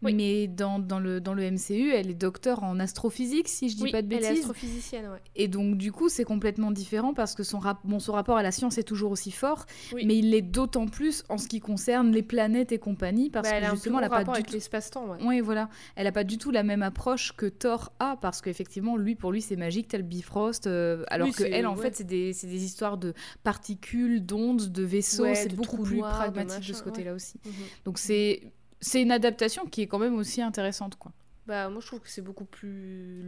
[0.03, 0.13] Oui.
[0.15, 3.83] mais dans, dans, le, dans le MCU, elle est docteur en astrophysique, si je dis
[3.83, 4.39] Oui, pas de elle est bêtises.
[4.39, 5.19] astrophysicienne, ouais.
[5.35, 8.43] Et donc, du coup, c'est complètement différent parce que son, rap- bon, son rapport à
[8.43, 10.05] la science est toujours aussi fort, Oui.
[10.05, 13.55] mais il l'est d'autant plus en ce qui concerne les planètes et compagnie, parce Bah,
[13.55, 15.17] elle que a un justement, plus elle n'a pas du tout l'espace-temps, ouais.
[15.23, 15.69] oui, voilà.
[15.95, 19.31] Elle n'a pas du tout la même approche que Thor a, parce qu'effectivement, lui, pour
[19.31, 20.65] lui, c'est magique, tel Bifrost.
[20.67, 21.81] euh, alors que elle, en ouais.
[21.83, 25.23] fait, c'est des, des histoires de particules, d'ondes, de vaisseaux.
[25.23, 27.35] Ouais, c'est beaucoup plus pragmatique de, machin, ce côté-là aussi.
[27.45, 27.51] Mhm.
[27.85, 28.41] Donc, c'est,
[28.81, 31.11] c'est une adaptation qui est quand même aussi intéressante, quoi.
[31.47, 33.23] Bah, moi, je trouve que c'est beaucoup plus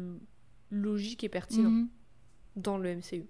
[0.71, 1.89] logique et pertinent Mhm.
[2.55, 3.25] dans le MCU.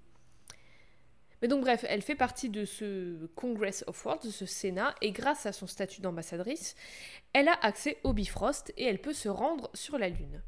[1.41, 5.11] Mais donc, bref, elle fait partie de ce Congress of Worlds, de ce Sénat, et
[5.11, 6.75] grâce à son statut d'ambassadrice,
[7.33, 10.41] elle a accès au Bifrost et elle peut se rendre sur la Lune.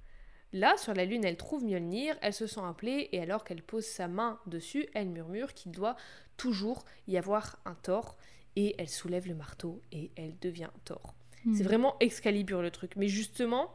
[0.53, 3.86] Là, sur la Lune, elle trouve Mjolnir, elle se sent appelée, et alors qu'elle pose
[3.86, 5.97] sa main dessus, elle murmure qu'il doit
[6.38, 8.17] toujours y avoir un Thor,
[8.55, 11.13] et elle soulève le marteau, et elle devient Thor.
[11.54, 12.96] C'est vraiment Excalibur le truc.
[12.96, 13.70] Mais justement,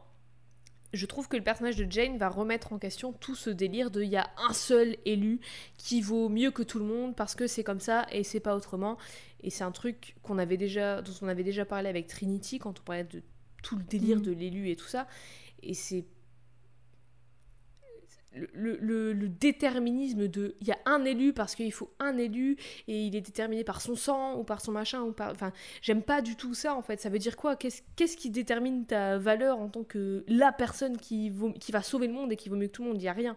[0.93, 4.01] je trouve que le personnage de Jane va remettre en question tout ce délire de
[4.03, 5.39] il y a un seul élu
[5.77, 8.55] qui vaut mieux que tout le monde parce que c'est comme ça et c'est pas
[8.57, 8.97] autrement.
[9.41, 12.79] Et c'est un truc qu'on avait déjà, dont on avait déjà parlé avec Trinity quand
[12.79, 13.23] on parlait de
[13.63, 14.23] tout le délire Mhm.
[14.23, 15.07] de l'élu et tout ça.
[15.63, 16.03] Et c'est
[18.33, 22.57] le, le- le- déterminisme de il y a un élu parce qu'il faut un élu
[22.87, 25.51] et il est déterminé par son sang ou par son machin ou par enfin
[25.81, 26.99] j'aime pas du tout ça en fait.
[27.01, 27.55] Ça veut dire quoi?
[27.55, 32.13] Qu'est-ce qui détermine ta valeur en tant que la personne qui qui va sauver le
[32.13, 33.01] monde et qui vaut mieux que tout le monde?
[33.01, 33.35] Il y a rien.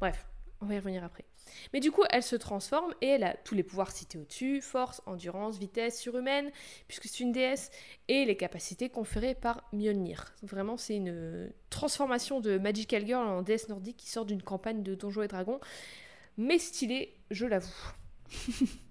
[0.00, 0.26] Bref
[0.60, 1.24] on va y revenir après
[1.72, 5.02] mais du coup elle se transforme et elle a tous les pouvoirs cités au-dessus force
[5.06, 6.50] endurance vitesse surhumaine
[6.88, 7.70] puisque c'est une déesse
[8.08, 10.34] et les capacités conférées par Mjolnir.
[10.42, 14.82] Vraiment, c'est une euh, transformation de Magical Girl en déesse nordique qui sort d'une campagne
[14.82, 15.60] de Donjons et Dragons,
[16.36, 17.92] mais stylée, je l'avoue.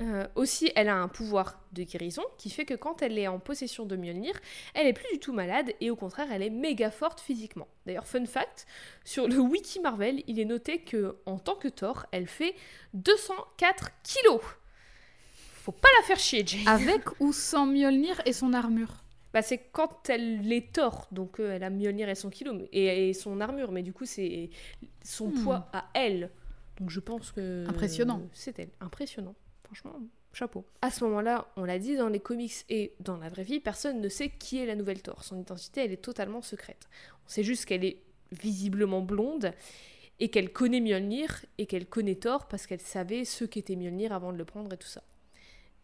[0.00, 3.38] Euh, aussi, elle a un pouvoir de guérison qui fait que quand elle est en
[3.38, 4.34] possession de Mjolnir,
[4.74, 7.68] elle est plus du tout malade et au contraire, elle est méga forte physiquement.
[7.86, 8.66] D'ailleurs, fun fact,
[9.04, 12.56] sur le wiki Marvel, il est noté que en tant que Thor, elle fait
[12.94, 14.40] 204 kilos.
[15.62, 16.66] Faut pas la faire chier, Jane.
[16.66, 19.04] Avec ou sans Mjolnir et son armure?
[19.32, 23.12] Bah, c'est quand elle est Thor, donc euh, elle a Mjolnir et son kilo et
[23.14, 24.50] son armure, mais du coup c'est
[25.04, 25.42] son Hmm.
[25.44, 26.30] poids à elle.
[26.80, 28.22] Donc je pense que Impressionnant.
[28.32, 29.34] c'est elle, impressionnant.
[30.32, 30.64] Chapeau.
[30.82, 34.00] À ce moment-là, on l'a dit dans les comics et dans la vraie vie, personne
[34.00, 35.22] ne sait qui est la nouvelle Thor.
[35.22, 36.88] Son identité, elle est totalement secrète.
[37.26, 38.02] On sait juste qu'elle est
[38.32, 39.52] visiblement blonde
[40.20, 44.32] et qu'elle connaît Mjolnir et qu'elle connaît Thor parce qu'elle savait ce qu'était Mjolnir avant
[44.32, 45.02] de le prendre et tout ça.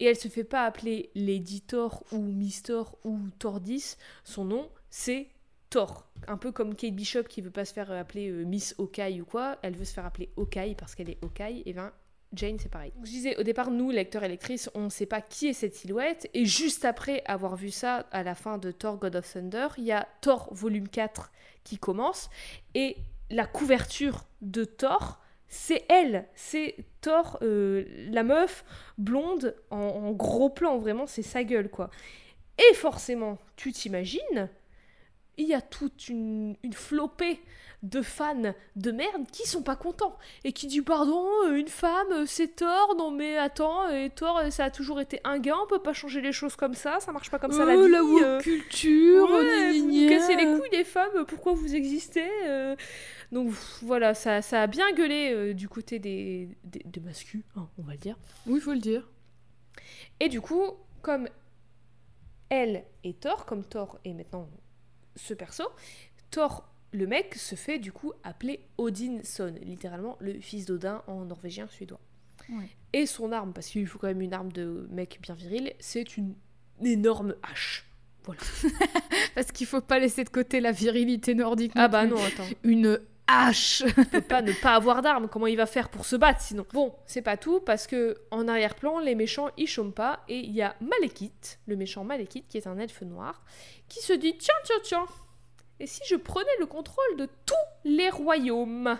[0.01, 3.99] Et elle se fait pas appeler Lady Thor ou Miss Thor ou Thor 10.
[4.25, 5.29] Son nom, c'est
[5.69, 6.11] Thor.
[6.27, 9.25] Un peu comme Kate Bishop qui veut pas se faire appeler euh, Miss Hawkeye ou
[9.27, 9.59] quoi.
[9.63, 11.63] Elle veut se faire appeler Hawkeye parce qu'elle est Hawkeye.
[11.67, 11.93] Et ben,
[12.33, 12.93] Jane, c'est pareil.
[13.03, 15.75] Je disais, au départ, nous, lecteurs et lectrices, on ne sait pas qui est cette
[15.75, 16.31] silhouette.
[16.33, 19.85] Et juste après avoir vu ça, à la fin de Thor God of Thunder, il
[19.85, 21.33] y a Thor volume 4
[21.65, 22.31] qui commence.
[22.75, 22.97] Et
[23.31, 25.19] la couverture de Thor,
[25.49, 26.29] c'est elle.
[26.37, 28.65] C'est Thor, euh, la meuf
[28.97, 31.91] blonde, en, en gros plan, vraiment, c'est sa gueule, quoi.
[32.59, 34.49] Et forcément, tu t'imagines,
[35.41, 37.41] il y a toute une, une flopée
[37.83, 42.13] de fans de merde qui sont pas contents et qui disent pardon euh, une femme
[42.13, 45.57] euh, c'est Thor non mais attends et Thor euh, ça a toujours été un gars
[45.63, 47.89] on peut pas changer les choses comme ça ça marche pas comme ça la vie
[47.91, 48.41] la euh.
[48.41, 52.77] culture, Ouais, vous nous cassez les couilles les femmes, euh, pourquoi vous existez euh.
[53.33, 57.69] Donc voilà, ça, ça a bien gueulé euh, du côté des, des, des mascus, hein,
[57.79, 58.17] on va le dire.
[58.47, 59.09] Oui, il faut le dire.
[60.19, 60.65] Et du coup,
[61.01, 61.29] comme
[62.49, 64.49] elle est Thor, comme Thor est maintenant
[65.17, 65.65] ce perso,
[66.31, 71.69] Thor, le mec, se fait du coup appeler Odinson, littéralement le fils d'Odin en norvégien
[71.69, 72.01] suédois.
[72.49, 72.69] Ouais.
[72.93, 76.17] Et son arme, parce qu'il faut quand même une arme de mec bien viril, c'est
[76.17, 76.35] une
[76.83, 77.87] énorme hache.
[79.35, 81.73] Parce qu'il faut pas laisser de côté la virilité nordique.
[81.75, 82.47] Ah bah non, attends.
[82.63, 83.01] Une
[83.31, 85.29] hache peut pas ne pas avoir d'armes.
[85.29, 86.67] Comment il va faire pour se battre sinon?
[86.73, 90.51] Bon, c'est pas tout parce que en arrière-plan, les méchants ils chôment pas et il
[90.53, 93.43] y a Malekith, le méchant Malekith qui est un elfe noir,
[93.89, 95.07] qui se dit tiens tiens tiens.
[95.79, 97.55] Et si je prenais le contrôle de tous
[97.85, 98.99] les royaumes?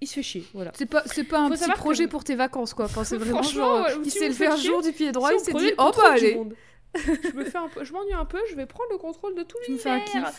[0.00, 0.72] Il se fait chier, voilà.
[0.74, 2.86] C'est pas, c'est pas un Faut petit que- projet pour tes vacances, quoi.
[2.86, 5.36] Enfin, c'est vraiment Franchement, genre, ouais, il sait le faire jour du pied droit, Si
[5.36, 6.40] il s'est dit, oh bah allez.
[6.96, 9.42] je me fais un peu, je m'ennuie un peu, je vais prendre le contrôle de
[9.44, 10.32] tout Je me fais un l'univers.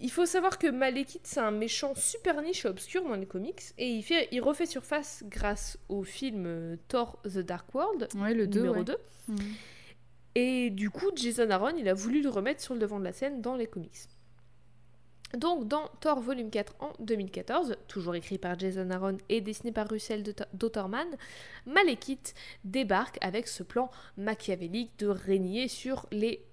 [0.00, 3.60] Il faut savoir que Malekith, c'est un méchant super niche et obscur dans les comics,
[3.78, 8.34] et il, fait, il refait surface grâce au film euh, Thor The Dark World, Ouais,
[8.34, 8.58] le 2.
[8.60, 8.96] numéro 2.
[9.28, 9.36] Mhm.
[10.34, 13.12] Et du coup, Jason Aaron, il a voulu le remettre sur le devant de la
[13.12, 14.08] scène dans les comics.
[15.36, 19.88] Donc, dans Thor Volume 4 en 2014, toujours écrit par Jason Aaron et dessiné par
[19.88, 21.08] Russell Dot- Dotterman,
[21.66, 22.34] Malekith
[22.64, 26.44] débarque avec ce plan machiavélique de régner sur les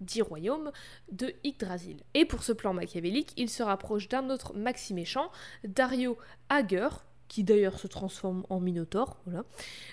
[0.00, 0.70] dix royaumes
[1.12, 2.02] de Yggdrasil.
[2.14, 5.30] Et pour ce plan machiavélique, il se rapproche d'un autre maxi méchant,
[5.64, 6.16] Dario
[6.48, 6.88] Hager,
[7.28, 9.44] qui d'ailleurs se transforme en Minotaur, voilà.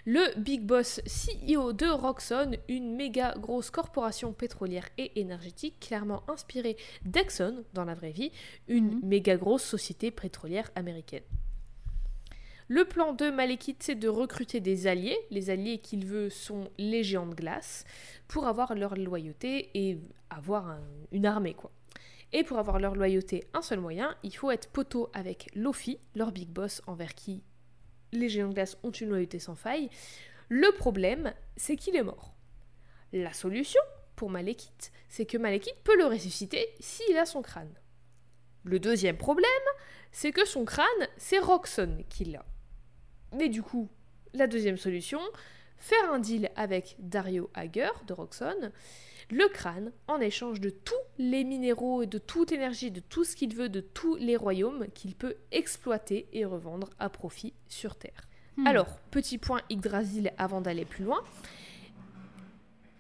[0.06, 6.78] Le big boss CEO de Roxxon, une méga grosse corporation pétrolière et énergétique clairement inspirée
[7.04, 8.32] d'Exxon dans la vraie vie,
[8.70, 9.00] une Mhm.
[9.04, 11.24] méga grosse société pétrolière américaine.
[12.68, 15.18] Le plan de Malekith, c'est de recruter des alliés.
[15.30, 17.86] Les alliés qu'il veut sont les géants de glace
[18.28, 20.00] pour avoir leur loyauté et
[20.32, 20.82] avoir un-
[21.12, 21.72] une armée, quoi.
[22.34, 26.32] Et pour avoir leur loyauté, un seul moyen, il faut être poteau avec Lofi, leur
[26.32, 27.44] big boss envers qui
[28.12, 29.90] les géants de glace ont une loyauté sans faille.
[30.50, 32.34] Le problème, c'est qu'il est mort.
[33.14, 33.82] La solution
[34.16, 37.74] pour Malekith, c'est que Malekith peut le ressusciter s'il a son crâne.
[38.64, 39.46] Le deuxième problème,
[40.12, 40.86] c'est que son crâne,
[41.18, 42.44] c'est Roxxon qui l'a.
[43.36, 43.90] Mais du coup,
[44.34, 45.20] la deuxième solution,
[45.78, 48.72] faire un deal avec Dario Hager de Roxxon,
[49.32, 53.36] le crâne, en échange de tous les minéraux et de toute énergie, de tout ce
[53.36, 58.28] qu'il veut, de tous les royaumes qu'il peut exploiter et revendre à profit sur Terre.
[58.58, 58.68] Hmm.
[58.68, 61.24] Alors, petit point Yggdrasil avant d'aller plus loin.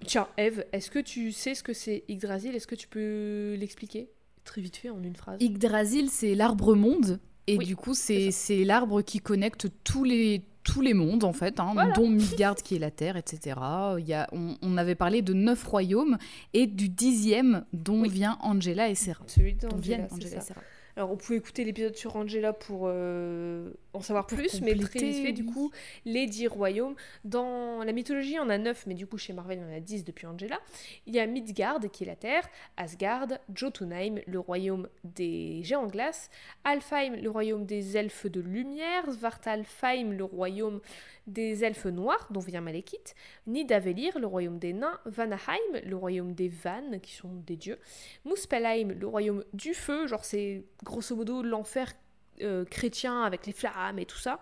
[0.05, 2.55] Tiens, Eve, est-ce que tu sais ce que c'est Yggdrasil?
[2.55, 4.09] Est-ce que tu peux l'expliquer?
[4.43, 5.41] Très vite fait, en une phrase.
[5.41, 7.19] Yggdrasil, c'est l'arbre monde.
[7.47, 8.31] Et Oui, du coup, c'est
[8.63, 11.93] l'arbre qui connecte tous les, tous les mondes, en fait, hein, Voilà.
[11.93, 13.55] dont Midgard qui est la Terre, etc.
[13.99, 16.17] Il y a, on, on avait parlé de neuf royaumes
[16.53, 18.09] et du dixième dont Oui.
[18.09, 19.23] vient Angela et Serra.
[19.27, 20.41] Celui d'Angela, Angela et.
[20.41, 20.61] Serra.
[20.97, 25.11] Alors, on pouvait écouter l'épisode sur Angela pour euh, en savoir plus, mais très compléter,
[25.11, 25.71] vite fait, du coup,
[26.05, 26.95] les dix royaumes.
[27.23, 29.79] Dans la mythologie, on a neuf, mais du coup, chez Marvel, il y en a
[29.79, 30.59] dix depuis Angela.
[31.05, 32.47] Il y a Midgard, qui est la Terre,
[32.77, 36.29] Asgard, Jotunheim, le royaume des géants glace,
[36.63, 40.81] Alfheim, le royaume des elfes de lumière, Svartalfheim, le royaume
[41.27, 43.15] des elfes noirs, dont vient Malekith,
[43.47, 47.79] Nidavellir, le royaume des nains, Vanaheim, le royaume des vannes, qui sont des dieux,
[48.25, 51.93] Muspelheim, le royaume du feu, genre c'est grosso modo l'enfer
[52.41, 54.39] euh, chrétien avec les flammes et tout ça.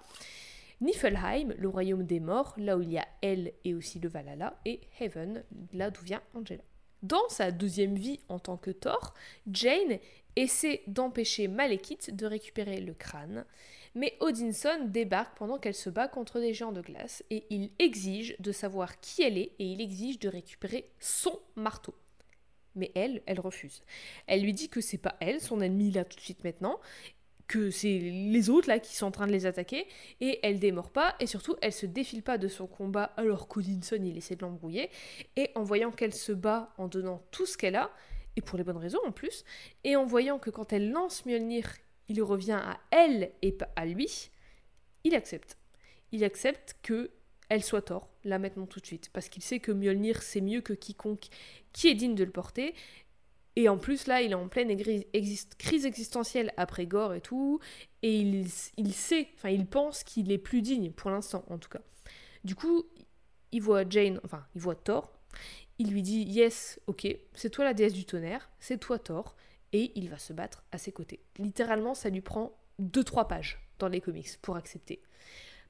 [0.81, 4.59] Niflheim, le royaume des morts, là où il y a Hel et aussi le Valhalla,
[4.65, 6.63] et Heaven, là d'où vient Angela.
[7.03, 9.13] Dans sa deuxième vie en tant que Thor,
[9.49, 9.99] Jane
[10.35, 13.45] essaie d'empêcher Malekith de récupérer le crâne,
[13.95, 18.35] mais Odinson débarque pendant qu'elle se bat contre des géants de glace et il exige
[18.39, 21.93] de savoir qui elle est et il exige de récupérer son marteau.
[22.75, 23.83] Mais elle, elle refuse.
[24.25, 26.79] Elle lui dit que c'est pas elle, son ennemi là tout de suite maintenant,
[27.53, 29.85] que c'est les autres là qui sont en train de les attaquer
[30.21, 33.99] et elle démord pas et surtout elle se défile pas de son combat alors qu'Odinson
[34.03, 34.89] il essaie de l'embrouiller
[35.35, 37.91] et en voyant qu'elle se bat en donnant tout ce qu'elle a
[38.35, 39.45] et pour les bonnes raisons en plus
[39.84, 41.75] et en voyant que quand elle lance Mjolnir
[42.09, 44.31] il revient à elle et pas à lui
[45.03, 45.59] il accepte.
[46.11, 47.11] Il accepte que
[47.49, 50.61] elle soit tort là maintenant tout de suite parce qu'il sait que Mjolnir c'est mieux
[50.61, 51.27] que quiconque
[51.71, 52.73] qui est digne de le porter
[53.55, 54.75] et en plus, là, il est en pleine
[55.57, 57.59] crise existentielle après Gore et tout.
[58.01, 58.47] Et il,
[58.77, 61.81] il sait, enfin, il pense qu'il est plus digne, pour l'instant, en tout cas.
[62.43, 62.84] Du coup,
[63.51, 65.13] il voit Jane, enfin, il voit Thor.
[65.77, 69.35] Il lui dit Yes, ok, c'est toi la déesse du tonnerre, c'est toi Thor.
[69.71, 71.19] Et il va se battre à ses côtés.
[71.39, 75.01] Littéralement, ça lui prend 2-3 pages dans les comics pour accepter.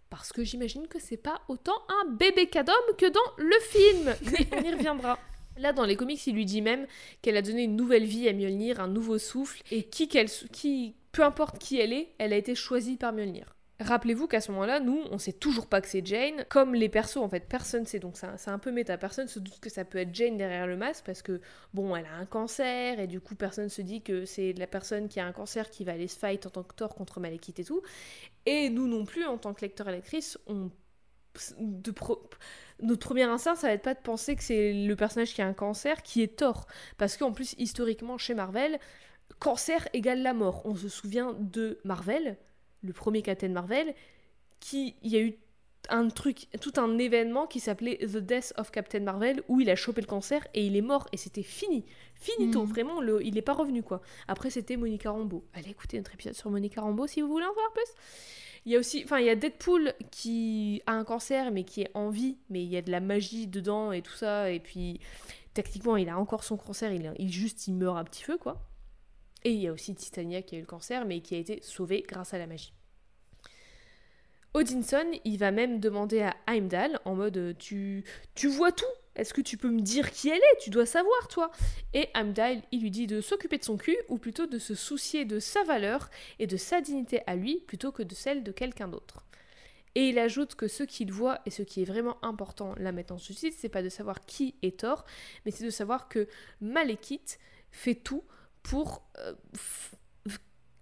[0.09, 4.13] Parce que j'imagine que c'est pas autant un bébé cadom que dans le film.
[4.31, 5.17] Mais on y reviendra.
[5.57, 6.87] Là, dans les comics, il lui dit même
[7.21, 11.59] qu'elle a donné une nouvelle vie à Mjolnir, un nouveau souffle, et qui peu importe
[11.59, 13.55] qui elle est, elle a été choisie par Mjolnir.
[13.79, 17.17] Rappelez-vous qu'à ce moment-là, nous, on sait toujours pas que c'est Jane, comme les persos,
[17.17, 19.97] en fait, personne sait, donc c'est un, peu méta, personne se doute que ça peut
[19.97, 21.41] être Jane derrière le masque, parce que,
[21.73, 25.07] bon, elle a un cancer, et du coup, personne se dit que c'est la personne
[25.07, 27.59] qui a un cancer qui va aller se fight en tant que Thor contre Malekith
[27.59, 27.81] et tout,
[28.45, 30.69] et nous non plus, en tant que lecteur et lectrice, on...
[31.57, 32.29] De pro-
[32.81, 35.47] notre premier instinct, ça va être pas de penser que c'est le personnage qui a
[35.47, 36.65] un cancer qui est Thor.
[36.97, 38.79] Parce qu'en plus, historiquement, chez Marvel,
[39.39, 40.61] cancer égale la mort.
[40.65, 42.37] On se souvient de Marvel,
[42.81, 43.93] le premier Captain Marvel,
[44.59, 45.35] qui il y a eu
[45.89, 49.75] un truc, tout un événement qui s'appelait The Death of Captain Marvel, où il a
[49.75, 51.83] chopé le cancer et il est mort et c'était fini.
[52.15, 52.69] Finito, Mhm.
[52.69, 54.01] vraiment, le, il n'est pas revenu quoi.
[54.29, 55.43] Après, c'était Monica Rambeau.
[55.53, 57.83] Allez écouter notre épisode sur Monica Rambeau si vous voulez en savoir plus.
[58.65, 61.81] Il y a aussi, enfin, il y a Deadpool qui a un cancer, mais qui
[61.81, 64.49] est en vie, mais il y a de la magie dedans et tout ça.
[64.51, 65.01] Et puis,
[65.53, 68.61] techniquement, il a encore son cancer, il, il juste, il meurt à petit feu, quoi.
[69.43, 71.59] Et il y a aussi Titania qui a eu le cancer, mais qui a été
[71.61, 72.73] sauvée grâce à la magie.
[74.53, 78.03] Odinson, il va même demander à Heimdall en mode euh, tu,
[78.35, 78.85] tu vois tout
[79.15, 80.57] Est-ce que tu peux me dire qui elle est?
[80.59, 81.51] Tu dois savoir, toi.
[81.93, 85.25] Et Heimdall, il lui dit de s'occuper de son cul, ou plutôt de se soucier
[85.25, 86.09] de sa valeur
[86.39, 89.25] et de sa dignité à lui, plutôt que de celle de quelqu'un d'autre.
[89.95, 93.19] Et il ajoute que ce qu'il voit et ce qui est vraiment important là maintenant
[93.19, 95.05] ce site, c'est pas de savoir qui est Thor,
[95.45, 96.27] mais c'est de savoir que
[96.61, 97.37] Malekith
[97.69, 98.23] fait tout
[98.63, 99.33] pour euh,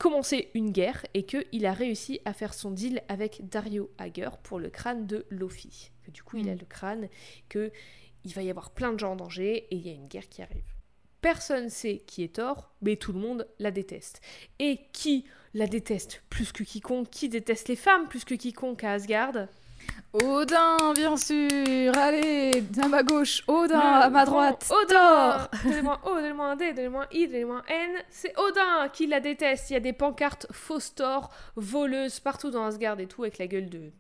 [0.01, 4.59] commencer une guerre et qu'il a réussi à faire son deal avec Dario Hager pour
[4.59, 5.91] le crâne de Lofi.
[6.03, 6.59] Que du coup, il a mm.
[6.59, 7.09] le crâne,
[7.49, 7.71] que
[8.23, 10.29] il va y avoir plein de gens en danger et il y a une guerre
[10.29, 10.63] qui arrive.
[11.21, 14.21] Personne sait qui est Thor, mais tout le monde la déteste.
[14.57, 17.09] Et qui la déteste plus que quiconque?
[17.11, 19.47] Qui déteste les femmes plus que quiconque à Asgard?
[20.13, 26.45] Odin, bien sûr Allez, à ma gauche, Odin, à ma droite, Odin Donnez-moi O, donnez-moi
[26.47, 27.91] un D, donnez-moi un I, donnez-moi un N.
[28.09, 29.69] C'est Odin qui la déteste.
[29.69, 33.47] Il y a des pancartes fausses Thor, voleuses partout dans Asgard et tout, avec la
[33.47, 33.91] gueule de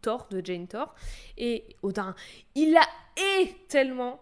[0.00, 0.94] Thor, de Jane Thor.
[1.38, 2.14] Et Odin,
[2.54, 2.82] il la
[3.16, 4.20] hait tellement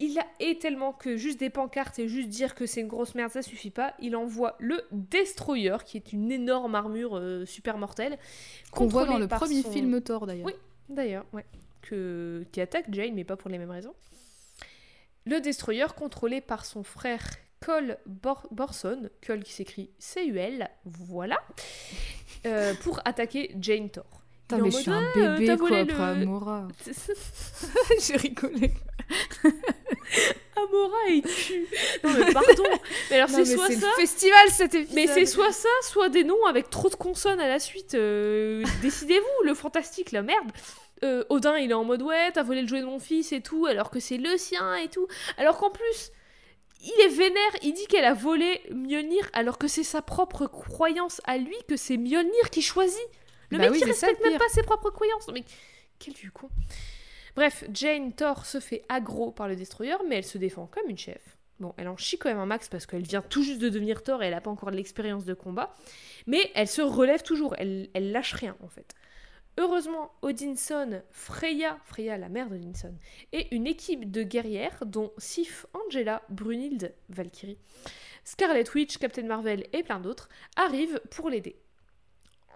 [0.00, 3.14] il la hait tellement que juste des pancartes et juste dire que c'est une grosse
[3.14, 3.94] merde, ça suffit pas.
[4.00, 8.18] Il envoie le Destroyer, qui est une énorme armure euh, super mortelle.
[8.72, 10.46] Qu'on voit dans le premier film Thor d'ailleurs.
[10.46, 10.54] Oui,
[10.88, 11.44] d'ailleurs, ouais.
[11.82, 12.46] Que...
[12.50, 13.94] Qui attaque Jane, mais pas pour les mêmes raisons.
[15.26, 17.22] Le Destroyer, contrôlé par son frère
[17.60, 21.38] Cole Borson, Cole qui s'écrit C-U-L, voilà,
[22.46, 24.19] euh, pour attaquer Jane Thor.
[24.50, 26.68] Putain, mais je suis un bébé quoi, après Amora.
[28.00, 28.72] J'ai rigolé.
[30.56, 31.66] Amora est tue.
[32.02, 32.64] Non mais pardon.
[33.10, 33.86] Mais alors c'est soit ça.
[33.96, 34.94] Le festival cet épisode.
[34.94, 37.94] Mais c'est soit ça, soit des noms avec trop de consonnes à la suite.
[37.94, 40.50] Euh, décidez-vous, le fantastique, la merde.
[41.02, 43.40] Euh, Odin, il est en mode ouais, t'as volé le jouet de mon fils et
[43.40, 45.06] tout, alors que c'est le sien et tout.
[45.38, 46.10] Alors qu'en plus,
[46.82, 51.20] il est vénère, il dit qu'elle a volé Mjolnir alors que c'est sa propre croyance
[51.24, 53.00] à lui que c'est Mjolnir qui choisit.
[53.50, 55.28] Le bah mec, il respecte même pas ses propres croyances.
[55.32, 55.44] Mais
[55.98, 56.48] quel du con.
[57.36, 60.98] Bref, Jane Thor se fait aggro par le Destroyer, mais elle se défend comme une
[60.98, 61.36] chef.
[61.60, 64.02] Bon, elle en chie quand même un max parce qu'elle vient tout juste de devenir
[64.02, 65.74] Thor et elle n'a pas encore l'expérience de combat.
[66.26, 68.94] Mais elle se relève toujours, elle, elle lâche rien en fait.
[69.58, 72.94] Heureusement, Odinson, Freya, Freya la mère d'Odinson,
[73.32, 77.58] et une équipe de guerrières dont Sif, Angela, Brunhilde, Valkyrie,
[78.24, 81.56] Scarlet Witch, Captain Marvel et plein d'autres arrivent pour l'aider.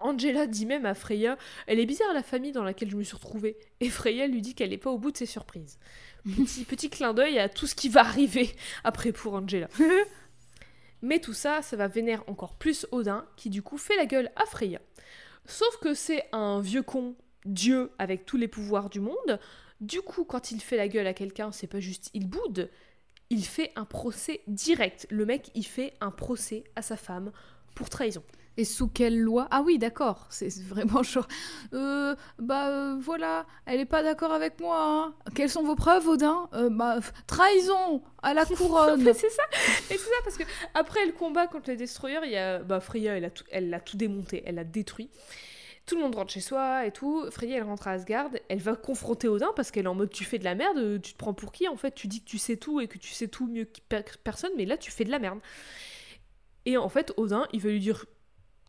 [0.01, 3.15] Angela dit même à Freya Elle est bizarre la famille dans laquelle je me suis
[3.15, 3.57] retrouvée.
[3.79, 5.79] Et Freya lui dit qu'elle n'est pas au bout de ses surprises.
[6.23, 9.67] Petit, petit clin d'œil à tout ce qui va arriver après pour Angela.
[11.01, 14.31] Mais tout ça, ça va vénérer encore plus Odin, qui du coup fait la gueule
[14.35, 14.79] à Freya.
[15.45, 17.15] Sauf que c'est un vieux con,
[17.45, 19.39] dieu avec tous les pouvoirs du monde.
[19.81, 22.71] Du coup, quand il fait la gueule à quelqu'un, c'est pas juste il boude,
[23.29, 25.05] il fait un procès direct.
[25.09, 27.31] Le mec, il fait un procès à sa femme
[27.75, 28.23] pour trahison.
[28.57, 29.47] Et sous quelle loi?
[29.51, 31.25] Ah oui, d'accord, c'est vraiment chaud.
[31.73, 34.77] Euh, bah euh, voilà, elle est pas d'accord avec moi.
[34.79, 35.13] Hein.
[35.35, 36.49] Quelles sont vos preuves, Odin?
[36.53, 39.03] Euh, Bah trahison à la couronne.
[39.13, 39.53] c'est ça, et
[39.89, 43.17] c'est ça parce que après le combat contre les destroyers, il y a bah Freya,
[43.17, 45.09] elle a tout, elle l'a tout démonté, elle l'a détruit.
[45.85, 47.29] Tout le monde rentre chez soi et tout.
[47.29, 48.29] Freya, elle rentre à Asgard.
[48.49, 51.13] Elle va confronter Odin parce qu'elle est en mode tu fais de la merde, tu
[51.13, 51.93] te prends pour qui en fait?
[51.93, 53.79] Tu dis que tu sais tout et que tu sais tout mieux que
[54.23, 55.39] personne, mais là tu fais de la merde.
[56.65, 58.05] Et en fait, Odin, il va lui dire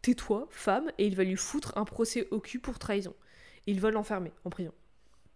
[0.07, 3.13] Tais-toi, femme, et il va lui foutre un procès au cul pour trahison.
[3.67, 4.71] Il va l'enfermer en prison.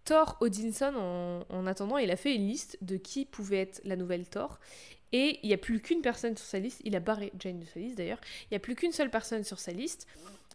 [0.05, 4.28] Thor Odinson, en, attendant, il a fait une liste de qui pouvait être la nouvelle
[4.28, 4.60] Thor.
[5.10, 6.82] Et il n'y a plus qu'une personne sur sa liste.
[6.84, 8.20] Il a barré Jane de sa liste d'ailleurs.
[8.44, 10.06] Il n'y a plus qu'une seule personne sur sa liste.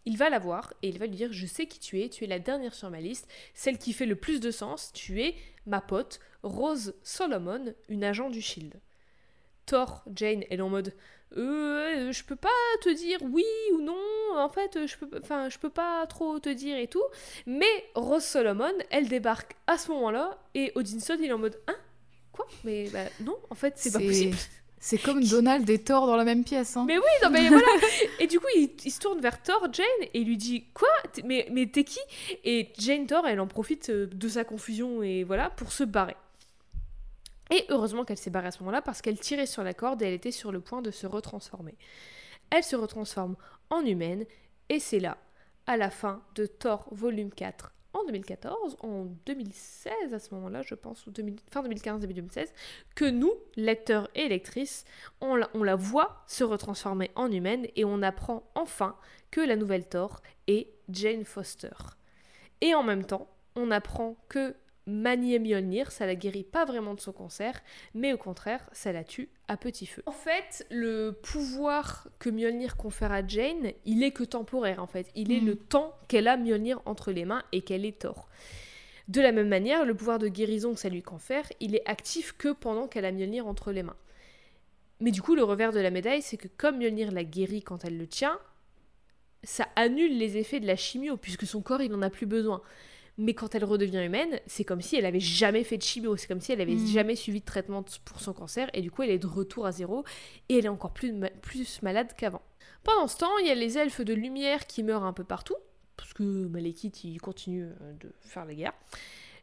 [0.06, 2.24] Il va la voir et il va lui dire Je sais qui tu es, tu
[2.24, 4.94] es la dernière sur ma liste, celle qui fait le plus de sens.
[4.94, 5.36] Tu es
[5.66, 8.76] ma pote, Rose Solomon, une agent du Shield.
[9.66, 10.94] Thor, Jane, elle est en mode
[11.38, 12.50] euh, je peux pas
[12.82, 13.44] te dire oui
[13.74, 13.96] ou non,
[14.36, 17.04] en fait, je peux, enfin, je peux pas trop te dire et tout.
[17.46, 21.76] Mais Rose Solomon, elle débarque à ce moment-là et Odinson, il est en mode Hein
[22.32, 22.48] Quoi?
[22.64, 24.38] Mais bah, non, en fait, c'est pas possible.
[24.80, 26.78] C'est comme Donald et Thor dans la même pièce.
[26.78, 26.86] Hein.
[26.86, 27.66] Mais oui, non, mais voilà.
[28.20, 30.90] Et du coup, il, se tourne vers Thor, Jane, et lui dit Quoi?
[31.24, 32.00] Mais, mais t'es qui?
[32.44, 36.16] Et Jane Thor, elle en profite euh, de sa confusion et voilà pour se barrer.
[37.52, 40.08] Et heureusement qu'elle s'est barrée à ce moment-là parce qu'elle tirait sur la corde et
[40.08, 41.78] elle était sur le point de se retransformer.
[42.50, 43.36] Elle se retransforme
[43.70, 44.26] en humaine
[44.70, 45.18] et c'est là,
[45.68, 50.76] à la fin de Thor volume 4 en 2014, en 2016 à ce moment-là, je
[50.76, 51.14] pense, ou
[51.50, 52.54] fin 2015, début 2016,
[52.94, 54.84] que nous, lecteurs et lectrices,
[55.22, 58.98] on la, on la voit se retransformer en humaine et on apprend enfin
[59.32, 61.72] que la nouvelle Thor est Jane Foster.
[62.60, 64.56] Et en même temps, on apprend que
[64.88, 67.62] manier Mjolnir, ça la guérit pas vraiment de son cancer,
[67.94, 70.04] mais au contraire, ça la tue à petit feu.
[70.06, 75.08] En fait, le pouvoir que Mjolnir confère à Jane, il est que temporaire en fait.
[75.16, 75.46] Il est Mm.
[75.46, 78.30] le temps qu'elle a Mjolnir entre les mains et qu'elle est Thor.
[79.08, 82.34] De la même manière, le pouvoir de guérison que ça lui confère, il est actif
[82.38, 83.98] que pendant qu'elle a Mjolnir entre les mains.
[85.00, 87.86] Mais du coup, le revers de la médaille, c'est que comme Mjolnir la guérit quand
[87.86, 88.40] elle le tient,
[89.44, 92.62] ça annule les effets de la chimio, puisque son corps, il n'en a plus besoin.
[93.18, 96.28] Mais quand elle redevient humaine, c'est comme si elle avait jamais fait de chimio, c'est
[96.28, 96.88] comme si elle avait Mm.
[96.88, 99.72] jamais suivi de traitement pour son cancer, et du coup elle est de retour à
[99.72, 100.04] zéro,
[100.50, 102.42] et elle est encore plus, ma- plus malade qu'avant.
[102.84, 105.56] Pendant ce temps, il y a les elfes de lumière qui meurent un peu partout,
[105.96, 108.74] parce que Malekith il continue euh, de faire la guerre.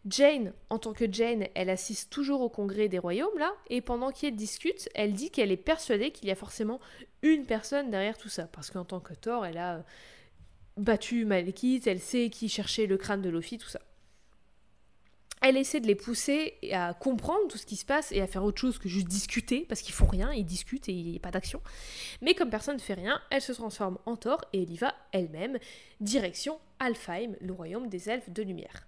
[0.06, 4.10] Jane, en tant que Jane, elle assiste toujours au congrès des royaumes là, et pendant
[4.10, 6.80] qu'ils discutent, elle dit qu'elle est persuadée qu'il y a forcément
[7.22, 9.82] une personne derrière tout ça, parce qu'en tant que Thor, elle a euh,
[10.76, 13.80] battu Malekith, elle sait qui cherchait le crâne de Loki, tout ça.
[15.44, 18.44] Elle essaie de les pousser à comprendre tout ce qui se passe et à faire
[18.44, 21.20] autre chose que juste discuter, parce qu'ils font rien, ils discutent et il n'y a
[21.20, 21.60] pas d'action.
[22.20, 24.94] Mais comme personne ne fait rien, elle se transforme en Thor et elle y va
[25.10, 25.58] elle-même,
[26.00, 28.86] direction Alfheim, le royaume des elfes de lumière.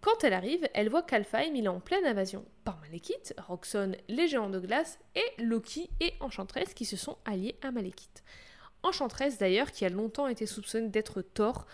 [0.00, 4.50] Quand elle arrive, elle voit qu'Alfheim est en pleine invasion par Malekith, Roxxon, les géants
[4.50, 8.24] de glace et Loki et Enchantress qui se sont alliés à Malekith.
[8.82, 11.66] Enchantress d'ailleurs qui a longtemps été soupçonnée d'être Thor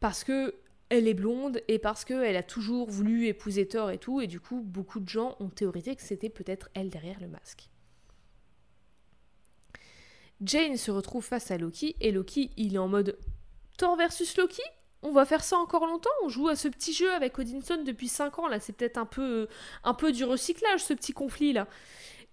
[0.00, 0.54] parce que
[0.88, 4.40] elle est blonde et parce qu'elle a toujours voulu épouser Thor et tout et du
[4.40, 7.68] coup beaucoup de gens ont théorisé que c'était peut-être elle derrière le masque.
[10.42, 13.18] Jane se retrouve face à Loki et Loki il est en mode
[13.78, 14.62] Thor versus Loki?
[15.04, 16.10] On va faire ça encore longtemps?
[16.24, 19.06] On joue à ce petit jeu avec Odinson depuis 5 ans là, c'est peut-être un
[19.06, 19.48] peu,
[19.84, 21.66] un peu du recyclage ce petit conflit là.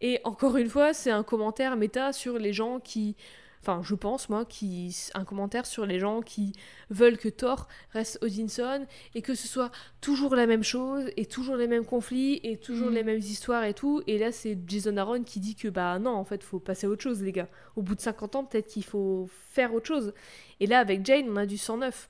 [0.02, 3.16] Et encore une fois, c'est un commentaire méta sur les gens qui.
[3.62, 4.96] Enfin, je pense, moi, qui.
[5.14, 6.54] Un commentaire sur les gens qui
[6.90, 11.58] veulent que Thor reste Odinson et que ce soit toujours la même chose et toujours
[11.58, 12.94] les mêmes conflits et toujours Mm.
[12.94, 14.02] les mêmes histoires et tout.
[14.08, 16.90] Et là, c'est Jason Aaron qui dit que bah non, en fait, faut passer à
[16.90, 17.50] autre chose, les gars.
[17.76, 20.14] Au bout de 50 ans, peut-être qu'il faut faire autre chose.
[20.60, 22.10] Et là, avec Jane, on a du sang neuf.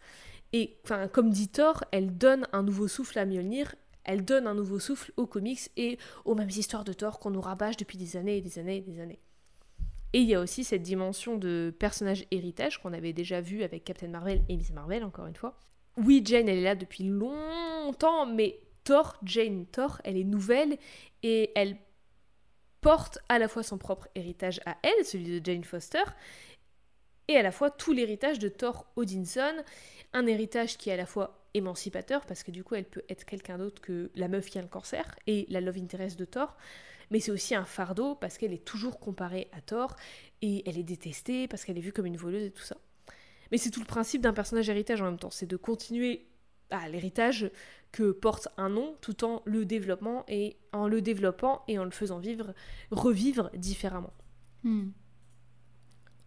[0.53, 3.75] Et enfin, comme dit Thor, elle donne un nouveau souffle à Mjolnir.
[4.03, 7.41] Elle donne un nouveau souffle aux comics et aux mêmes histoires de Thor qu'on nous
[7.41, 9.19] rabâche depuis des années et des années et des années.
[10.13, 13.83] Et il y a aussi cette dimension de personnage héritage qu'on avait déjà vu avec
[13.83, 15.57] Captain Marvel et Miss Marvel, encore une fois.
[15.97, 20.77] Oui, Jane, elle est là depuis longtemps, mais Thor, Jane Thor, elle est nouvelle
[21.21, 21.77] et elle
[22.81, 26.03] porte à la fois son propre héritage à elle, celui de Jane Foster,
[27.27, 29.63] et à la fois tout l'héritage de Thor Odinson,
[30.13, 33.25] un héritage qui est à la fois émancipateur, parce que du coup elle peut être
[33.25, 36.55] quelqu'un d'autre que la meuf qui a le cancer, et la love interest de Thor,
[37.11, 39.95] mais c'est aussi un fardeau, parce qu'elle est toujours comparée à Thor,
[40.41, 42.77] et elle est détestée, parce qu'elle est vue comme une voleuse et tout ça.
[43.51, 46.27] Mais c'est tout le principe d'un personnage héritage en même temps, c'est de continuer
[46.69, 47.49] à l'héritage
[47.91, 51.89] que porte un nom tout en le développement et en le développant et en le
[51.89, 52.53] faisant vivre,
[52.91, 54.13] revivre différemment.
[54.63, 54.89] Hmm.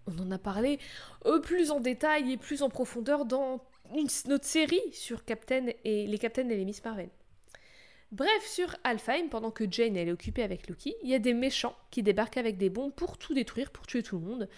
[0.09, 0.81] On en a parlé
[1.27, 3.63] euh, plus en détail et plus en profondeur dans
[3.95, 7.11] une- notre série sur Captain et les Captain et les Miss Marvel.
[8.13, 11.75] Bref, sur Alfheim, pendant que Jane est occupée avec Loki, il y a des méchants
[11.91, 14.49] qui débarquent avec des bombes pour tout détruire, pour tuer tout le monde.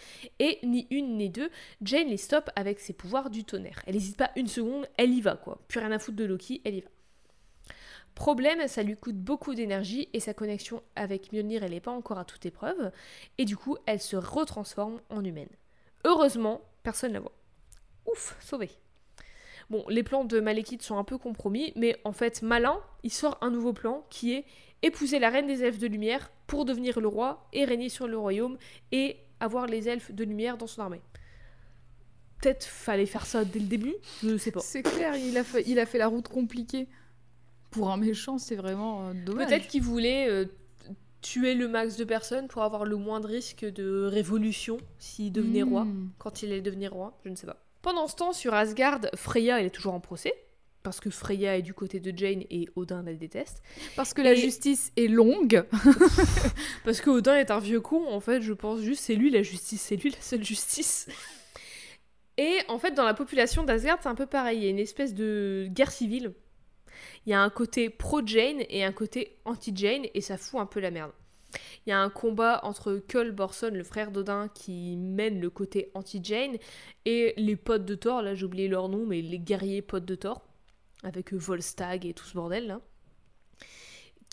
[0.40, 1.50] Et ni une ni deux,
[1.80, 3.80] Jane les stoppe avec ses pouvoirs du tonnerre.
[3.86, 5.60] Elle n'hésite pas une seconde, elle y va quoi.
[5.68, 6.88] Plus rien à foutre de Loki, elle y va.
[8.16, 12.18] Problème, ça lui coûte beaucoup d'énergie et sa connexion avec Mjolnir elle n'est pas encore
[12.18, 12.90] à toute épreuve.
[13.38, 15.48] Et du coup, elle se retransforme en humaine.
[16.04, 17.36] Heureusement, personne ne la voit.
[18.06, 18.70] Ouf, sauvé.
[19.70, 23.38] Bon, les plans de Malekith sont un peu compromis, mais en fait, malin, il sort
[23.40, 24.44] un nouveau plan qui est
[24.82, 28.18] épouser la reine des elfes de lumière pour devenir le roi et régner sur le
[28.18, 28.58] royaume
[28.92, 31.00] et avoir les elfes de lumière dans son armée.
[32.40, 34.60] Peut-être fallait faire ça dès le début, je sais pas.
[34.60, 36.88] C'est clair, il a, fait, il a fait la route compliquée.
[37.70, 39.48] Pour un méchant, c'est vraiment euh, dommage.
[39.48, 40.44] Peut-être qu'il voulait euh,
[41.22, 45.62] tuer le max de personnes pour avoir le moins de risque de révolution s'il devenait
[45.62, 45.84] roi.
[45.84, 46.10] Hmm.
[46.18, 47.63] quand il allait devenir roi, je ne sais pas.
[47.84, 50.32] Pendant ce temps, sur Asgard, Freya, elle est toujours en procès,
[50.82, 53.62] parce que Freya est du côté de Jane et Odin la déteste.
[53.94, 55.66] Parce que la justice est longue.
[56.86, 59.42] Parce que Odin est un vieux con, en fait, je pense juste, c'est lui la
[59.42, 61.08] justice, c'est lui la seule justice.
[62.38, 64.78] Et en fait, dans la population d'Asgard, c'est un peu pareil, il y a une
[64.78, 66.32] espèce de guerre civile.
[67.26, 70.80] Il y a un côté pro-Jane et un côté anti-Jane, et ça fout un peu
[70.80, 71.12] la merde.
[71.86, 75.90] Il y a un combat entre Kull Borson, le frère d'Odin, qui mène le côté
[75.94, 76.56] anti-Jane,
[77.04, 80.14] et les potes de Thor, là j'ai oublié leur nom, mais les guerriers potes de
[80.14, 80.42] Thor,
[81.02, 82.80] avec Volstagg et tout ce bordel là,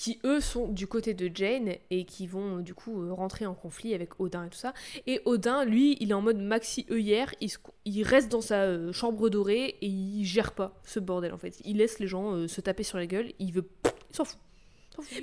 [0.01, 3.53] qui eux sont du côté de Jane et qui vont du coup euh, rentrer en
[3.53, 4.73] conflit avec Odin et tout ça.
[5.05, 7.51] Et Odin, lui, il est en mode maxi œillère, il,
[7.85, 11.61] il reste dans sa euh, chambre dorée et il gère pas ce bordel en fait.
[11.65, 13.69] Il laisse les gens euh, se taper sur la gueule, il veut.
[14.09, 14.39] Il s'en fout.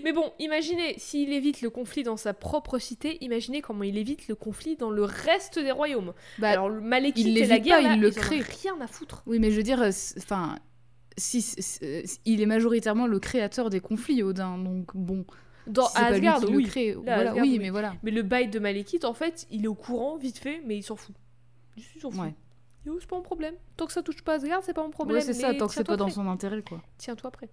[0.02, 4.26] Mais bon, imaginez, s'il évite le conflit dans sa propre cité, imaginez comment il évite
[4.28, 6.14] le conflit dans le reste des royaumes.
[6.38, 8.40] Bah, Alors, il et la l'évite guerre, pas, là, il le ils crée.
[8.40, 9.22] rien à foutre.
[9.26, 10.56] Oui, mais je veux dire, euh, enfin,
[11.16, 14.58] si, si- euh, il est majoritairement le créateur des conflits, Odin.
[14.58, 15.24] Donc bon,
[15.66, 16.64] Dans si Asgard, oui.
[16.64, 16.94] le crée.
[16.94, 17.58] Là, voilà, Asgard, oui, oui.
[17.58, 17.94] mais voilà.
[18.02, 20.82] Mais le bail de Malekith, en fait, il est au courant, vite fait, mais il
[20.82, 21.14] s'en fout.
[21.76, 22.20] Il s'en fout.
[22.20, 22.34] Ouais.
[22.86, 23.54] Yo, c'est pas mon problème.
[23.76, 25.16] Tant que ça touche pas Asgard, c'est pas mon problème.
[25.18, 26.80] Ouais, c'est ça, tant que c'est pas dans son intérêt, quoi.
[26.96, 27.48] Tiens-toi prêt.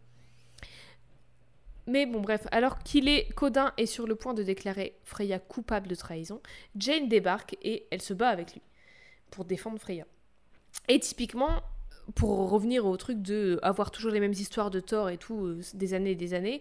[1.87, 5.87] Mais bon, bref, alors qu'il est, qu'Odin est sur le point de déclarer Freya coupable
[5.87, 6.41] de trahison,
[6.75, 8.61] Jane débarque et elle se bat avec lui
[9.29, 10.05] pour défendre Freya.
[10.87, 11.61] Et typiquement,
[12.15, 15.61] pour revenir au truc de avoir toujours les mêmes histoires de Thor et tout, euh,
[15.73, 16.59] des années et des années,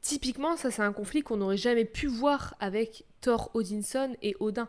[0.00, 4.68] typiquement, ça c'est un conflit qu'on n'aurait jamais pu voir avec Thor Odinson et Odin.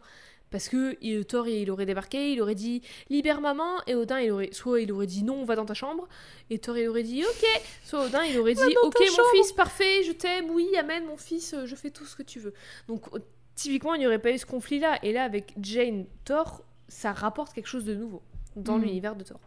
[0.56, 4.32] Parce que il- Thor, il aurait débarqué, il aurait dit libère maman, et Odin, il
[4.32, 6.08] aurait, soit il aurait dit non, va dans ta chambre,
[6.50, 9.30] et Thor, il aurait dit ok, soit Odin, il aurait dit ok, mon chambre.
[9.34, 12.40] fils, parfait, je t'aime, oui, amène mon fils, euh, je fais tout ce que tu
[12.40, 12.54] veux.
[12.88, 13.20] Donc, euh,
[13.54, 14.98] typiquement, il n'y aurait pas eu ce conflit-là.
[15.04, 18.22] Et là, avec Jane Thor, ça rapporte quelque chose de nouveau
[18.56, 18.84] dans Mm.
[18.84, 19.42] l'univers de Thor.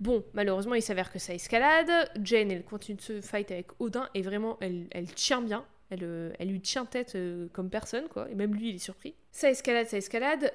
[0.00, 1.90] Bon, malheureusement, il s'avère que ça escalade.
[2.24, 5.66] Jane, elle continue de se fight avec Odin et vraiment, elle, elle tient bien.
[5.90, 8.30] Elle, euh, elle lui tient tête euh, comme personne, quoi.
[8.30, 9.14] Et même lui, il est surpris.
[9.32, 10.52] Ça escalade, ça escalade.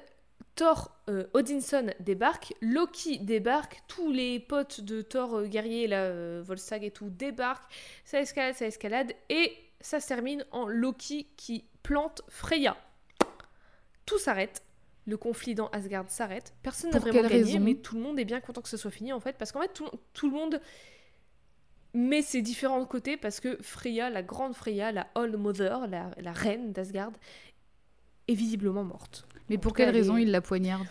[0.54, 6.42] Thor, euh, Odinson débarque, Loki débarque, tous les potes de Thor euh, guerrier, là, euh,
[6.44, 7.70] Volstagg et tout, débarquent.
[8.04, 9.12] Ça escalade, ça escalade.
[9.28, 12.76] Et ça se termine en Loki qui plante Freya.
[14.06, 14.62] Tout s'arrête.
[15.06, 16.52] Le conflit dans Asgard s'arrête.
[16.62, 18.90] Personne n'a vraiment gagné, raison mais tout le monde est bien content que ce soit
[18.90, 19.38] fini en fait.
[19.38, 20.60] Parce qu'en fait, tout, tout le monde
[21.94, 26.32] met ses différents côtés parce que Freya, la grande Freya, la All Mother, la, la
[26.32, 27.12] reine d'Asgard,
[28.28, 29.26] est visiblement morte.
[29.48, 30.86] Mais En pour cas, quelle elle raison est- il la poignarde?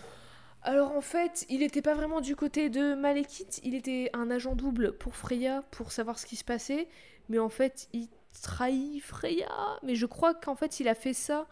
[0.64, 4.55] Alors en fait, il n'était pas vraiment du côté de Malekith, il était un agent
[4.55, 6.89] double pour Freya pour savoir ce qui se passait,
[7.30, 8.09] mais en fait, il
[8.41, 9.47] trahit Freya.
[9.84, 11.47] Mais je crois qu'en fait, il a fait ça,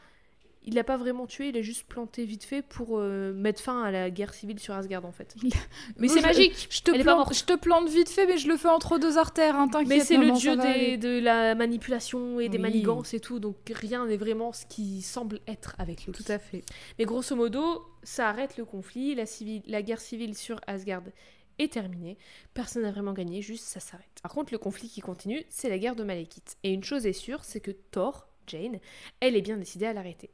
[0.65, 3.83] il l'a pas vraiment tué, il a juste planté vite fait pour euh, mettre fin
[3.83, 5.35] à la guerre civile sur Asgard en fait.
[5.97, 7.33] Mais c'est magique je te, plante, morte.
[7.35, 9.87] je te plante vite fait, mais je le fais entre deux artères, hein, t'inquiète.
[9.87, 12.63] Mais c'est le dieu des- de la manipulation et des Oui.
[12.63, 16.23] manigances et tout, donc rien n'est vraiment ce qui semble être avec Loki.
[16.23, 16.63] Tout à fait.
[16.99, 21.03] Mais grosso modo, ça arrête le conflit, la, civile- la guerre civile sur Asgard
[21.57, 22.17] est terminée,
[22.53, 24.19] personne n'a vraiment gagné, juste ça s'arrête.
[24.21, 26.57] Par contre, le conflit qui continue, c'est la guerre de Malekith.
[26.63, 28.79] Et une chose est sûre, c'est que Thor, Jane,
[29.21, 30.29] elle est bien décidée à l'arrêter.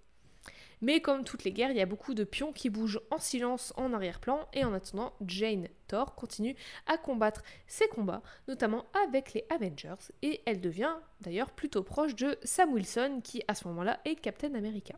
[0.81, 3.71] Mais comme toutes les guerres, il y a beaucoup de pions qui bougent en silence
[3.77, 6.55] en arrière-plan, et en attendant, Jane Thor continue
[6.87, 12.37] à combattre ses combats, notamment avec les Avengers, et elle devient d'ailleurs plutôt proche de
[12.43, 14.95] Sam Wilson, qui à ce moment-là est Captain America.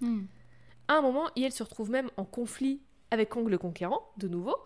[0.00, 0.24] Hmm.
[0.88, 4.56] À un moment, elle se retrouve même en conflit avec Kong le Conquérant, de nouveau,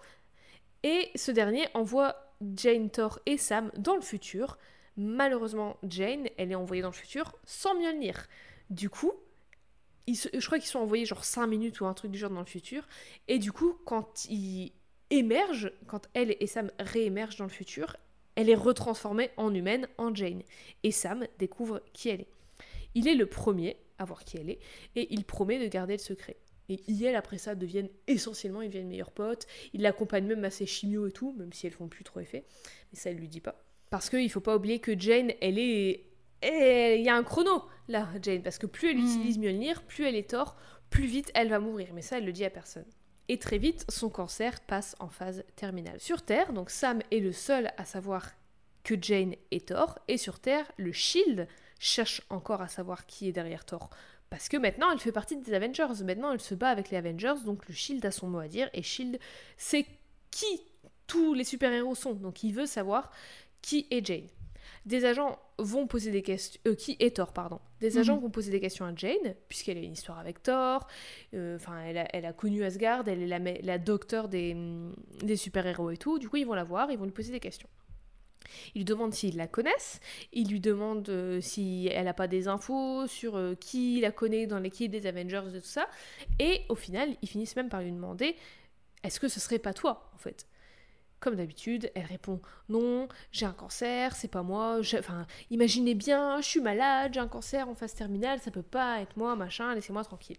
[0.83, 2.17] et ce dernier envoie
[2.55, 4.59] Jane, Thor et Sam dans le futur.
[4.97, 8.27] Malheureusement, Jane, elle est envoyée dans le futur sans Mjolnir.
[8.71, 9.13] Du coup,
[10.15, 12.47] je crois qu'ils sont envoyés genre 5 minutes ou un truc du genre dans le
[12.47, 12.87] futur,
[13.29, 14.73] et du coup, quand ils
[15.11, 17.97] émergent, quand elle et Sam réémergent dans le futur,
[18.35, 20.43] elle est retransformée en humaine, en Jane.
[20.83, 22.29] Et Sam découvre qui elle est.
[22.95, 24.59] Il est le premier à voir qui elle est,
[24.95, 26.37] et il promet de garder le secret.
[26.69, 29.47] Et Iel, après ça, deviennent essentiellement, ils deviennent meilleurs potes.
[29.73, 32.45] Il l'accompagne même à ses chimios et tout, même si elles font plus trop effet.
[32.93, 33.63] Mais ça, elle lui dit pas.
[33.91, 36.05] Parce qu'il faut pas oublier que Jane, elle est.
[36.41, 38.43] elle- Il y a un chrono, là, Jane.
[38.43, 39.07] Parce que plus elle Mhm.
[39.07, 40.57] utilise Mjolnir, plus elle est tort,
[40.91, 41.89] plus vite elle va mourir.
[41.95, 42.87] Mais ça, elle le dit à personne.
[43.29, 45.99] Et très vite, son cancer passe en phase terminale.
[46.01, 48.31] Sur Terre, donc Sam est le seul à savoir
[48.85, 49.99] que Jane est Thor.
[50.07, 51.49] Et sur Terre, le Shield
[51.81, 53.91] cherche encore à savoir qui est derrière Thor.
[54.31, 56.05] Parce que maintenant, elle fait partie des Avengers.
[56.05, 58.71] Maintenant, elle se bat avec les Avengers, donc le Shield a son mot à dire.
[58.75, 59.19] Et Shield,
[59.57, 59.87] c'est
[60.31, 60.61] qui
[61.09, 62.13] tous les super-héros sont.
[62.15, 63.11] Donc il veut savoir
[63.63, 64.29] qui est Jane.
[64.87, 66.61] Des agents vont poser des questions.
[66.67, 67.61] euh, qui est Thor, pardon.
[67.81, 68.23] Des agents Mhm.
[68.23, 70.87] vont poser des questions à Jane, puisqu'elle a une histoire avec Thor.
[71.35, 74.95] Euh, Enfin, elle, a, elle a connu Asgard, elle est la, la docteur des, hum,
[75.23, 76.19] des super-héros et tout.
[76.21, 77.69] Du coup, ils vont la voir, ils vont lui poser des questions.
[78.77, 79.99] Ils lui demandent s'ils la connaissent,
[80.33, 84.47] ils lui demandent euh, si elle n'a pas des infos sur euh, qui la connaît
[84.47, 85.89] dans l'équipe des Avengers et tout ça.
[86.39, 88.37] Et au final, ils finissent même par lui demander
[89.03, 90.47] est-ce que ce serait pas toi, en fait?
[91.27, 94.79] Comme d'habitude, elle répond non, j'ai un cancer, c'est pas moi.
[94.97, 99.01] Enfin, imaginez bien, je suis malade, j'ai un cancer en phase terminale, ça peut pas
[99.01, 100.37] être moi, machin, laissez-moi tranquille.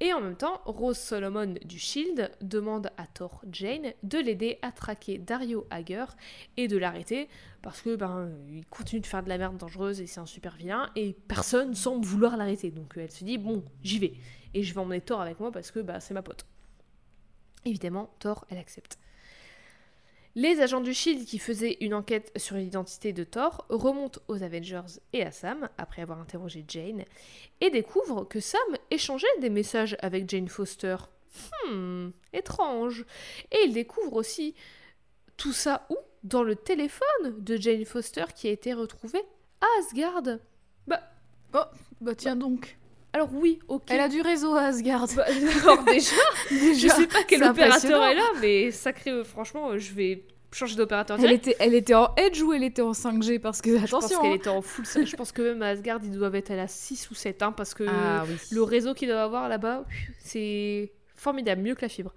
[0.00, 4.72] Et en même temps, Rose Solomon du Shield demande à Thor Jane de l'aider à
[4.72, 6.06] traquer Dario Hager
[6.56, 7.28] et de l'arrêter
[7.62, 10.56] parce que ben il continue de faire de la merde dangereuse et c'est un super
[10.56, 12.72] vilain et personne semble vouloir l'arrêter.
[12.72, 14.14] Donc elle se dit bon, j'y vais
[14.52, 16.44] et je vais emmener Thor avec moi parce que bah, c'est ma pote.
[17.64, 18.98] Évidemment, Thor elle accepte.
[20.36, 25.00] Les agents du Shield qui faisaient une enquête sur l'identité de Thor remontent aux Avengers
[25.14, 27.06] et à Sam après avoir interrogé Jane
[27.62, 28.60] et découvrent que Sam
[28.90, 30.96] échangeait des messages avec Jane Foster.
[31.64, 33.06] Hmm, étrange.
[33.50, 34.54] Et ils découvrent aussi
[35.38, 35.96] tout ça où?
[36.22, 39.20] Dans le téléphone de Jane Foster qui a été retrouvé
[39.62, 40.22] à Asgard.
[40.86, 41.00] Bah,
[41.54, 41.64] Oh,
[42.02, 42.76] bah tiens donc.
[43.16, 43.84] Alors oui, ok.
[43.88, 45.06] Elle a du réseau à Asgard.
[45.16, 45.24] Bah,
[45.86, 46.12] déjà,
[46.50, 50.22] je sais pas quel opérateur est là, mais sacré, euh, franchement, euh, je vais
[50.52, 53.70] changer d'opérateur Elle était, elle était en Edge ou elle était en 5G Parce que,
[53.78, 54.20] Je pense attention.
[54.20, 54.34] qu'elle hein.
[54.34, 54.84] était en full.
[55.06, 57.52] Je pense que même à Asgard, ils doivent être à la 6 ou 7, hein,
[57.52, 58.36] parce que Ah oui.
[58.50, 59.86] le réseau qu'ils doivent avoir là-bas,
[60.18, 62.12] c'est formidable, mieux que la fibre.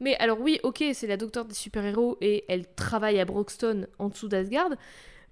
[0.00, 4.08] Mais alors oui, ok, c'est la docteur des super-héros et elle travaille à Broxton en
[4.08, 4.70] dessous d'Asgard,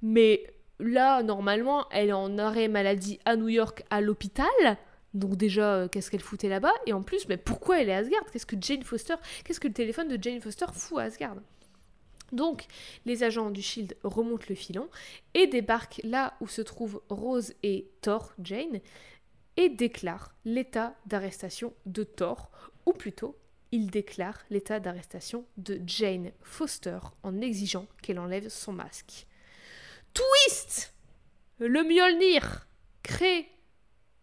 [0.03, 0.45] mais
[0.83, 4.47] là, normalement, elle est en arrêt maladie à New York à l'hôpital.
[5.15, 6.73] Donc déjà, euh, qu'est-ce qu'elle foutait là-bas?
[6.87, 8.25] Et en plus, mais pourquoi elle est à Asgard?
[8.33, 9.15] Qu'est-ce que Jane Foster
[9.45, 11.37] Qu'est-ce que le téléphone de Jane Foster fout à Asgard?
[12.33, 12.65] Donc,
[13.05, 14.89] les agents du Shield remontent le filon
[15.35, 18.81] et débarquent là où se trouvent Rose et Thor, Jane,
[19.59, 22.51] et déclarent l'état d'arrestation de Thor,
[22.87, 23.37] ou plutôt,
[23.71, 29.27] ils déclarent l'état d'arrestation de Jane Foster en exigeant qu'elle enlève son masque.
[30.15, 30.95] Twist
[31.59, 32.67] Le Mjolnir
[33.03, 33.49] crée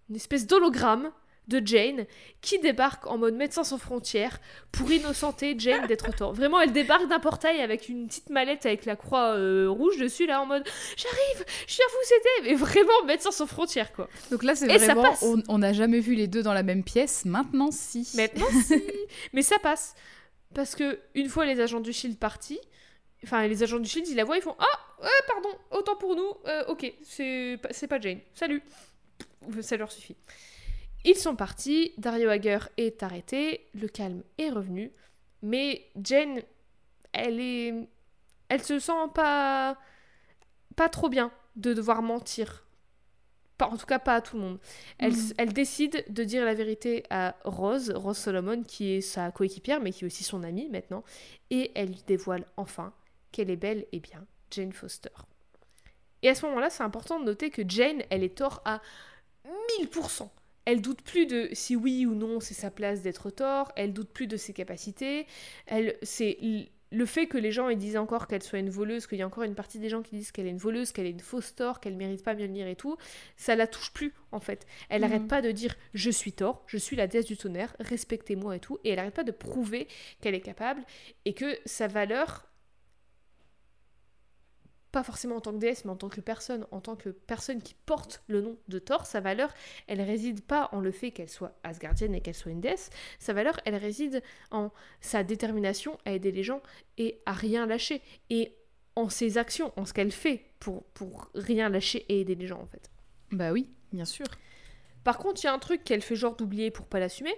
[0.10, 1.12] une espèce d'hologramme
[1.50, 2.06] de Jane
[2.42, 4.40] qui débarque en mode médecin sans frontières
[4.72, 6.34] pour innocenter Jane d'être Thor.
[6.34, 10.28] Vraiment, elle débarque d'un portail avec une petite mallette avec la croix euh, rouge dessus,
[10.28, 10.64] là, en mode
[10.96, 14.08] J'arrive, je viens vous aider, mais vraiment médecin sans frontières, quoi.
[14.32, 15.02] Donc là, c'est ça vraiment.
[15.02, 15.26] passe.
[15.48, 17.26] On n'a jamais vu les deux dans la même pièce.
[17.26, 18.08] Maintenant, si.
[18.16, 18.82] Maintenant, si.
[19.34, 19.96] Mais ça passe.
[20.54, 22.60] Parce que une fois les agents du Shield partis,
[23.24, 26.16] enfin, les agents du Shield, ils la voient, ils font Ah, ouais, pardon, autant pour
[26.16, 28.62] nous, euh, ok, c'est pas- Jane, salut.
[29.62, 30.16] Ça leur suffit.
[31.06, 34.92] Ils sont partis, Dario Hager est arrêté, le calme est revenu,
[35.42, 36.42] mais Jane,
[37.14, 37.74] elle est.
[38.50, 39.78] Elle se sent pas.
[40.76, 42.66] pas trop bien de devoir mentir.
[43.58, 44.60] Pas, en tout cas, pas à tout le monde.
[44.98, 45.34] Elle, Mhm.
[45.38, 49.92] elle décide de dire la vérité à Rose, Rose Solomon, qui est sa coéquipière, mais
[49.92, 51.04] qui est aussi son amie maintenant,
[51.50, 52.94] et elle lui dévoile enfin
[53.32, 55.10] qu'elle est belle et bien Jane Foster.
[56.22, 58.82] Et à ce moment-là, c'est important de noter que Jane, elle est tort à
[59.80, 60.30] 1000%.
[60.66, 64.10] Elle doute plus de si oui ou non c'est sa place d'être tort, elle doute
[64.10, 65.26] plus de ses capacités,
[65.66, 66.38] elle c'est
[66.92, 69.28] le fait que les gens ils disent encore qu'elle soit une voleuse, qu'il y a
[69.28, 71.56] encore une partie des gens qui disent qu'elle est une voleuse, qu'elle est une fausse
[71.56, 72.98] tort, qu'elle mérite pas Mjolnir et tout,
[73.38, 74.66] ça la touche plus en fait.
[74.90, 75.12] Elle Mhm.
[75.12, 78.60] arrête pas de dire je suis tort, je suis la déesse du tonnerre, respectez-moi et
[78.60, 79.88] tout, et elle arrête pas de prouver
[80.22, 80.84] qu'elle est capable
[81.26, 82.49] et que sa valeur
[84.92, 87.62] pas forcément en tant que déesse, mais en tant que personne, en tant que personne
[87.62, 89.54] qui porte le nom de Thor, sa valeur,
[89.88, 92.90] elle réside pas en le fait qu'elle soit asgardienne et qu'elle soit une déesse,
[93.20, 94.72] sa valeur, elle réside en
[95.02, 96.62] sa détermination à aider les gens
[96.98, 98.56] et à rien lâcher, et
[98.96, 102.62] en ses actions, en ce qu'elle fait pour, pour rien lâcher et aider les gens
[102.62, 102.90] en fait.
[103.32, 104.26] Bah oui, bien sûr.
[105.04, 107.34] Par contre, il y a un truc qu'elle fait genre d'oublier pour pas l'assumer,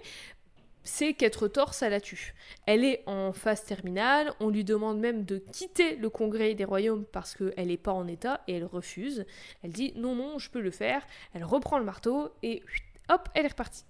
[0.84, 2.34] c'est qu'être tort, ça la tue.
[2.66, 7.04] Elle est en phase terminale, on lui demande même de quitter le congrès des royaumes
[7.04, 9.24] parce qu'elle n'est pas en état et elle refuse.
[9.62, 11.06] Elle dit non, non, je peux le faire.
[11.34, 12.62] Elle reprend le marteau et
[13.08, 13.84] hop, elle est repartie.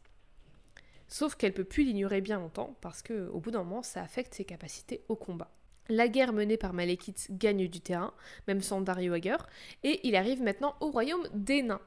[1.08, 4.34] Sauf qu'elle peut plus l'ignorer bien longtemps parce que au bout d'un moment, ça affecte
[4.34, 5.50] ses capacités au combat.
[5.88, 8.14] La guerre menée par Malekith gagne du terrain,
[8.46, 9.36] même sans Dario Hager,
[9.82, 11.80] et il arrive maintenant au royaume des nains.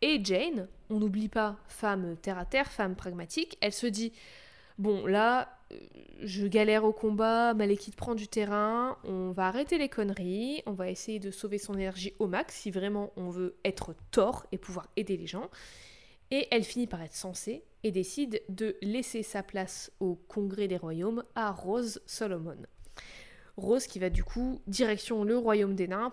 [0.00, 4.12] Et Jane, on n'oublie pas, femme terre à terre, femme pragmatique, elle se dit
[4.78, 5.76] Bon, là, euh,
[6.22, 10.90] je galère au combat, Malekith prend du terrain, on va arrêter les conneries, on va
[10.90, 14.88] essayer de sauver son énergie au max si vraiment on veut être tort et pouvoir
[14.96, 15.50] aider les gens.
[16.30, 20.78] Et elle finit par être sensée et décide de laisser sa place au congrès des
[20.78, 22.56] royaumes à Rose Solomon.
[23.58, 26.12] Rose qui va du coup direction le royaume des nains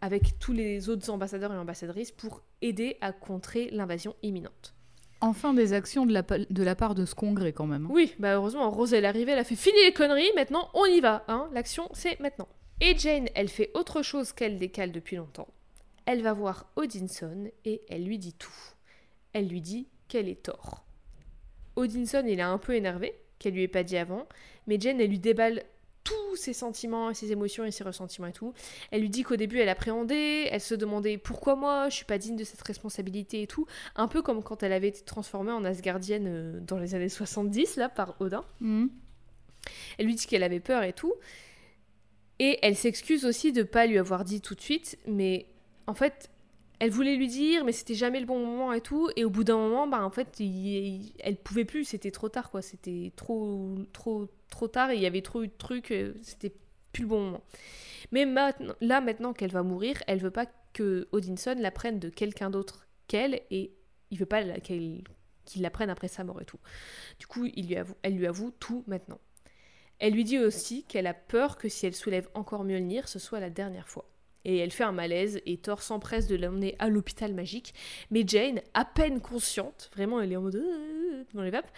[0.00, 4.77] avec tous les autres ambassadeurs et ambassadrices pour aider à contrer l'invasion imminente.
[5.20, 7.86] Enfin, des actions de la, part de ce congrès, quand même.
[7.86, 7.90] hein.
[7.90, 10.84] Oui, bah heureusement, Rose elle est arrivée, elle a fait fini les conneries, maintenant on
[10.84, 12.48] y va, hein, l'action c'est maintenant.
[12.80, 15.48] Et Jane, elle fait autre chose qu'elle décale depuis longtemps.
[16.06, 18.54] Elle va voir Odinson et elle lui dit tout.
[19.32, 20.84] Elle lui dit qu'elle est tort.
[21.74, 24.26] Odinson, il est un peu énervé, qu'elle lui ait pas dit avant,
[24.68, 25.64] mais Jane, elle lui déballe
[26.08, 28.52] tous ses sentiments et ses émotions et ses ressentiments et tout.
[28.90, 32.18] Elle lui dit qu'au début elle appréhendait, elle se demandait pourquoi moi je suis pas
[32.18, 33.66] digne de cette responsabilité et tout.
[33.96, 37.76] Un peu comme quand elle avait été transformée en Asgardienne euh, dans les années 70
[37.76, 38.44] là par Odin.
[38.60, 38.90] Mhm.
[39.98, 41.12] Elle lui dit qu'elle avait peur et tout.
[42.38, 45.46] Et elle s'excuse aussi de pas lui avoir dit tout de suite, mais
[45.88, 46.30] en fait,
[46.78, 49.10] elle voulait lui dire, mais c'était jamais le bon moment et tout.
[49.16, 52.50] Et au bout d'un moment, bah en fait, il- elle pouvait plus, c'était trop tard
[52.50, 52.62] quoi.
[52.62, 56.52] C'était trop, trop, trop tard et il y avait trop eu de trucs, euh, c'était
[56.92, 57.44] plus le bon moment.
[58.12, 62.50] Mais là, maintenant qu'elle va mourir, elle veut pas que Odinson la prenne de quelqu'un
[62.50, 63.72] d'autre qu'elle et
[64.10, 65.04] il veut pas qu'il
[65.56, 66.58] la prenne après sa mort et tout.
[67.18, 67.46] Du coup,
[68.02, 69.20] elle lui avoue tout maintenant.
[69.98, 73.40] Elle lui dit aussi qu'elle a peur que si elle soulève encore Mjolnir, ce soit
[73.40, 74.08] la dernière fois.
[74.48, 77.74] Et elle fait un malaise et Thor s'empresse de l'emmener à l'hôpital magique.
[78.10, 81.70] Mais Jane, à peine consciente, vraiment elle est en mode euh, dans les vapes,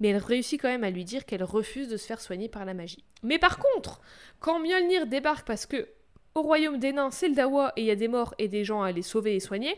[0.00, 2.64] mais elle réussit quand même à lui dire qu'elle refuse de se faire soigner par
[2.64, 3.04] la magie.
[3.22, 4.00] Mais par contre,
[4.40, 5.88] quand Mjolnir débarque parce que
[6.34, 8.64] au royaume des nains c'est le Dawa et il y a des morts et des
[8.64, 9.76] gens à les sauver et soigner,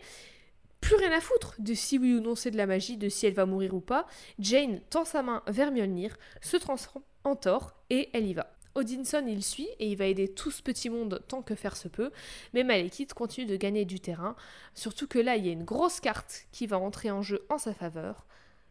[0.81, 3.27] plus rien à foutre de si oui ou non c'est de la magie, de si
[3.27, 4.07] elle va mourir ou pas.
[4.39, 8.58] Jane tend sa main vers Mjolnir, se transforme en Thor et elle y va.
[8.79, 11.89] Odinson il suit et il va aider tout ce petit monde tant que faire se
[11.89, 12.11] peut,
[12.55, 14.37] mais Malekith continue de gagner du terrain,
[14.75, 17.59] surtout que là il y a une grosse carte qui va entrer en jeu en
[17.59, 18.27] sa faveur.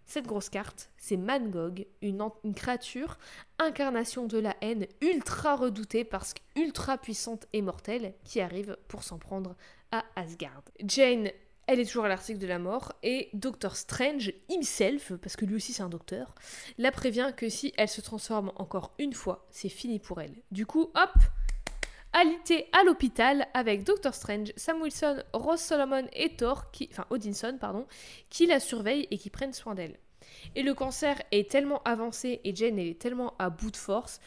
[0.05, 3.17] Cette grosse carte, c'est Mangog, une, une créature,
[3.59, 9.17] incarnation de la haine, ultra redoutée parce qu'ultra puissante et mortelle, qui arrive pour s'en
[9.17, 9.57] prendre
[9.91, 10.63] à Asgard.
[10.85, 11.29] Jane
[11.67, 15.55] elle est toujours à l'article de la mort et Doctor Strange himself, parce que lui
[15.55, 16.33] aussi c'est un docteur,
[16.77, 20.33] la prévient que si elle se transforme encore une fois, c'est fini pour elle.
[20.51, 21.13] Du coup, hop,
[22.13, 27.85] alité à l'hôpital avec Doctor Strange, Sam Wilson, Ross Solomon et Thor, enfin Odinson, pardon,
[28.29, 29.99] qui la surveillent et qui prennent soin d'elle.
[30.55, 34.19] Et le cancer est tellement avancé et Jane est tellement à bout de force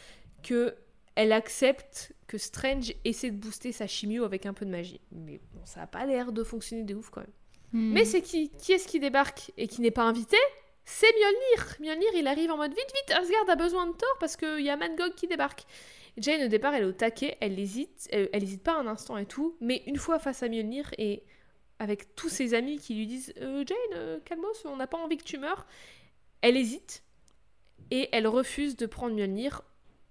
[0.43, 0.77] que
[1.17, 5.01] elle accepte que Strange essaie de booster sa chimio avec un peu de magie.
[5.11, 7.32] Mais bon, ça a pas l'air de fonctionner de ouf quand même.
[7.73, 7.93] Mhm.
[7.93, 10.36] Mais c'est qui Qui est-ce qui débarque et qui n'est pas invité?
[10.85, 14.36] C'est Mjolnir Mjolnir, il arrive en mode vite, vite, Asgard a besoin de Thor parce
[14.36, 15.65] qu'il y a Mangog qui débarque.
[16.19, 19.16] Jane, au départ, elle est au taquet, elle hésite, euh, elle hésite pas un instant
[19.16, 21.24] et tout, mais une fois face à Mjolnir et
[21.81, 25.16] avec tous ses amis qui lui disent Euh, Jane, euh, calmos, on n'a pas envie
[25.16, 25.66] que tu meurs,
[26.43, 27.02] elle hésite
[27.90, 29.62] et elle refuse de prendre Mjolnir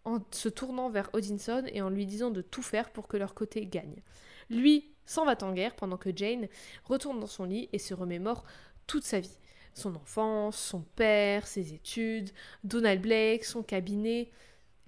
[0.10, 3.34] en se tournant vers Odinson et en lui disant de tout faire pour que leur
[3.34, 4.02] côté gagne.
[4.50, 6.48] Lui s'en va en guerre pendant que Jane
[6.86, 8.44] retourne dans son lit et se remémore
[8.88, 9.38] toute sa vie.
[9.74, 12.32] Son enfance, son père, ses études,
[12.64, 14.30] Donald Blake, son cabinet,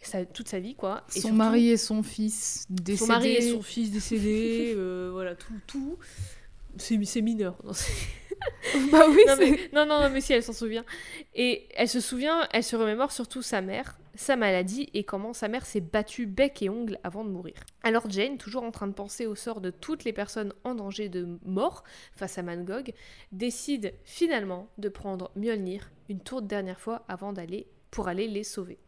[0.01, 1.03] sa- toute sa vie quoi.
[1.09, 2.97] Et son surtout, mari et son fils décédés.
[2.97, 5.97] son mari et son fils décédés, euh, voilà, tout, tout.
[6.77, 7.57] C'est mineur.
[7.63, 7.71] Non,
[8.91, 10.85] bah oui, non, mais, non, non, mais si, elle s'en souvient.
[11.35, 15.47] Et elle se souvient, elle se remémore surtout sa mère, sa maladie et comment sa
[15.47, 17.55] mère s'est battue bec et ongle avant de mourir.
[17.83, 21.09] Alors Jane, toujours en train de penser au sort de toutes les personnes en danger
[21.09, 21.83] de mort
[22.13, 22.93] face à Mangog,
[23.31, 28.79] décide finalement de prendre Mjolnir une toute dernière fois avant d'aller pour aller les sauver.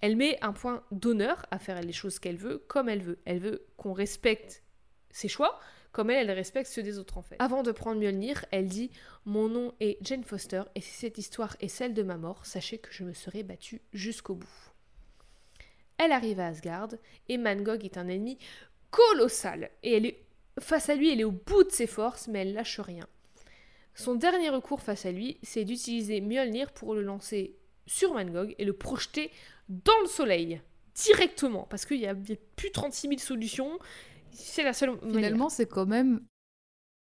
[0.00, 3.20] Elle met un point d'honneur à faire les choses qu'elle veut, comme elle veut.
[3.24, 4.64] Elle veut qu'on respecte
[5.10, 5.60] ses choix,
[5.92, 7.36] comme elle, elle respecte ceux des autres en fait.
[7.38, 8.90] Avant de prendre Mjolnir, elle dit
[9.26, 12.78] Mon nom est Jane Foster, et si cette histoire est celle de ma mort, sachez
[12.78, 14.72] que je me serai battue jusqu'au bout.
[15.98, 16.88] Elle arrive à Asgard,
[17.28, 18.38] et Mangog est un ennemi
[18.90, 20.24] colossal, et elle est
[20.60, 23.06] face à lui, elle est au bout de ses forces, mais elle lâche rien.
[23.94, 27.56] Son dernier recours face à lui, c'est d'utiliser Mjolnir pour le lancer
[27.86, 29.30] sur Mangog et le projeter
[29.68, 30.60] dans le soleil,
[30.94, 33.78] directement, parce qu'il n'y a, a plus 36 000 solutions.
[34.32, 35.14] C'est la seule manière.
[35.14, 36.20] Finalement, c'est quand même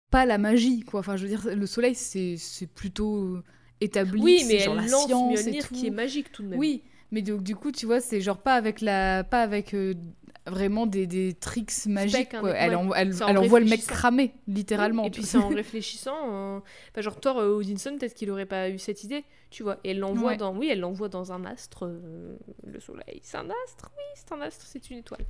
[0.10, 0.99] pas la magie, quoi.
[0.99, 3.39] Enfin, je veux dire, le soleil, c'est c'est plutôt
[3.80, 4.22] établi.
[4.22, 5.73] Oui, mais genre elle la lance science et tout.
[5.73, 6.60] qui est magique tout de même.
[6.60, 9.93] Oui, mais donc, du coup, tu vois, c'est genre pas avec la, pas avec euh,
[10.48, 12.34] vraiment des, des tricks magiques.
[12.34, 12.52] hein, quoi.
[12.52, 15.04] Elle, en- elle, C'est en elle envoie le mec cramer, littéralement.
[15.06, 16.16] Et puis c'est en réfléchissant.
[16.32, 16.60] euh,
[16.92, 19.78] enfin, genre Thor euh, Odinson, peut-être qu'il aurait pas eu cette idée, tu vois.
[19.84, 20.38] Et elle l'envoie Ouais.
[20.38, 22.36] dans, oui, elle l'envoie dans un astre, euh,
[22.66, 23.20] le soleil.
[23.22, 25.26] C'est un astre, oui, c'est un astre, c'est une étoile.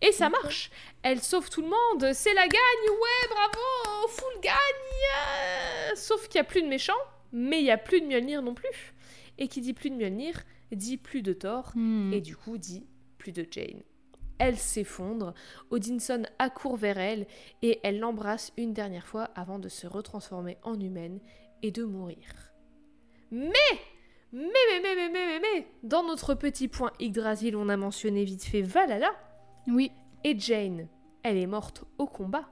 [0.00, 0.70] Et ça marche.
[1.02, 2.12] Elle sauve tout le monde.
[2.14, 5.96] C'est la gagne, ouais, bravo, full gagne.
[5.96, 6.92] Sauf qu'il y a plus de méchants,
[7.32, 8.94] mais il y a plus de Mjolnir non plus.
[9.38, 10.34] Et qui dit plus de Mjolnir
[10.72, 11.72] dit plus de Thor.
[11.74, 12.12] Hmm.
[12.12, 12.86] et du coup dit
[13.18, 13.82] plus de Jane.
[14.40, 15.34] Elle s'effondre,
[15.70, 17.26] Odinson accourt vers elle
[17.60, 21.20] et elle l'embrasse une dernière fois avant de se retransformer en humaine
[21.62, 22.26] et de mourir.
[23.30, 23.52] Mais
[24.32, 28.24] mais, mais, mais, mais, mais, mais, mais, dans notre petit point Yggdrasil, on a mentionné
[28.24, 29.12] vite fait Valhalla,
[29.66, 29.90] Oui,
[30.24, 30.88] et Jane,
[31.22, 32.48] elle est morte au combat.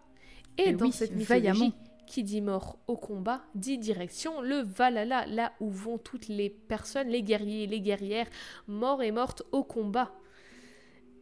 [0.56, 1.72] Et dans oui, cette mythologie,
[2.06, 7.08] qui dit mort au combat, dit direction le Valhalla, là où vont toutes les personnes,
[7.08, 8.28] les guerriers et les guerrières,
[8.66, 10.12] morts et mortes au combat.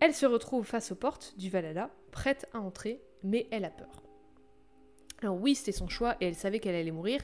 [0.00, 4.02] Elle se retrouve face aux portes du Valhalla, prête à entrer, mais elle a peur.
[5.22, 7.20] Alors oui, c'était son choix et elle savait qu'elle allait mourir,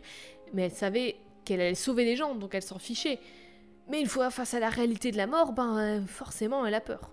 [0.55, 3.19] mais elle savait qu'elle allait sauver les gens, donc elle s'en fichait.
[3.89, 6.81] Mais une fois face à la réalité de la mort, ben euh, forcément elle a
[6.81, 7.13] peur.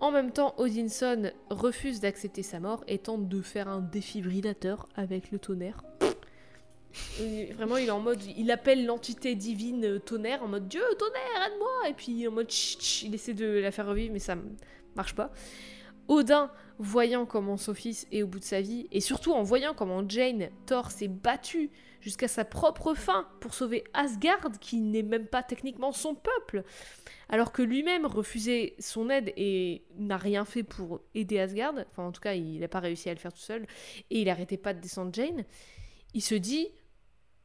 [0.00, 5.32] En même temps, Odinson refuse d'accepter sa mort et tente de faire un défibrillateur avec
[5.32, 5.82] le tonnerre.
[7.54, 11.48] Vraiment, il est en mode, il appelle l'entité divine euh, tonnerre en mode Dieu, tonnerre,
[11.48, 11.88] aide-moi.
[11.88, 14.36] Et puis en mode chut, chut, il essaie de la faire revivre, mais ça
[14.96, 15.30] marche pas.
[16.08, 19.74] Odin, voyant comment son fils est au bout de sa vie, et surtout en voyant
[19.74, 21.70] comment Jane, Thor, s'est battu
[22.00, 26.64] jusqu'à sa propre fin pour sauver Asgard, qui n'est même pas techniquement son peuple,
[27.28, 32.12] alors que lui-même refusait son aide et n'a rien fait pour aider Asgard, enfin en
[32.12, 33.66] tout cas il n'a pas réussi à le faire tout seul,
[34.10, 35.44] et il arrêtait pas de descendre Jane,
[36.18, 36.66] il se dit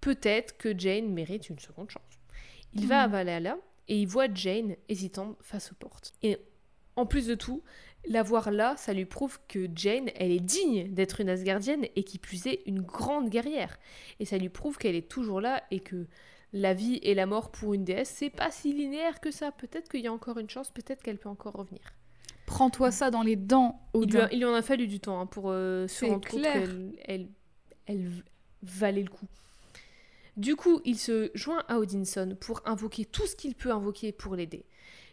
[0.01, 2.01] peut-être que Jane mérite une seconde chance.
[2.73, 6.13] Il va à Valhalla et il voit Jane hésitante face aux portes.
[6.23, 6.37] Et
[6.95, 7.61] en plus de tout,
[8.05, 12.03] la voir là, ça lui prouve que Jane, elle est digne d'être une Asgardienne et
[12.03, 13.77] qui plus est une grande guerrière.
[14.19, 16.07] Et ça lui prouve qu'elle est toujours là et que
[16.51, 19.51] la vie et la mort pour une déesse, c'est pas si linéaire que ça.
[19.51, 21.81] Peut-être qu'il y a encore une chance, peut-être qu'elle peut encore revenir.
[22.45, 24.19] Prends-toi ça dans les dents, Il lui, Odin.
[24.25, 26.91] a- il lui en a fallu du temps hein, pour euh, se rendre compte qu'elle
[27.05, 27.27] elle,
[27.85, 28.11] elle
[28.64, 29.27] valait le coup.
[30.35, 34.35] Du coup, il se joint à Odinson pour invoquer tout ce qu'il peut invoquer pour
[34.35, 34.65] l'aider.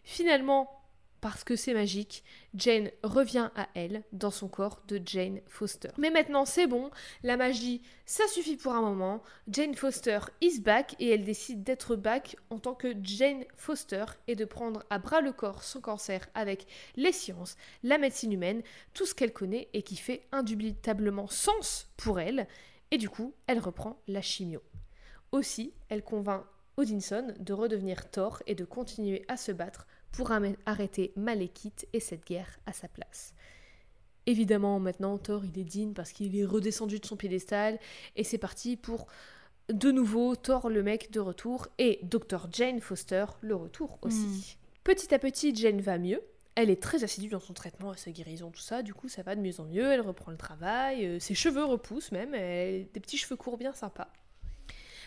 [0.03, 0.81] Finalement,
[1.21, 2.25] parce que c'est magique,
[2.55, 5.91] Jane revient à elle dans son corps de Jane Foster.
[5.99, 6.91] Mais maintenant, c'est bon,
[7.23, 9.23] la magie, ça suffit pour un moment.
[9.49, 14.37] Jane Foster is back et elle décide d'être back en tant que Jane Foster et
[14.37, 16.67] de prendre à bras le corps son cancer avec
[16.97, 18.63] les sciences, la médecine humaine,
[18.95, 22.47] tout ce qu'elle connaît et qui fait indubitablement sens pour elle.
[22.91, 24.63] Et du coup, elle reprend la chimio.
[25.33, 26.45] Aussi, elle convainc
[26.77, 30.33] Odinson de redevenir Thor et de continuer à se battre pour
[30.67, 33.35] arrêter Malekith et cette guerre à sa place.
[34.27, 37.79] Évidemment, maintenant, Thor, il est digne parce qu'il est redescendu de son piédestal
[38.17, 39.07] et c'est parti pour
[39.69, 42.49] de nouveau Thor le mec de retour et Dr.
[42.53, 44.57] Jane Foster le retour aussi.
[44.85, 46.21] Petit à petit, Jane va mieux.
[46.63, 48.83] Elle est très assidue dans son traitement, à sa guérison, tout ça.
[48.83, 49.91] Du coup, ça va de mieux en mieux.
[49.91, 51.07] Elle reprend le travail.
[51.07, 52.33] euh, ses cheveux repoussent même.
[52.33, 54.09] Des petits cheveux courts bien sympas.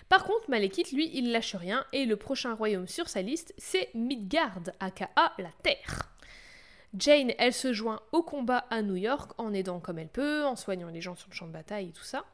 [0.09, 3.89] Par contre, Malekith, lui, il lâche rien et le prochain royaume sur sa liste, c'est
[3.93, 6.09] Midgard, aka la Terre.
[6.95, 10.55] Jane, elle se joint au combat à New York en aidant comme elle peut, en
[10.55, 12.25] soignant les gens sur le champ de bataille et tout ça.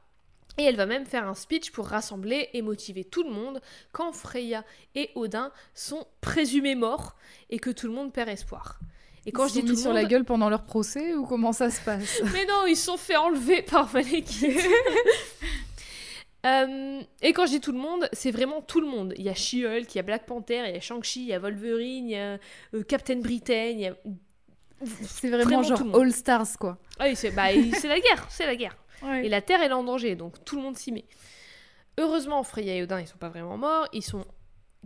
[0.58, 4.12] Et elle va même faire un speech pour rassembler et motiver tout le monde quand
[4.12, 4.66] Freya
[4.96, 7.16] et Odin sont présumés morts
[7.50, 8.80] et que tout le monde perd espoir.
[9.26, 11.14] Et quand Ils je dis tout mis le sur monde, la gueule pendant leur procès
[11.14, 14.60] ou comment ça se passe mais non, ils sont fait enlever par Malekith.
[16.46, 19.14] Euh, et quand je dis tout le monde, c'est vraiment tout le monde.
[19.18, 21.34] Il y a She-Hulk, il y a Black Panther, il y a Shang-Chi, il y
[21.34, 22.40] a Wolverine, il y a
[22.74, 23.96] euh, Captain Britain, il y a...
[25.02, 26.02] C'est vraiment, Vraiment genre.
[26.02, 26.78] All Stars, quoi.
[26.98, 28.78] Ah oui, c'est bah, la guerre, c'est la guerre.
[29.22, 31.04] Et la Terre, elle est en danger, donc tout le monde s'y met.
[31.98, 34.24] Heureusement, Freya et Odin, ils sont pas vraiment morts, ils sont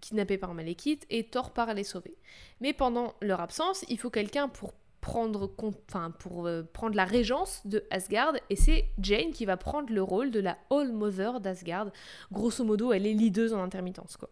[0.04, 2.16] kidnappés par Malekith et Thor part les sauver.
[2.62, 7.62] Mais pendant leur absence, il faut quelqu'un pour prendre enfin pour euh, prendre la régence
[7.66, 11.92] de Asgard et c'est Jane qui va prendre le rôle de la All Mother d'Asgard.
[12.32, 14.30] Grosso modo, elle est leaduse en intermittence quoi.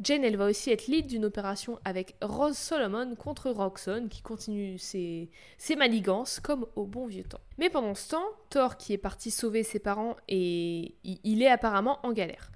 [0.00, 4.78] Jane, elle va aussi être lead d'une opération avec Rose Solomon contre Roxxon qui continue
[4.78, 7.40] ses, ses manigances comme au bon vieux temps.
[7.58, 11.98] Mais pendant ce temps, Thor qui est parti sauver ses parents et il est apparemment
[12.04, 12.51] en galère.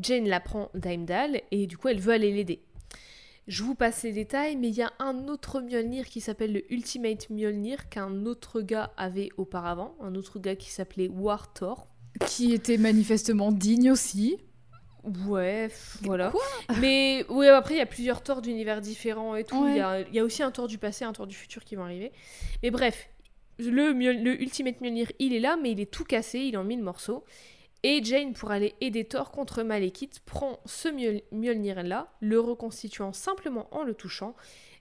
[0.00, 2.60] Jane la prend d'Heimdall et du coup elle veut aller l'aider.
[3.48, 6.72] Je vous passe les détails, mais il y a un autre Mjolnir qui s'appelle le
[6.72, 11.88] Ultimate Mjolnir qu'un autre gars avait auparavant, un autre gars qui s'appelait War Thor.
[12.26, 14.36] Qui était manifestement digne aussi.
[15.26, 15.68] Ouais,
[16.02, 16.30] voilà.
[16.30, 16.42] Quoi?
[16.80, 19.66] Mais ouais, après, il y a plusieurs torts d'univers différents et tout.
[19.66, 19.80] Il y Ouais.
[19.80, 21.84] a- il y, a aussi un tort du passé, un tort du futur qui vont
[21.84, 22.12] arriver.
[22.62, 23.08] Mais bref,
[23.58, 26.82] le Ultimate Mjolnir, il est là, mais il est tout cassé, il est en mille
[26.82, 27.24] morceaux.
[27.82, 33.74] Et Jane, pour aller aider Thor contre Malekith, prend ce Mjol- Mjolnir-là, le reconstituant simplement
[33.74, 34.34] en le touchant,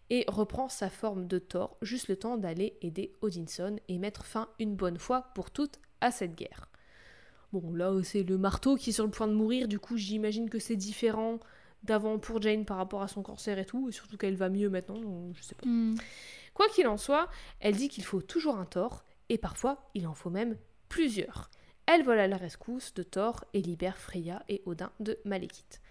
[0.09, 4.49] et reprend sa forme de Thor, juste le temps d'aller aider Odinson et mettre fin
[4.57, 6.67] une bonne fois pour toutes à cette guerre.
[7.53, 10.49] Bon, là, c'est le marteau qui est sur le point de mourir, du coup, j'imagine
[10.49, 11.39] que c'est différent
[11.83, 14.69] d'avant pour Jane par rapport à son cancer et tout, et surtout qu'elle va mieux
[14.69, 15.67] maintenant, donc je sais pas.
[15.67, 15.95] Hmm.
[16.53, 20.13] Quoi qu'il en soit, elle dit qu'il faut toujours un Thor, et parfois il en
[20.13, 20.57] faut même
[20.89, 21.49] plusieurs.
[21.91, 25.81] Elle vole à la rescousse de Thor et libère Freya et Odin de Malekith.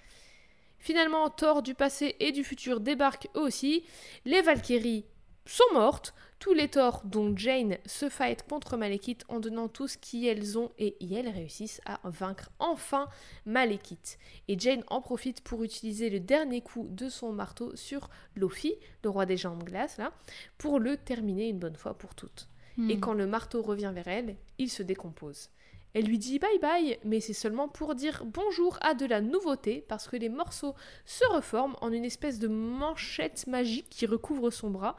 [0.79, 3.83] Finalement, Thor du passé et du futur débarquent eux aussi.
[4.25, 5.05] Les Valkyries
[5.45, 6.15] sont mortes.
[6.39, 10.71] Tous les Thor, dont Jane, se fight contre Malekith en donnant tout ce qu'elles ont
[10.79, 13.09] et elles réussissent à vaincre enfin
[13.45, 14.21] Malekith.
[14.47, 19.11] Et Jane en profite pour utiliser le dernier coup de son marteau sur Lofi, le
[19.11, 20.13] roi des géants de glace, là,
[20.59, 22.47] pour le terminer une bonne fois pour toutes.
[22.89, 23.01] Et Hmm.
[23.01, 25.51] quand le marteau revient vers elle, il se décompose.
[25.95, 29.85] Elle lui dit bye bye, mais c'est seulement pour dire bonjour à de la nouveauté,
[29.89, 30.75] parce que les morceaux
[31.05, 34.97] se reforment en une espèce de manchette magique qui recouvre son bras,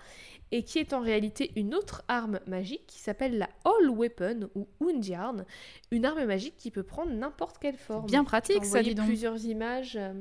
[0.51, 4.67] et qui est en réalité une autre arme magique qui s'appelle la All Weapon, ou
[4.81, 5.45] Undiarn,
[5.91, 8.07] une arme magique qui peut prendre n'importe quelle forme.
[8.07, 9.05] Bien pratique, ça, dis donc.
[9.05, 10.13] plusieurs images euh,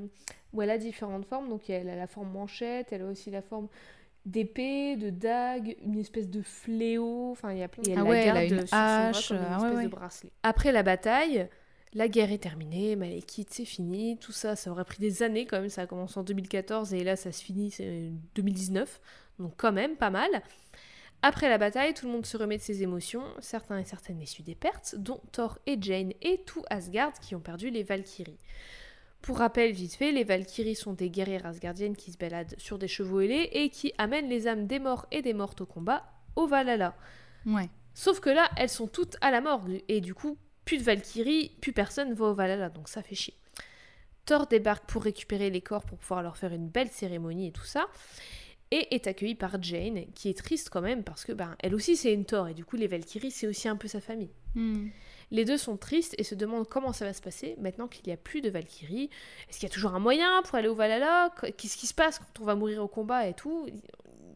[0.53, 1.49] où elle a différentes formes.
[1.49, 3.69] Donc elle a la forme manchette, elle a aussi la forme
[4.31, 7.31] d'épée, de dague, une espèce de fléau.
[7.33, 7.83] Enfin, il y a plein.
[7.85, 9.77] Et Ah ouais, elle a une sur son bras hache, une ah espèce ouais, de
[9.77, 9.89] ouais.
[9.89, 10.33] bracelet.
[10.43, 11.49] Après la bataille.
[11.95, 15.59] La guerre est terminée, Malekith c'est fini, tout ça, ça aurait pris des années quand
[15.59, 19.01] même, ça a commencé en 2014 et là ça se finit c'est 2019,
[19.39, 20.29] donc quand même pas mal.
[21.23, 24.45] Après la bataille, tout le monde se remet de ses émotions, certains et certaines essuient
[24.45, 28.39] des pertes, dont Thor et Jane et tout Asgard qui ont perdu les Valkyries.
[29.23, 32.89] Pour rappel, vite fait, les Valkyries sont des guerrières asgardiennes qui se baladent sur des
[32.89, 36.05] chevaux ailés et qui amènent les âmes des morts et des mortes au combat
[36.37, 36.95] au Valhalla.
[37.45, 37.69] Ouais.
[37.95, 41.57] Sauf que là, elles sont toutes à la morgue et du coup, plus de Valkyries,
[41.61, 43.35] plus personne va au Valhalla, donc ça fait chier.
[44.25, 47.65] Thor débarque pour récupérer les corps pour pouvoir leur faire une belle cérémonie et tout
[47.65, 47.89] ça,
[48.71, 51.97] et est accueilli par Jane, qui est triste quand même parce que ben elle aussi
[51.97, 54.31] c'est une Thor et du coup les Valkyries c'est aussi un peu sa famille.
[54.55, 54.89] Hmm.
[55.31, 58.13] Les deux sont tristes et se demandent comment ça va se passer maintenant qu'il n'y
[58.13, 59.11] a plus de Valkyries.
[59.49, 61.31] Est-ce qu'il y a toujours un moyen pour aller au Valhalla?
[61.57, 63.67] Qu'est-ce qui se passe quand on va mourir au combat et tout?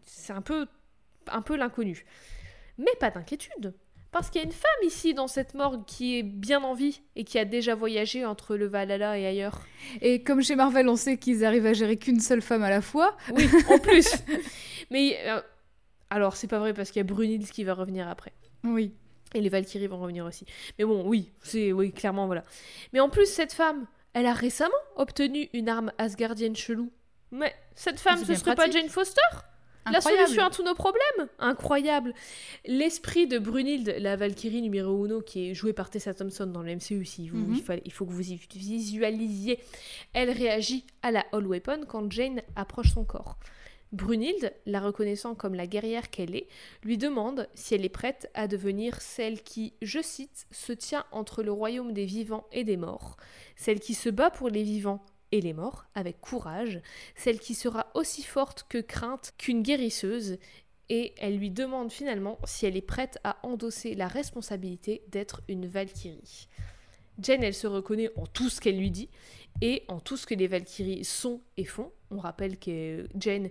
[0.04, 0.66] C'est un peu,
[1.28, 2.04] un peu l'inconnu.
[2.78, 3.74] Mais pas d'inquiétude,
[4.12, 7.00] parce qu'il y a une femme ici dans cette morgue qui est bien en vie
[7.16, 9.62] et qui a déjà voyagé entre le Valhalla et ailleurs.
[10.02, 12.82] Et comme chez Marvel, on sait qu'ils arrivent à gérer qu'une seule femme à la
[12.82, 13.16] fois.
[13.32, 14.14] Oui, en plus.
[14.90, 15.40] Mais euh,
[16.10, 18.32] alors c'est pas vrai parce qu'il y a Brunhilde qui va revenir après.
[18.64, 18.92] Oui.
[19.34, 20.44] Et les Valkyries vont revenir aussi.
[20.78, 22.44] Mais bon, oui, c'est oui, clairement voilà.
[22.92, 26.90] Mais en plus cette femme, elle a récemment obtenu une arme asgardienne chelou.
[27.30, 28.74] Mais cette femme, ce serait pratique.
[28.74, 29.20] pas Jane Foster?
[29.90, 31.28] La solution à tous nos problèmes?
[31.40, 32.14] Incroyable
[32.66, 36.76] L'esprit de Brunhilde, la Valkyrie numéro 1, qui est jouée par Tessa Thompson dans le
[36.76, 37.54] MCU, si vous, Mhm.
[37.56, 39.58] il, faut, il faut que vous y visualisiez,
[40.12, 43.36] elle réagit à la All Weapon quand Jane approche son corps.
[43.92, 46.48] Brunhilde, la reconnaissant comme la guerrière qu'elle est,
[46.82, 51.42] lui demande si elle est prête à devenir celle qui, je cite, se tient entre
[51.42, 53.18] le royaume des vivants et des morts,
[53.54, 56.80] celle qui se bat pour les vivants et les morts avec courage,
[57.16, 60.38] celle qui sera aussi forte que crainte qu'une guérisseuse,
[60.88, 65.66] et elle lui demande finalement si elle est prête à endosser la responsabilité d'être une
[65.66, 66.48] Valkyrie.
[67.18, 69.08] Jane, elle se reconnaît en tout ce qu'elle lui dit
[69.60, 71.92] et en tout ce que les Valkyries sont et font.
[72.10, 73.50] On rappelle que Jane,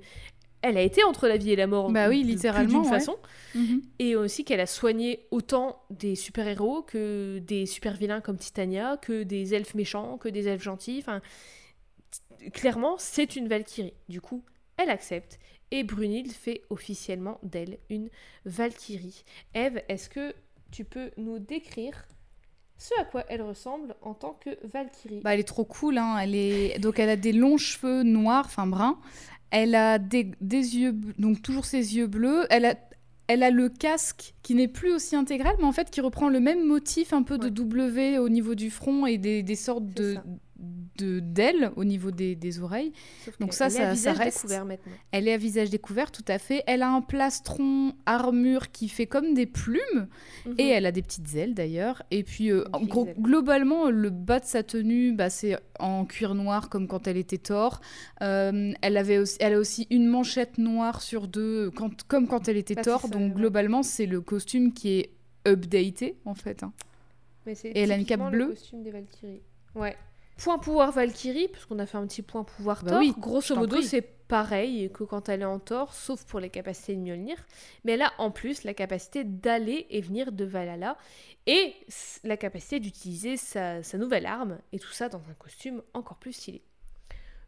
[0.61, 1.91] elle a été entre la vie et la mort.
[1.91, 2.99] Bah oui, littéralement, d'une ouais.
[2.99, 3.17] façon.
[3.55, 3.81] Mhm.
[3.99, 9.53] Et aussi qu'elle a soigné autant des super-héros que des super-vilains comme Titania, que des
[9.53, 10.99] elfes méchants, que des elfes gentils.
[10.99, 11.21] Enfin,
[12.53, 13.93] clairement, c'est une Valkyrie.
[14.09, 14.43] Du coup,
[14.77, 15.39] elle accepte.
[15.71, 18.09] Et Brunhilde fait officiellement d'elle une
[18.45, 19.23] Valkyrie.
[19.53, 20.35] Eve, est-ce que
[20.71, 22.05] tu peux nous décrire
[22.81, 26.17] ce à quoi elle ressemble en tant que Valkyrie Bah, elle est trop cool, hein.
[26.17, 26.79] Elle est...
[26.79, 28.97] Donc elle a des longs cheveux noirs, enfin bruns.
[29.51, 32.47] Elle a des, des yeux, donc toujours ses yeux bleus.
[32.49, 32.75] Elle a,
[33.27, 36.39] elle a le casque qui n'est plus aussi intégral, mais en fait qui reprend le
[36.39, 37.49] même motif un peu de.
[37.49, 40.23] W au niveau du front et des, des sortes de ça.
[40.97, 42.91] De- d'ailes au niveau des, des oreilles.
[43.25, 44.37] Sauf donc ça, elle est à ça- ça visage reste.
[44.37, 44.91] découvert maintenant.
[45.11, 46.63] Elle est à visage découvert, tout à fait.
[46.67, 50.07] Elle a un plastron armure qui fait comme des plumes.
[50.45, 50.69] Et Mhm.
[50.71, 52.03] elle a des petites ailes d'ailleurs.
[52.11, 56.35] Et puis, euh, en gros, globalement, le bas de sa tenue, bah, c'est en cuir
[56.35, 57.81] noir comme quand elle était Thor.
[58.21, 62.47] Euh, elle, avait aussi, elle a aussi une manchette noire sur deux, quand, comme quand
[62.47, 63.29] elle était Bah, ça, Donc, ouais.
[63.29, 65.09] globalement, c'est le costume qui est
[65.47, 66.63] updaté en fait.
[66.63, 66.71] hein.
[67.47, 69.41] Mais Et elle a une cape typiquement le bleue costume des Valkyries.
[69.73, 69.95] Ouais.
[70.43, 72.99] Point pouvoir Valkyrie, parce qu'on a fait un petit point pouvoir Bah Thor.
[72.99, 76.95] oui, Grosso modo, c'est pareil que quand elle est en Thor, sauf pour les capacités
[76.95, 77.37] de Mjolnir.
[77.83, 80.97] Mais elle a en plus la capacité d'aller et venir de Valhalla
[81.45, 81.75] et
[82.23, 86.33] la capacité d'utiliser sa, sa nouvelle arme et tout ça dans un costume encore plus
[86.33, 86.63] stylé.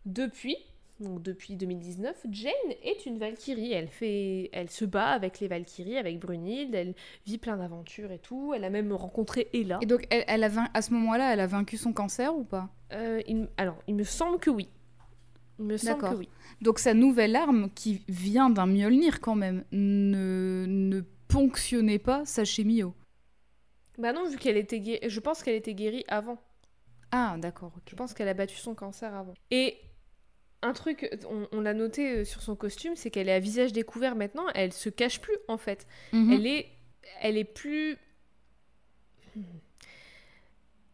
[0.06, 0.58] Depuis,
[1.00, 2.52] donc depuis 2019, Jane
[2.84, 3.74] est une Valkyrie.
[3.74, 6.74] Elle fait, elle se bat avec les Valkyries, avec Brunhilde.
[6.76, 6.96] Elle
[7.26, 8.54] vit plein d'aventures et tout.
[8.56, 9.80] Elle a même rencontré Ella.
[9.82, 12.44] Et donc, elle, elle a vain- à ce moment-là, elle a vaincu son cancer ou
[12.44, 12.70] pas?
[12.94, 14.70] Euh, il- alors, il me semble que oui.
[15.60, 16.20] Il me semble que D'accord.
[16.20, 16.30] oui.
[16.62, 22.44] Donc sa nouvelle arme, qui vient d'un Mjolnir quand même, ne, ne ponctionnait pas sa
[22.64, 22.94] Mio.
[23.98, 26.40] Bah non, vu qu'elle était guérie, je pense qu'elle était guérie avant.
[27.12, 27.84] Ah, d'accord, ok.
[27.88, 29.36] Je pense qu'elle a battu son cancer avant.
[29.52, 29.78] Et
[30.64, 33.74] un truc, on, on l'a noté euh, sur son costume, c'est qu'elle est à visage
[33.74, 34.46] découvert maintenant.
[34.56, 35.86] Elle se cache plus en fait.
[36.14, 36.32] Mhm.
[36.32, 36.70] Elle est,
[37.22, 37.98] elle est plus,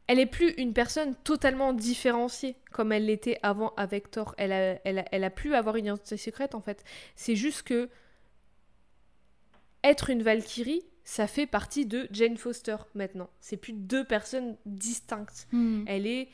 [0.08, 4.34] elle est plus une personne totalement différenciée comme elle l'était avant avec Thor.
[4.38, 6.84] Elle a, elle a, elle a plus à avoir une identité secrète en fait.
[7.16, 7.90] C'est juste que
[9.84, 13.30] être une Valkyrie, ça fait partie de Jane Foster maintenant.
[13.40, 15.48] C'est plus deux personnes distinctes.
[15.52, 15.86] Mhm.
[15.88, 16.30] Elle est.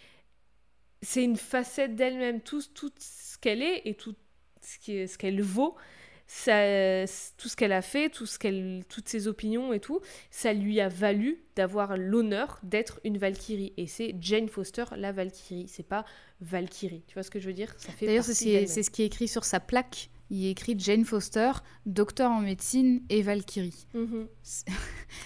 [1.05, 2.41] C'est une facette d'elle-même.
[2.41, 4.15] Tout, tout ce qu'elle est et tout
[4.61, 5.75] ce qui- ce qu'elle vaut,
[6.27, 7.05] ça,
[7.37, 9.99] tout ce qu'elle a fait, tout ce qu'elle, toutes ses opinions et tout,
[10.31, 13.73] ça lui a valu d'avoir l'honneur d'être une Valkyrie.
[13.77, 15.67] Et c'est Jane Foster, la Valkyrie.
[15.67, 16.03] C'est pas
[16.41, 17.03] Valkyrie.
[17.07, 17.75] Tu vois ce que je veux dire?
[18.07, 18.23] D'ailleurs,
[18.67, 20.09] c'est ce qui est écrit sur sa plaque.
[20.31, 21.51] Il y a écrit Jane Foster,
[21.85, 23.85] docteur en médecine et Valkyrie.
[23.93, 24.27] Mhm.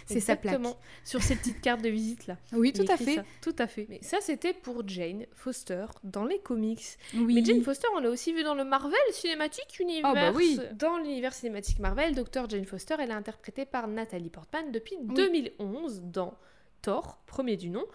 [0.06, 0.56] C'est sa plaque.
[0.56, 0.78] Exactement.
[1.04, 2.38] Sur ces petites cartes de visite là.
[2.52, 3.16] Oui, tout à fait.
[3.16, 3.24] ça.
[3.42, 3.86] Tout à fait.
[3.90, 6.84] Mais ça, c'était pour Jane Foster dans les comics.
[7.16, 7.36] Oui.
[7.36, 10.14] Mais Jane Foster, on l'a aussi vu dans le Marvel Cinematic Universe.
[10.18, 10.60] Ah bah oui.
[10.74, 12.50] Dans l'univers cinématique Marvel, Dr.
[12.50, 15.14] Jane Foster, elle est interprétée par Nathalie Portman depuis Oui.
[15.16, 16.38] 2011 dans
[16.82, 17.86] Thor, premier du nom.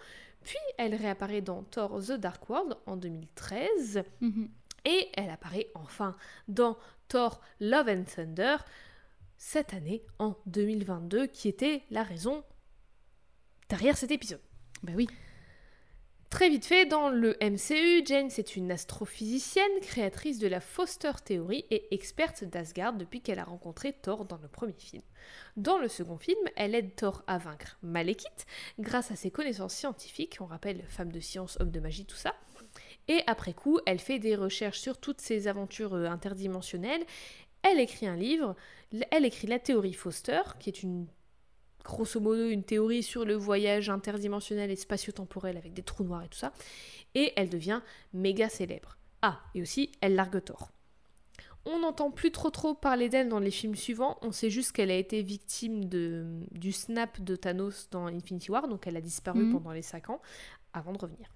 [0.43, 4.03] Puis elle réapparaît dans Thor The Dark World en 2013.
[4.21, 4.49] Mhm.
[4.87, 6.15] Et elle apparaît enfin
[6.47, 6.77] dans
[7.07, 8.57] Thor Love and Thunder
[9.37, 12.43] cette année en 2022, qui était la raison
[13.69, 14.41] derrière cet épisode.
[14.83, 15.07] Bah oui.
[16.29, 21.63] Très vite fait, dans le MCU, Jane, c'est une astrophysicienne, créatrice de la Foster Theory
[21.71, 25.03] et experte d'Asgard depuis qu'elle a rencontré Thor dans le premier film.
[25.55, 28.45] Dans le second film, elle aide Thor à vaincre Malekith
[28.79, 32.35] grâce à ses connaissances scientifiques, on rappelle femme de science, homme de magie, tout ça.
[33.07, 37.03] Et après coup, elle fait des recherches sur toutes ses aventures euh, interdimensionnelles.
[37.61, 38.55] Elle écrit un livre,
[39.11, 41.07] elle écrit la théorie Foster, qui est une
[41.83, 46.27] grosso modo une théorie sur le voyage interdimensionnel et spatio-temporel avec des trous noirs et
[46.29, 46.51] tout ça.
[47.13, 47.81] Et elle devient
[48.13, 48.97] méga célèbre.
[49.21, 50.71] Ah, et aussi, elle largue Thor.
[51.67, 54.91] On n'entend plus trop trop parler d'elle dans les films suivants, on sait juste qu'elle
[54.91, 59.43] a été victime de, du snap de Thanos dans Infinity War, donc elle a disparu
[59.45, 59.51] Mhm.
[59.53, 60.21] pendant les 5 ans
[60.73, 61.27] avant de revenir.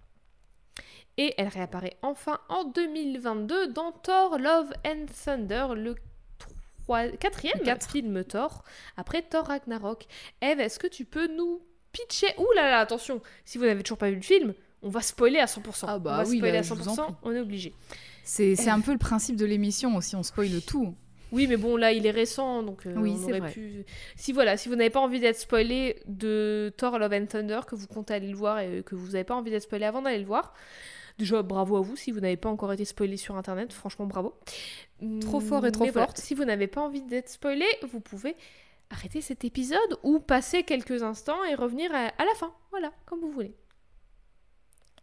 [1.18, 5.96] Et elle réapparaît enfin en 2022 dans Thor Love and Thunder, le
[6.38, 7.92] trois- quatrième quatre.
[7.92, 8.64] film Thor,
[8.98, 10.06] après Thor Ragnarok.
[10.42, 11.62] Eve, est-ce que tu peux nous
[11.92, 12.28] pitcher?
[12.38, 15.40] Ouh là là, attention, si vous n'avez toujours pas vu le film, on va spoiler
[15.40, 15.86] à 100%.
[15.90, 17.16] Ah bah on va oui, spoiler là, à je vous en 100%, prie.
[17.24, 17.74] on est obligé.
[18.24, 20.96] C'est c'est un peu le principe de l'émission aussi, on spoil tout.
[21.32, 23.52] Oui, mais bon, là, il est récent, donc euh, Oui, on aurait vrai.
[23.52, 23.86] pu...
[24.16, 27.76] Si voilà, si vous n'avez pas envie d'être spoilé de Thor Love and Thunder, que
[27.76, 30.20] vous comptez aller le voir et que vous n'avez pas envie d'être spoilé avant d'aller
[30.20, 30.54] le voir,
[31.18, 31.96] déjà, bravo à vous.
[31.96, 34.34] Si vous n'avez pas encore été spoilé sur Internet, franchement, bravo.
[35.22, 36.18] Trop fort et trop Mais voilà, forte.
[36.18, 38.36] si vous n'avez pas envie d'être spoilé, vous pouvez
[38.90, 42.52] arrêter cet épisode ou passer quelques instants et revenir à, à la fin.
[42.72, 43.54] Voilà, comme vous voulez.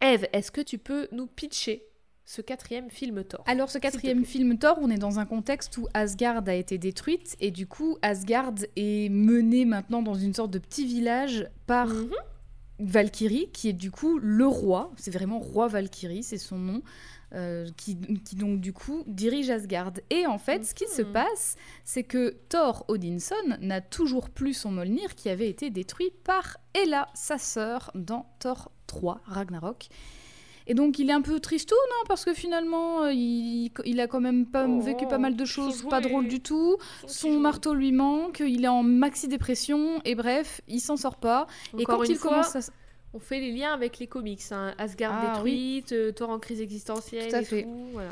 [0.01, 1.86] Eve, est-ce que tu peux nous pitcher
[2.29, 5.87] ce quatrième film Thor Alors, ce quatrième film Thor, on est dans un contexte où
[5.93, 10.59] Asgard a été détruite et du coup, Asgard est mené maintenant dans une sorte de
[10.59, 12.09] petit village par Mhm.
[12.79, 14.91] Valkyrie, qui est du coup le roi.
[14.97, 16.81] C'est vraiment roi Valkyrie, c'est son nom.
[17.33, 19.91] euh, qui, qui donc du coup dirige Asgard.
[20.09, 21.11] Et en fait, ce qui se Mhm.
[21.11, 26.55] passe, c'est que Thor Odinson n'a toujours plus son Mjolnir qui avait été détruit par
[26.73, 29.89] Hela, sa sœur, dans Thor 3 Ragnarok.
[30.69, 34.07] Et donc il est un peu tristou, non Parce que finalement, euh, il, il a
[34.07, 36.75] quand même pas Oh, vécu pas mal de choses pas drôles du tout.
[37.07, 41.47] Son marteau lui manque, il est en maxi dépression, et bref, il s'en sort pas.
[41.77, 42.59] et quand une il fois, commence à...
[43.13, 44.41] On fait les liens avec les comics.
[44.51, 44.73] hein.
[44.77, 47.63] Asgard Ah, détruite, euh, Thor en crise existentielle Tout à et fait.
[47.63, 47.87] tout.
[47.93, 48.09] Voilà.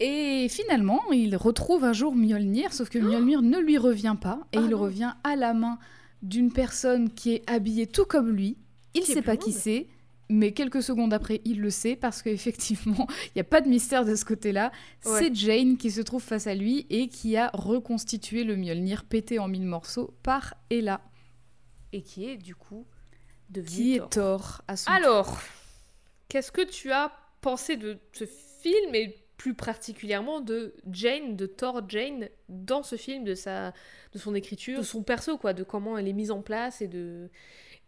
[0.00, 4.58] Et finalement, il retrouve un jour Mjolnir, sauf que Mjolnir ne lui revient pas, et
[4.58, 4.78] Ah il non.
[4.78, 5.78] revient à la main
[6.22, 8.56] d'une personne qui est habillée tout comme lui.
[8.94, 9.86] Il est sait pas qui c'est,
[10.28, 14.04] mais quelques secondes après, il le sait, parce qu'effectivement, il n'y a pas de mystère
[14.04, 14.72] de ce côté-là.
[15.04, 15.20] Ouais.
[15.20, 19.38] C'est Jane qui se trouve face à lui et qui a reconstitué le Mjolnir pété
[19.38, 21.00] en mille morceaux par Hela,
[21.92, 22.86] Et qui est du coup
[23.50, 25.40] devenu qui est Thor à son Alors,
[26.28, 31.82] qu'est-ce que tu as pensé de ce film et plus particulièrement de Jane, de Thor
[31.88, 33.72] Jane dans ce film, de sa,
[34.12, 36.88] de son écriture, de son perso quoi, de comment elle est mise en place et
[36.88, 37.30] de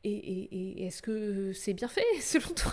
[0.08, 2.72] et, et- et est-ce que c'est bien fait selon toi?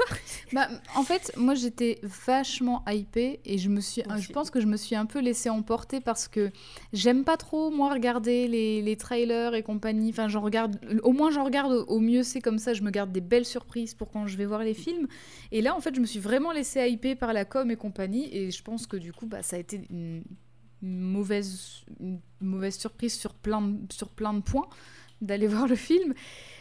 [0.53, 4.65] Bah, en fait, moi j'étais vachement hypée et je me suis, je pense que je
[4.67, 6.51] me suis un peu laissée emporter parce que
[6.93, 10.09] j'aime pas trop moi regarder les, les trailers et compagnie.
[10.09, 13.11] Enfin, j'en regarde, au moins j'en regarde au, mieux c'est comme ça, je me garde
[13.11, 15.07] des belles surprises pour quand je vais voir les films.
[15.51, 18.29] Et là, en fait, je me suis vraiment laissée hyper par la com et compagnie
[18.35, 20.23] et je pense que du coup, bah, ça a été une,
[20.81, 24.67] une mauvaise, une mauvaise surprise sur plein sur plein de points
[25.25, 26.13] d'aller voir le film.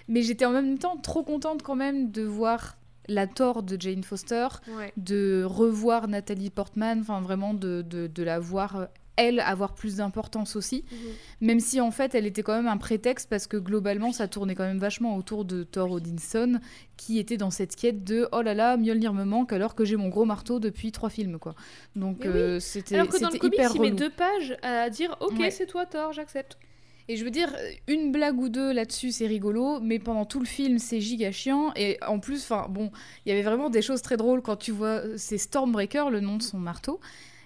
[0.09, 2.77] Mais j'étais en même temps trop contente quand même de voir
[3.09, 4.93] la Thor de Jane Foster, Ouais.
[4.97, 8.85] de revoir Nathalie Portman, enfin vraiment de, de, de la voir, euh,
[9.17, 10.85] elle, avoir plus d'importance aussi.
[10.91, 10.99] Mhm.
[11.43, 14.55] Même si en fait elle était quand même un prétexte parce que globalement ça tournait
[14.57, 16.59] quand même vachement autour de Thor Odinson
[16.97, 19.97] qui était dans cette quête de oh là là Mjolnir me manque alors que j'ai
[19.97, 21.55] mon gros marteau depuis trois films quoi.
[21.95, 22.29] Donc oui.
[22.29, 25.51] euh, c'était Alors que dans le comics, il met deux pages à dire Ok, Ouais.
[25.51, 26.59] c'est toi, Thor, j'accepte.
[27.09, 27.55] Et je veux dire,
[27.87, 31.73] une blague ou deux là-dessus, c'est rigolo, mais pendant tout le film, c'est giga chiant.
[31.77, 32.91] Et en plus, bon,
[33.25, 36.21] il y avait vraiment des choses très drôles quand tu vois, euh, c'est Stormbreaker, le
[36.21, 37.01] nom de son marteau,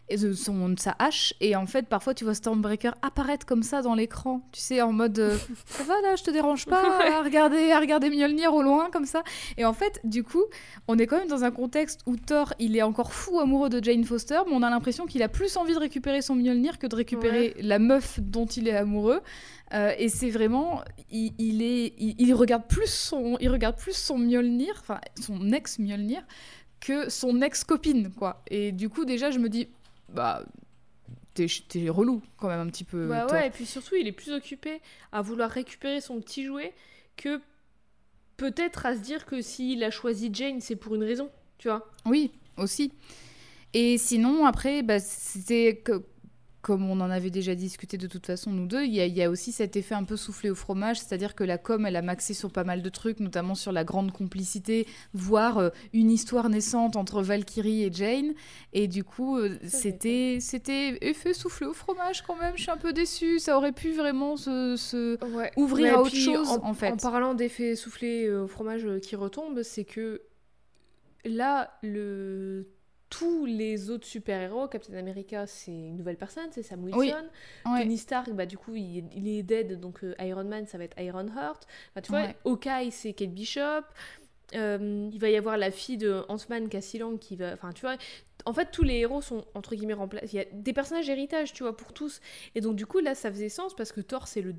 [0.09, 1.35] et de, son, sa hache.
[1.41, 4.93] Et en fait, parfois, tu vois Stormbreaker apparaître comme ça dans l'écran, tu sais, en
[4.93, 5.37] mode, euh,
[5.67, 6.83] ça va là, je te dérange pas
[7.19, 9.23] à regarder, à regarder Mjolnir au loin, comme ça.
[9.57, 10.45] Et en fait, du coup,
[10.87, 13.83] on est quand même dans un contexte où Thor, il est encore fou amoureux de
[13.83, 16.87] Jane Foster, mais on a l'impression qu'il a plus envie de récupérer son Mjolnir que
[16.87, 19.21] de récupérer la meuf dont il est amoureux.
[19.75, 23.95] Euh, et c'est vraiment, il, il est, il, il regarde plus son, il regarde plus
[23.95, 26.23] son Mjolnir, enfin son ex Mjolnir,
[26.81, 28.43] que son ex copine, quoi.
[28.51, 29.69] Et du coup, déjà, je me dis,
[30.09, 30.45] bah,
[31.35, 33.07] t'es, relou quand même un petit peu.
[33.09, 34.81] Bah ouais, et puis surtout, il est plus occupé
[35.13, 36.73] à vouloir récupérer son petit jouet
[37.17, 37.41] que
[38.37, 41.91] peut-être à se dire que s'il a choisi Jane, c'est pour une raison, tu vois.
[42.07, 42.93] Oui, aussi.
[43.75, 46.03] Et sinon, après, bah, c'était que-
[46.69, 49.17] comme on en avait déjà discuté de toute façon, nous deux, il y, a- il
[49.17, 51.97] y a aussi cet effet un peu soufflé au fromage, c'est-à-dire que la com, elle
[51.97, 56.11] a maxé sur pas mal de trucs, notamment sur la grande complicité, voire euh, une
[56.11, 58.35] histoire naissante entre Valkyrie et Jane.
[58.75, 62.53] Et du coup, euh, c'était c'était effet soufflé au fromage quand même.
[62.57, 63.39] Je suis un peu déçue.
[63.39, 65.51] Ça aurait pu vraiment se, se- Ouais.
[65.57, 66.91] ouvrir Ouais, à autre chose, en, en fait.
[66.93, 70.21] En parlant d'effet soufflé euh, au fromage qui retombe, c'est que
[71.25, 72.67] là, le...
[73.11, 76.99] tous les autres super-héros, Captain America, c'est une nouvelle personne, c'est Sam Wilson.
[76.99, 77.13] Oui.
[77.73, 77.83] Ouais.
[77.83, 80.85] Tony Stark, bah, du coup, il, il est dead, donc euh, Iron Man, ça va
[80.85, 81.67] être Iron Heart.
[81.91, 82.27] Enfin, tu vois.
[82.45, 83.85] Hawkeye, c'est Kate Bishop.
[84.55, 87.53] Euh, il va y avoir la fille de Ant-Man, Cassie Lang, qui va...
[87.53, 87.97] Enfin, tu vois...
[88.45, 90.29] En fait, tous les héros sont, entre guillemets, remplacés.
[90.33, 92.21] Il y a des personnages héritage, tu vois, pour tous.
[92.55, 94.55] Et donc, du coup, là, ça faisait sens, parce que Thor, c'est le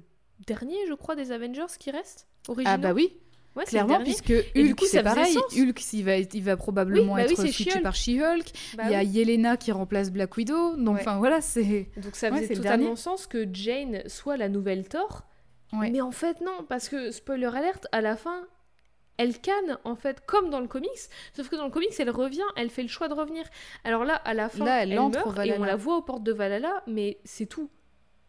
[0.45, 2.75] dernier, je crois, des Avengers qui reste originaux.
[2.75, 3.17] Ah bah oui,
[3.55, 5.35] Ouais, clairement, puisque du Hulk, coup, c'est pareil.
[5.57, 7.83] Hulk, il va, il va probablement Oui, bah oui, être c'est switché She-Hulk.
[7.83, 8.45] par She-Hulk.
[8.77, 9.07] Bah il y a oui.
[9.07, 10.75] Yelena qui remplace Black Widow.
[10.77, 11.01] Donc, Ouais.
[11.01, 11.89] enfin, voilà, c'est.
[11.97, 15.23] Donc ça Ouais, faisait le totalement sens que Jane soit la nouvelle Thor.
[15.73, 15.89] Ouais.
[15.89, 18.47] Mais en fait, non, parce que, spoiler alerte, à la fin,
[19.17, 20.89] elle canne, en fait, comme dans le comics.
[21.35, 23.43] Sauf que dans le comics, elle revient, elle fait le choix de revenir.
[23.83, 26.23] Alors là, à la fin, Là, elle elle, meurt et on la voit aux portes
[26.23, 27.69] de Valhalla, mais c'est tout.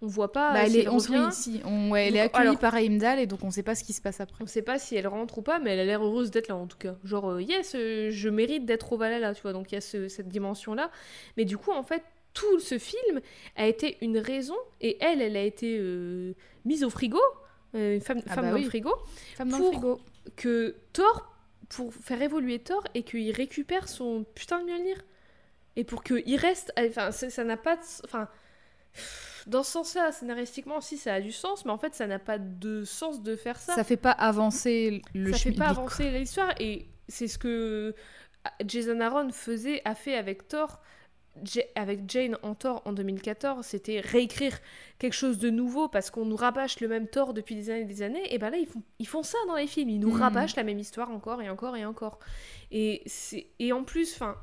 [0.03, 1.29] On voit pas Bah, elle si est, elle on revient.
[1.31, 3.85] si, on, ouais, elle est accueillie alors- par Heimdall et donc on sait pas ce
[3.85, 4.43] qui se passe après.
[4.43, 6.57] On sait pas si elle rentre ou pas, mais elle a l'air heureuse d'être là
[6.57, 6.97] en tout cas.
[7.05, 9.53] Genre, euh, yes, euh, je mérite d'être au Valhalla, tu vois.
[9.53, 10.91] Donc il y a ce- cette dimension-là.
[11.37, 12.03] Mais du coup, en fait,
[12.33, 13.21] tout ce film
[13.57, 16.33] a été une raison, et elle, elle a été euh,
[16.65, 17.21] mise au frigo,
[17.75, 18.63] une femme, Ah femme bah dans oui.
[18.65, 18.93] le frigo,
[19.37, 20.01] Femme dans le Pour- frigo.
[20.37, 21.35] que Thor,
[21.69, 24.97] pour faire évoluer Thor, et qu'il récupère son putain de Mjolnir.
[25.77, 26.73] Et pour qu'il reste.
[26.79, 27.83] Enfin, ça ça n'a pas de.
[28.05, 28.29] Enfin.
[29.47, 32.39] Dans ce sens-là, scénaristiquement aussi, ça a du sens, mais en fait, ça n'a pas
[32.39, 33.75] de sens de faire ça.
[33.75, 37.95] Ça fait pas avancer le ça fait pas avancer l'histoire et c'est ce que
[38.67, 40.81] Jason Aaron faisait a fait avec Thor.
[41.77, 44.59] Avec Jane en Thor en 2014 c'était réécrire
[44.99, 47.85] quelque chose de nouveau parce qu'on nous rabâche le même Thor depuis des années et
[47.85, 49.91] des années et ben là ils font, ils font ça dans les films.
[49.91, 50.21] Ils nous Mhm.
[50.21, 52.19] rabâchent la même histoire encore et encore et encore.
[52.73, 54.37] Et, c'est- et en plus enfin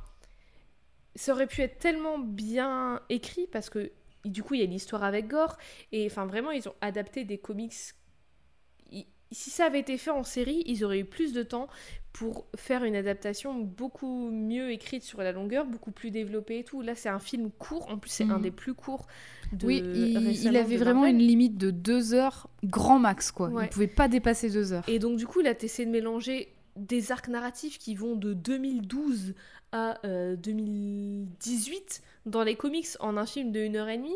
[1.14, 3.92] ça aurait pu être tellement bien écrit parce que
[4.24, 5.56] du coup il y a l'histoire avec Gore
[5.92, 7.74] et enfin vraiment ils ont adapté des comics
[9.30, 11.68] si ça avait été fait en série ils auraient eu plus de temps
[12.14, 16.80] pour faire une adaptation beaucoup mieux écrite sur la longueur beaucoup plus développée et tout
[16.80, 18.42] là c'est un film court en plus c'est un Mhm.
[18.42, 19.06] des plus courts
[19.52, 23.48] de Oui, il, il avait vraiment une limite de deux heures, grand max, quoi.
[23.48, 23.64] Ouais.
[23.64, 24.84] Il pouvait pas dépasser deux heures.
[24.88, 29.32] Et donc, du coup, là, t'essaies de mélanger des arcs narratifs qui vont de 2012
[29.72, 34.06] à euh, 2018 dans les comics en un film de 1h30.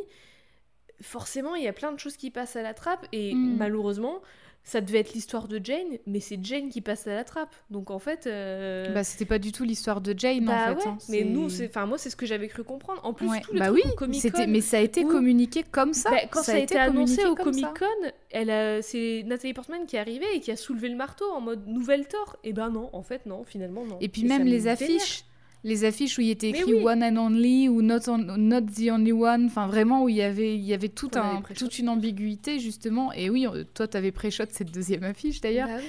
[1.01, 3.57] Forcément, il y a plein de choses qui passent à la trappe et Mm.
[3.59, 4.21] malheureusement,
[4.63, 7.53] ça devait être l'histoire de Jane, mais c'est Jane qui passe à la trappe.
[7.71, 8.29] Donc, en fait.
[8.29, 10.85] euh, Bah, c'était pas du tout l'histoire de Jane, bah en fait.
[10.85, 10.99] ouais, hein.
[11.09, 13.01] mais nous, c'est, enfin moi, c'est ce que j'avais cru comprendre.
[13.05, 13.41] En plus, Ouais.
[13.41, 13.83] tout le bah oui,
[14.13, 16.11] c'était, mais ça a été où- communiqué comme ça.
[16.13, 17.35] bah, quand ça, a été annoncé au.
[17.35, 20.97] Comic Con, elle a- c'est Nathalie Portman qui est arrivée et qui a soulevé le
[20.97, 22.37] marteau en mode nouvelle Thor.
[22.45, 23.99] Et ben non, en fait non, finalement non.
[24.01, 25.25] Et puis même me les affiches,
[25.65, 26.85] les affiches où il était écrit oui.
[26.85, 30.23] One and Only ou Not, on- not the Only One, enfin vraiment où il y
[30.23, 33.13] avait, il y avait tout avait un, toute une ambiguïté justement.
[33.13, 35.69] Et oui, toi t'avais pré-shot cette deuxième affiche d'ailleurs.
[35.69, 35.87] Bah oui.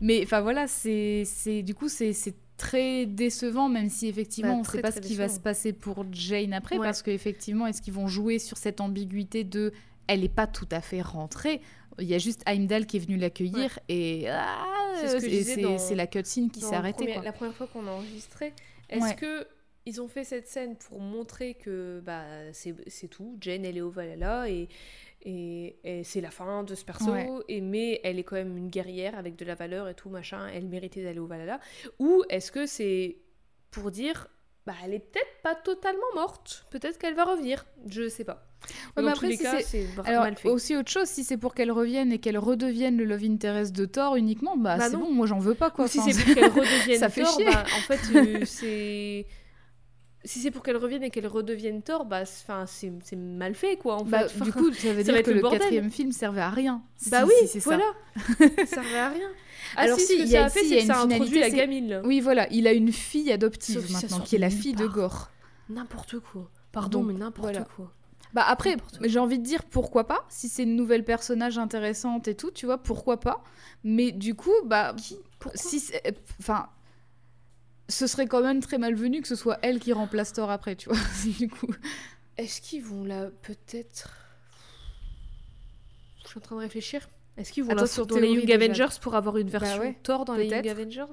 [0.00, 1.24] Mais enfin voilà, c'est,
[1.62, 2.12] du coup c'est,
[2.56, 5.74] très décevant, même si effectivement Bah, on ne sait pas ce qui va se passer
[5.74, 6.86] pour Jane après, Ouais.
[6.86, 9.72] parce qu'effectivement est-ce qu'ils vont jouer sur cette ambiguïté de
[10.06, 11.60] elle n'est pas tout à fait rentrée.
[11.98, 14.64] Il y a juste Heimdall qui est venu l'accueillir et ah,
[15.00, 17.12] C'est ce la cutscene qui s'est arrêtée.
[17.12, 17.22] quoi.
[17.22, 18.52] La première fois qu'on a enregistré,
[18.88, 19.14] est-ce Ouais.
[19.16, 19.46] que
[19.88, 23.80] ils ont fait cette scène pour montrer que bah c'est c'est tout, Jane elle est
[23.82, 24.68] au Valhalla et
[25.22, 27.28] et, et c'est la fin de ce perso Ouais.
[27.48, 30.46] et mais elle est quand même une guerrière avec de la valeur et tout machin,
[30.48, 31.60] elle méritait d'aller au Valhalla
[31.98, 33.18] ou est-ce que c'est
[33.70, 34.28] pour dire
[34.66, 38.42] bah elle est peut-être pas totalement morte, peut-être qu'elle va revenir, je sais pas.
[38.96, 40.48] Ouais, Dans mais tous après, les si cas, c'est- Alors, mal fait.
[40.48, 43.84] aussi autre chose, si c'est pour qu'elle revienne et qu'elle redevienne le love interest de
[43.84, 45.84] Thor uniquement, bah, Bah c'est bon, moi j'en veux pas quoi.
[45.84, 47.44] Ou si Enfin, c'est pour qu'elle redevienne ça fait chier.
[47.44, 49.26] bah, en fait, euh, c'est.
[50.24, 53.96] Si c'est pour qu'elle revienne et qu'elle redevienne Thor, bah, c'est- c'est mal fait, quoi,
[53.96, 54.42] en bah, fait.
[54.42, 55.60] du coup, ça veut ça dire que le bordel.
[55.60, 56.82] quatrième film servait à rien.
[57.10, 57.76] bah si- oui, si c'est ça.
[57.76, 57.84] voilà.
[58.66, 59.28] ça servait à rien.
[59.76, 61.04] Ah, Alors si, si, ce que il y ça a- fait, c'est que ça a
[61.04, 62.02] introduit la gamine, là.
[62.04, 64.86] Oui, voilà, il a une fille adoptive Sauf maintenant, qui est la fille de.
[64.86, 65.30] Gore.
[65.68, 66.50] N'importe quoi.
[66.72, 67.66] Pardon, Donc, mais n'importe voilà.
[67.76, 67.92] quoi.
[68.34, 72.34] Bah après, j'ai envie de dire pourquoi pas, si c'est une nouvelle personnage intéressante et
[72.34, 73.42] tout, tu vois, pourquoi pas.
[73.84, 74.94] Mais du coup, bah,
[75.38, 75.58] Pourquoi?
[75.60, 75.90] si,
[76.40, 76.66] enfin,
[77.88, 80.88] ce serait quand même très malvenu que ce soit elle qui remplace Thor après, tu
[80.88, 80.98] vois.
[81.38, 81.72] du coup,
[82.36, 84.10] Est-ce qu'ils vont là, peut-être.
[86.22, 87.08] Je suis en train de réfléchir.
[87.36, 88.50] Est-ce qu'ils vont Attends, la sur dans les Young.
[88.50, 90.66] Avengers pour avoir une version ouais, Thor dans les Young.
[90.66, 91.12] Avengers?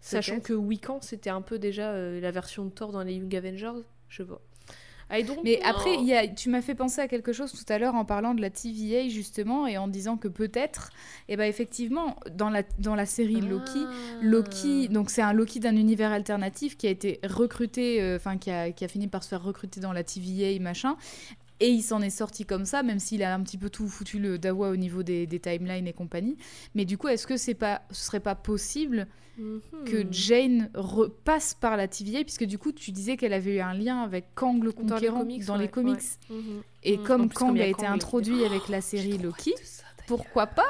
[0.00, 3.34] Sachant que Wiccan, c'était un peu déjà euh, la version de Thor dans les Young
[3.34, 3.82] Avengers.
[4.08, 4.40] Je vois.
[5.10, 5.66] I don't Mais know.
[5.68, 8.04] après, il y a, tu m'as fait penser à quelque chose tout à l'heure en
[8.04, 10.90] parlant de la TVA justement et en disant que peut-être,
[11.28, 13.90] et ben effectivement, dans la, dans la série Loki, Ah.
[14.20, 18.50] Loki, donc c'est un Loki d'un univers alternatif qui a été recruté, euh, enfin qui,
[18.50, 20.96] a, qui a fini par se faire recruter dans la TVA machin.
[21.60, 24.18] Et il s'en est sorti comme ça, même s'il a un petit peu tout foutu
[24.20, 26.36] le dawa au niveau des, des timelines et compagnie.
[26.74, 29.06] Mais du coup, est-ce que c'est pas, ce serait pas possible
[29.40, 29.60] Mhm.
[29.86, 33.72] que Jane repasse par la TVA, puisque du coup, tu disais qu'elle avait eu un
[33.72, 35.94] lien avec Kang le Dans les Conquérant comics, dans ouais, les comics.
[36.30, 36.36] ouais.
[36.36, 36.62] Mhm.
[36.82, 37.04] Et Mhm.
[37.04, 39.84] Comme plus, Kang a a été Kang, introduit avec la série J'ai trop Loki, ça,
[40.08, 40.66] pourquoi pas?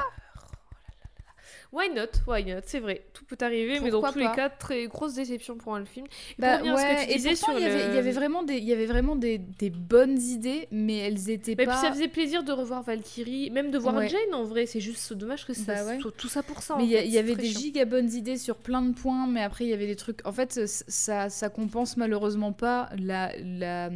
[1.71, 2.07] Why not?
[2.25, 2.61] Why not?
[2.65, 5.85] C'est vrai, tout peut arriver, mais dans tous les cas, très grosse déception pour un
[5.85, 6.07] film.
[6.07, 8.11] Et Bah ce que ouais, et pourtant, sur il y, avait, le- il y avait
[8.11, 11.73] vraiment des, il y avait vraiment des, des bonnes idées, mais elles étaient Mais pas.
[11.73, 14.09] puis ça faisait plaisir de revoir Valkyrie, même de voir Ouais.
[14.09, 14.65] Jane en vrai.
[14.65, 15.99] C'est juste dommage que ça Bah ouais.
[16.17, 16.75] tout ça pour ça.
[16.77, 17.59] Mais il y, fait, avait des chiant.
[17.59, 20.25] giga bonnes idées sur plein de points, mais après il y avait des trucs.
[20.25, 23.91] En fait, ça, ça compense malheureusement pas la, la,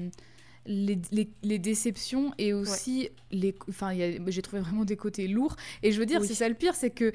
[0.68, 3.56] les, les- les déceptions et aussi les.
[3.68, 3.94] Enfin,
[4.28, 5.56] j'ai trouvé vraiment des côtés lourds.
[5.82, 6.28] Et je veux dire, Oui.
[6.28, 7.12] c'est ça le pire, c'est que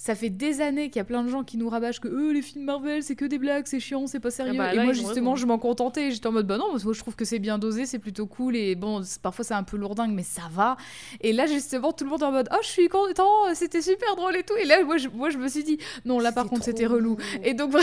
[0.00, 2.32] ça fait des années qu'il y a plein de gens qui nous rabâchent que euh,
[2.32, 4.56] les films Marvel, c'est que des blagues, c'est chiant, c'est pas sérieux.
[4.56, 6.10] bah et moi, justement, je m'en contentais.
[6.10, 7.98] J'étais en mode, bah non, parce que moi, je trouve que c'est bien dosé, c'est
[7.98, 8.56] plutôt cool.
[8.56, 10.78] Et bon, parfois, c'est un peu lourdingue, mais ça va.
[11.20, 14.16] Et là, justement, tout le monde est en mode, oh, je suis content, c'était super
[14.16, 14.56] drôle et tout.
[14.56, 17.18] Et là, moi, je, moi, je me suis dit, non, là, par contre, c'était relou.
[17.44, 17.74] Et donc,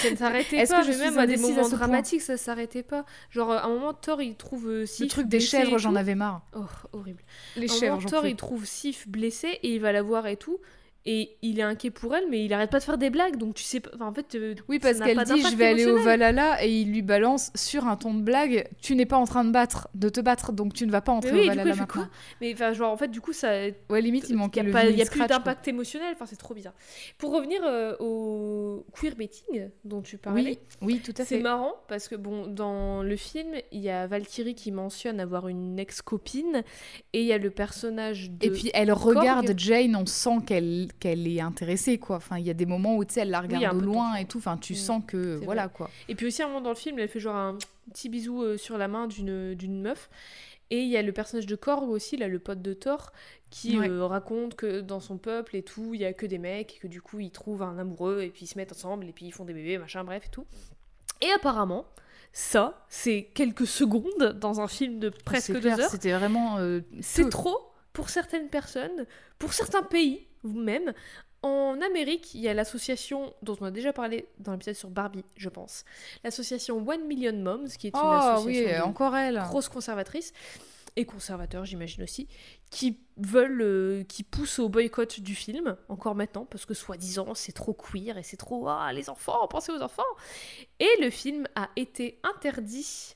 [0.00, 2.82] Ça ne s'arrêtait Est-ce pas, que je même à des à moments dramatiques, ça s'arrêtait
[2.82, 3.04] pas.
[3.28, 5.96] Genre, à un moment, Thor, il trouve euh, le Sif truc des blessé chèvres, j'en
[5.96, 6.40] avais marre.
[6.56, 6.60] Oh,
[6.94, 7.22] horrible.
[7.56, 10.26] Les À un chèvres, moment, Thor, il trouve Sif blessée et il va la voir
[10.26, 10.56] et tout.
[11.04, 13.54] Et il est inquiet pour elle, mais il arrête pas de faire des blagues, donc
[13.54, 13.90] tu sais pas.
[13.94, 15.98] Enfin, en fait, euh, Oui, parce qu'elle dit je vais aller au.
[15.98, 19.44] Valhalla et il lui balance sur un ton de blague tu n'es pas en train
[19.44, 21.56] de battre, de te battre, donc tu ne vas pas entrer Mais oui, au et
[21.56, 22.02] du coup, Valhalla il fait maintenant.
[22.04, 22.10] quoi?
[22.40, 23.48] Mais enfin, genre, en fait, du coup, ça.
[23.90, 26.26] Ouais, limite, il Il manquait n'y le a, pas- y a plus d'impact émotionnel, enfin
[26.26, 26.74] c'est trop bizarre.
[27.18, 31.42] Pour revenir euh, au queerbaiting dont tu parlais, Oui, oui, tout à c'est fait.
[31.42, 35.78] marrant parce que bon, dans le film, il y a Valkyrie qui mentionne avoir une
[35.78, 36.62] ex-copine
[37.12, 38.46] et il y a le personnage de.
[38.46, 42.16] Et puis elle regarde Jane, on sent qu'elle qu'elle est intéressée, quoi.
[42.16, 44.24] Enfin, il y a des moments où tu sais, elle la regarde peu loin et
[44.26, 44.38] tout.
[44.38, 44.76] Enfin, tu Mm.
[44.76, 45.90] sens que voilà, quoi.
[46.08, 47.58] Et puis aussi, à un moment dans le film, elle fait genre un
[47.92, 50.08] petit bisou euh, sur la main d'une d'une meuf.
[50.70, 53.12] Et il y a le personnage de Korg aussi, là, le pote de Thor,
[53.50, 53.90] qui Ouais.
[53.90, 56.78] euh, raconte que dans son peuple et tout, il y a que des mecs, et
[56.78, 59.26] que du coup, ils trouvent un amoureux, et puis ils se mettent ensemble, et puis
[59.26, 60.46] ils font des bébés, machin, bref, et tout.
[61.20, 61.84] Et apparemment,
[62.32, 65.90] ça, c'est quelques secondes dans un film de presque deux clair, heures.
[65.90, 66.56] C'était vraiment.
[66.58, 67.58] euh, C'est trop
[67.92, 69.04] pour certaines personnes,
[69.38, 70.92] pour certains pays, vous-même.
[71.42, 75.24] En Amérique, il y a l'association dont on a déjà parlé dans l'épisode sur Barbie,
[75.36, 75.84] je pense.
[76.22, 79.38] L'association One Million Moms, qui est une Oh association oui, encore elle.
[79.48, 80.32] grosses conservatrices
[80.94, 82.28] et conservateurs, j'imagine aussi,
[82.70, 87.52] qui veulent, euh, qui poussent au boycott du film, encore maintenant, parce que soi-disant c'est
[87.52, 90.02] trop queer et c'est trop ah les enfants, pensez aux enfants.
[90.78, 93.14] Et le film a été interdit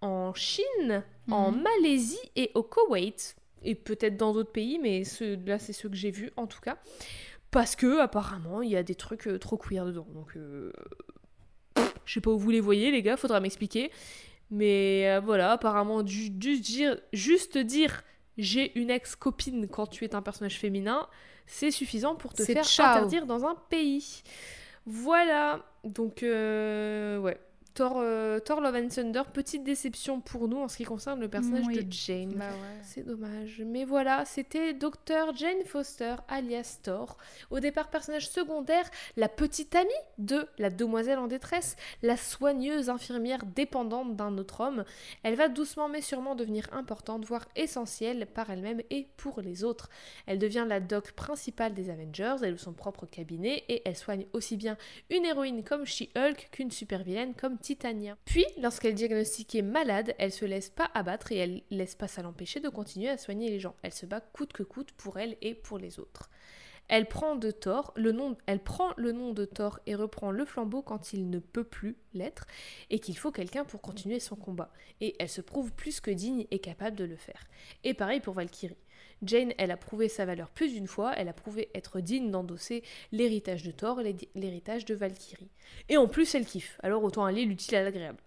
[0.00, 1.62] en Chine, en Mhm.
[1.62, 5.96] Malaisie et au Koweït, et peut-être dans d'autres pays, mais ceux, là c'est ceux que
[5.96, 6.78] j'ai vus en tout cas,
[7.50, 10.06] parce que apparemment il y a des trucs euh, trop queer dedans.
[10.14, 10.72] Donc euh,
[12.04, 13.90] je sais pas où vous les voyez les gars, faudra m'expliquer.
[14.52, 18.02] Mais euh, voilà, apparemment, du, du dire, juste dire
[18.36, 21.06] j'ai une ex-copine quand tu es un personnage féminin,
[21.46, 22.86] c'est suffisant pour te faire ciao.
[22.86, 24.22] interdire dans un pays.
[24.86, 27.38] Voilà, donc ouais,
[27.74, 31.28] Thor, euh, Thor Love and Thunder, petite déception pour nous en ce qui concerne le
[31.28, 31.84] personnage Oui.
[31.84, 32.34] de Jane.
[32.34, 32.78] Bah ouais.
[32.82, 33.62] C'est dommage.
[33.64, 35.34] Mais voilà, c'était Dr.
[35.36, 37.16] Jane Foster, alias Thor.
[37.50, 39.88] Au départ, personnage secondaire, la petite amie
[40.18, 44.84] de la demoiselle en détresse, la soigneuse infirmière dépendante d'un autre homme.
[45.22, 49.88] Elle va doucement mais sûrement devenir importante, voire essentielle par elle-même et pour les autres.
[50.26, 54.26] Elle devient la doc principale des Avengers, elle a son propre cabinet et elle soigne
[54.32, 54.76] aussi bien
[55.08, 58.16] une héroïne comme She-Hulk qu'une super-vilaine comme Titania.
[58.24, 62.22] Puis, lorsqu'elle est diagnostiquée malade, elle se laisse pas abattre et elle laisse pas ça
[62.22, 63.76] l'empêcher de continuer à soigner les gens.
[63.82, 66.30] Elle se bat coûte que coûte pour elle et pour les autres.
[66.92, 70.44] Elle prend de Thor, le nom, elle prend le nom de Thor et reprend le
[70.44, 72.46] flambeau quand il ne peut plus l'être
[72.90, 74.72] et qu'il faut quelqu'un pour continuer son combat.
[75.00, 77.46] Et elle se prouve plus que digne et capable de le faire.
[77.84, 78.76] Et pareil pour Valkyrie.
[79.22, 82.82] Jane, elle a prouvé sa valeur plus d'une fois, elle a prouvé être digne d'endosser
[83.12, 84.00] l'héritage de Thor
[84.34, 85.50] l'héritage de Valkyrie.
[85.88, 88.18] Et en plus, elle kiffe, alors autant aller l'utile à l'agréable.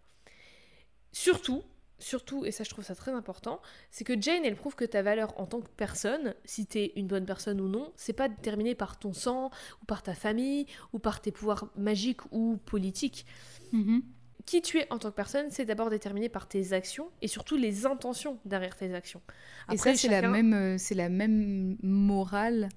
[1.11, 1.63] Surtout,
[1.99, 3.61] surtout, et ça je trouve ça très important,
[3.91, 7.07] c'est que Jane, elle prouve que ta valeur en tant que personne, si t'es une
[7.07, 9.49] bonne personne ou non, c'est pas déterminé par ton sang,
[9.81, 13.25] ou par ta famille, ou par tes pouvoirs magiques ou politiques.
[13.71, 14.03] Mhm.
[14.45, 17.55] Qui tu es en tant que personne, c'est d'abord déterminé par tes actions et surtout
[17.55, 19.21] les intentions derrière tes actions.
[19.71, 22.69] Et ça, c'est la, chacun- même, euh, c'est la même morale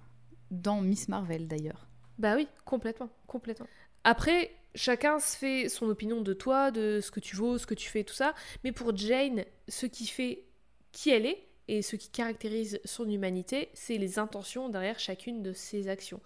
[0.50, 1.88] dans Miss Marvel d'ailleurs.
[2.18, 3.66] Bah oui, complètement, complètement.
[4.04, 7.74] Après, chacun se fait son opinion de toi, de ce que tu vaux, ce que
[7.74, 8.34] tu fais, tout ça.
[8.62, 10.44] Mais pour Jane, ce qui fait
[10.92, 15.52] qui elle est et ce qui caractérise son humanité, c'est les intentions derrière chacune de
[15.52, 16.20] ses actions.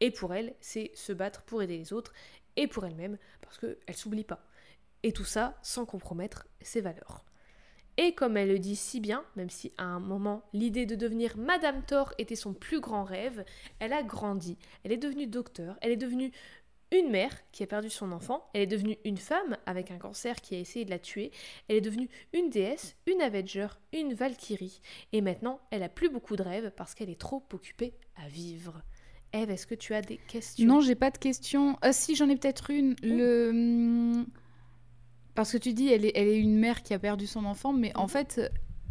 [0.00, 2.12] Et pour elle, c'est se battre pour aider les autres
[2.56, 4.44] et pour elle-même, parce qu'elle s'oublie pas.
[5.04, 7.24] Et tout ça sans compromettre ses valeurs.
[7.98, 11.36] Et comme elle le dit si bien, même si à un moment l'idée de devenir
[11.36, 13.44] Madame Thor était son plus grand rêve,
[13.78, 16.32] elle a grandi, elle est devenue docteur, elle est devenue
[16.90, 20.36] une mère qui a perdu son enfant, elle est devenue une femme avec un cancer
[20.36, 21.32] qui a essayé de la tuer,
[21.68, 24.80] elle est devenue une déesse, une Avenger, une Valkyrie,
[25.12, 28.82] et maintenant elle a plus beaucoup de rêves parce qu'elle est trop occupée à vivre.
[29.34, 30.66] Eve, est-ce que tu as des questions?
[30.66, 31.76] Non, j'ai pas de questions.
[31.82, 32.94] Ah si, j'en ai peut-être une.
[33.02, 34.24] Le...
[35.34, 37.72] Parce que tu dis, elle est, elle est une mère qui a perdu son enfant,
[37.72, 38.40] mais en fait,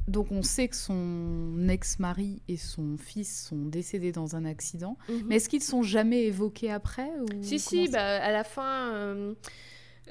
[0.07, 4.97] donc on sait que son ex-mari et son fils sont décédés dans un accident.
[5.07, 5.23] Mhm.
[5.27, 9.33] Mais est-ce qu'ils sont jamais évoqués après ou Si, si, bah, à la fin, euh,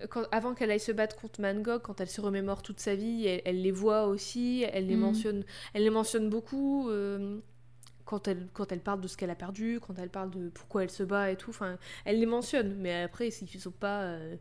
[0.08, 3.26] quand- avant qu'elle aille se battre contre Mangog, quand elle se remémore toute sa vie,
[3.26, 5.00] elle, elle les voit aussi, elle les, Mhm.
[5.02, 5.44] mentionne,
[5.74, 6.88] elle les mentionne beaucoup.
[6.88, 7.38] euh,
[8.04, 10.82] quand elle, quand elle parle de ce qu'elle a perdu, quand elle parle de pourquoi
[10.82, 14.00] elle se bat et tout, enfin, elle les mentionne, mais après, s'ils sont pas.
[14.02, 14.36] euh,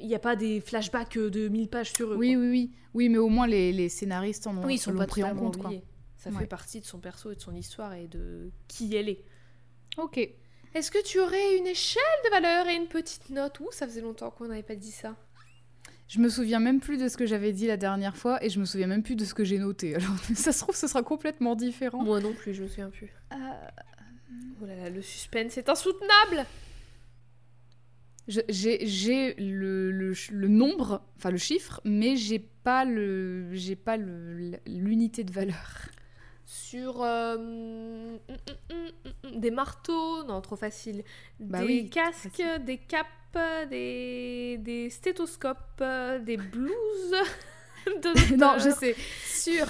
[0.00, 2.16] Il n'y a pas des flashbacks de 1000 pages sur eux.
[2.16, 2.42] Oui, quoi.
[2.42, 2.70] oui, oui.
[2.94, 5.34] Oui, mais au moins les, les scénaristes en ont, Oui, ils sont pas pris en
[5.34, 5.56] compte.
[5.58, 5.70] quoi.
[6.16, 6.38] Ça Ouais.
[6.40, 9.24] fait partie de son perso et de son histoire et de qui elle est.
[9.98, 10.18] Ok.
[10.74, 13.60] Est-ce que tu aurais une échelle de valeur et une petite note?
[13.60, 15.16] Ouh, ça faisait longtemps qu'on n'avait pas dit ça.
[16.08, 18.58] Je me souviens même plus de ce que j'avais dit la dernière fois et je
[18.60, 19.94] me souviens même plus de ce que j'ai noté.
[19.96, 22.02] Alors ça se trouve, ce sera complètement différent.
[22.04, 23.12] Moi non plus, je me souviens plus.
[23.32, 23.36] Euh,
[24.62, 26.46] Oh là là, le suspense est insoutenable
[28.26, 35.24] j'ai le, le, le, nombre, enfin le chiffre, mais j'ai pas le j'ai pas l'unité
[35.24, 35.88] de valeur.
[36.46, 41.04] Sur euh, mm, mm, mm, des marteaux, non trop facile.
[41.38, 43.06] Bah des casques, des capes,
[43.68, 45.82] des, stéthoscopes,
[46.24, 47.14] des blouses.
[48.38, 48.96] non, je sais.
[49.26, 49.66] Sur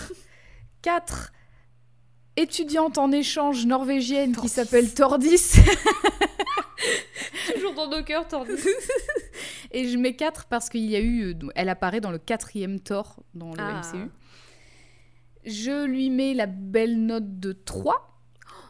[0.83, 1.33] 4
[2.37, 5.55] étudiante en échange norvégienne qui s'appelle Tordis.
[7.55, 8.69] Toujours dans nos cœurs, Tordis.
[9.71, 11.31] et je mets 4 parce qu'il y a eu.
[11.31, 13.61] Euh, elle apparaît dans le quatrième Thor dans le.
[13.61, 13.81] Ah.
[13.81, 14.11] MCU.
[15.45, 18.11] Je lui mets la belle note de 3.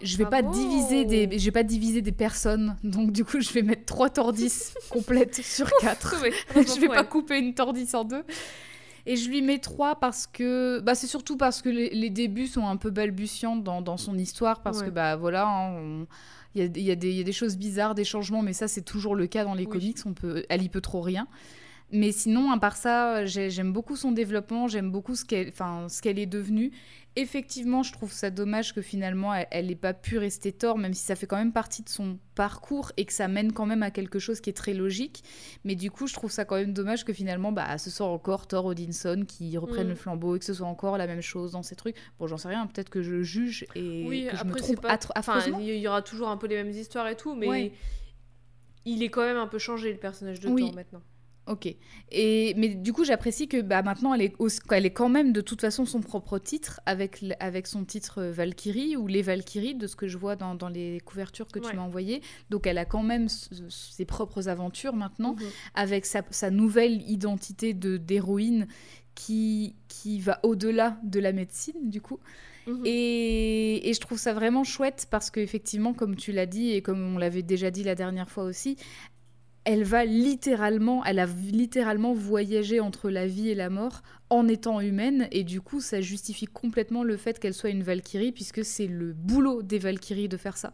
[0.02, 2.76] Je vais ah pas diviser des je vais pas diviser des personnes.
[2.82, 6.24] Donc du coup, je vais mettre 3 tordis complètes sur 4.
[6.56, 8.24] je vais pas couper une tordis en deux.
[9.06, 12.46] Et je lui mets 3 parce que bah, c'est surtout parce que les, les débuts
[12.46, 14.86] sont un peu balbutiants dans, dans son histoire parce Ouais.
[14.86, 16.06] que bah voilà, hein, on-
[16.54, 18.40] il y, a, il y a des- il y a des choses bizarres, des changements,
[18.42, 19.72] mais ça c'est toujours le cas dans les Oui.
[19.72, 19.98] comics.
[20.06, 21.26] On peut, elle y peut trop rien.
[21.92, 25.86] Mais sinon, à part ça, j'ai- j'aime beaucoup son développement, j'aime beaucoup ce qu'elle enfin,
[25.90, 26.72] ce qu'elle est devenue.
[27.16, 31.04] Effectivement, je trouve ça dommage que finalement, elle n'ait pas pu rester Thor, même si
[31.04, 33.92] ça fait quand même partie de son parcours et que ça mène quand même à
[33.92, 35.22] quelque chose qui est très logique.
[35.64, 38.48] Mais du coup, je trouve ça quand même dommage que finalement, bah, ce soit encore
[38.48, 39.90] Thor Odinson qui reprenne Mm.
[39.90, 41.94] le flambeau et que ce soit encore la même chose dans ces trucs.
[42.18, 44.72] Bon, j'en sais rien, peut-être que je juge et Oui, que je me après, c'est
[44.74, 44.98] trompe pas...
[45.14, 47.72] Enfin, il y aura toujours un peu les mêmes histoires et tout, mais Ouais.
[48.86, 50.62] il est quand même un peu changé, le personnage de Oui.
[50.62, 51.02] Thor, maintenant.
[51.46, 51.66] Ok.
[52.10, 55.32] Et mais du coup, j'apprécie que bah, maintenant, elle est, au- elle est quand même
[55.32, 59.74] de toute façon son propre titre avec, avec son titre euh, Valkyrie ou les Valkyries
[59.74, 62.22] de ce que je vois dans, dans les couvertures que tu m'as envoyées.
[62.48, 65.48] Donc, elle a quand même ses propres aventures maintenant Mhm.
[65.74, 68.66] avec sa, sa nouvelle identité de d'héroïne
[69.14, 72.20] qui, qui va au-delà de la médecine du coup.
[72.66, 72.82] Mhm.
[72.86, 77.14] Et, et je trouve ça vraiment chouette parce qu'effectivement, comme tu l'as dit et comme
[77.14, 78.76] on l'avait déjà dit la dernière fois aussi,
[79.64, 84.80] elle va littéralement, elle a littéralement voyagé entre la vie et la mort en étant
[84.80, 88.86] humaine et du coup ça justifie complètement le fait qu'elle soit une Valkyrie puisque c'est
[88.86, 90.72] le boulot des Valkyries de faire ça.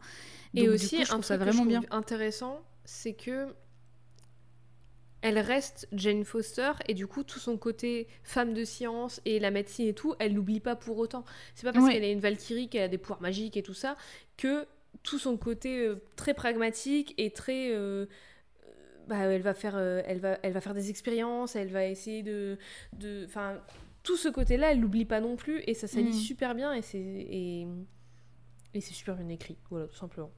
[0.57, 1.81] Et Donc, aussi, coup, je un trouve truc ça que vraiment je bien.
[1.91, 3.55] intéressant, c'est que
[5.23, 9.51] elle reste Jane Foster et du coup tout son côté femme de science et la
[9.51, 11.25] médecine et tout, elle l'oublie pas pour autant.
[11.55, 11.93] C'est pas parce Ouais.
[11.93, 13.97] qu'elle est une Valkyrie qu'elle a des pouvoirs magiques et tout ça
[14.39, 14.67] que
[15.03, 18.07] tout son côté euh, très pragmatique et très euh,
[19.11, 22.23] bah, elle va faire euh, elle va elle va faire des expériences, elle va essayer
[22.23, 22.57] de
[22.99, 23.59] de enfin
[24.03, 26.13] tout ce côté-là, elle l'oublie pas non plus et ça s'allie Mm.
[26.15, 27.67] super bien et c'est et
[28.73, 30.31] et c'est super bien écrit, voilà, tout simplement.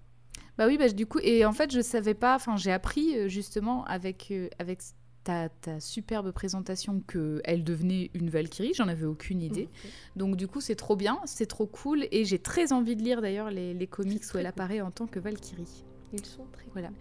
[0.59, 3.28] Bah oui, bah, du coup, et en fait, je savais pas, enfin, j'ai appris euh,
[3.28, 4.81] justement avec, euh, avec
[5.24, 9.69] ta, ta superbe présentation que elle devenait une Valkyrie, j'en avais aucune idée.
[10.16, 13.20] Donc, du coup, c'est trop bien, c'est trop cool, et j'ai très envie de lire
[13.23, 14.47] d'ailleurs les, les comics où elle cool.
[14.47, 15.85] apparaît en tant que Valkyrie.
[16.15, 16.89] Ils sont très Voilà.
[16.89, 16.97] cool.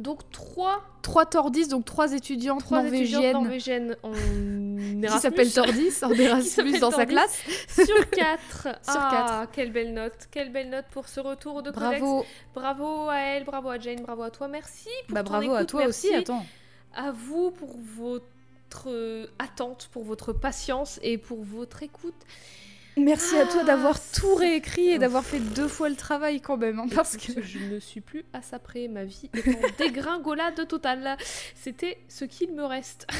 [0.00, 4.12] Donc trois, Trois Tordis, donc trois étudiantes trois étudiantes norvégiennes norvégiennes en
[5.00, 5.20] qui Erasmus.
[5.20, 7.42] s'appellent Tordis, en Erasmus dans sa classe.
[7.74, 8.62] sur 4.
[8.62, 10.28] Sur ah, quelle belle note.
[10.30, 12.00] Quelle belle note pour ce retour de Codex.
[12.00, 14.48] Bravo, Bravo à elle, bravo à Jane, bravo à toi.
[14.48, 16.44] Merci pour bah ton bravo à écoute, toi merci aussi, attends.
[16.94, 18.26] À vous pour votre
[19.38, 22.14] attente, pour votre patience et pour votre écoute.
[23.04, 26.40] Merci à toi Ah, d'avoir tout c'est- réécrit et d'avoir fait deux fois le travail
[26.40, 27.40] quand même, hein, parce que...
[27.42, 31.16] Je ne suis plus à ça près, ma vie est en dégringolade totale.
[31.54, 33.06] C'était ce qu'il me reste.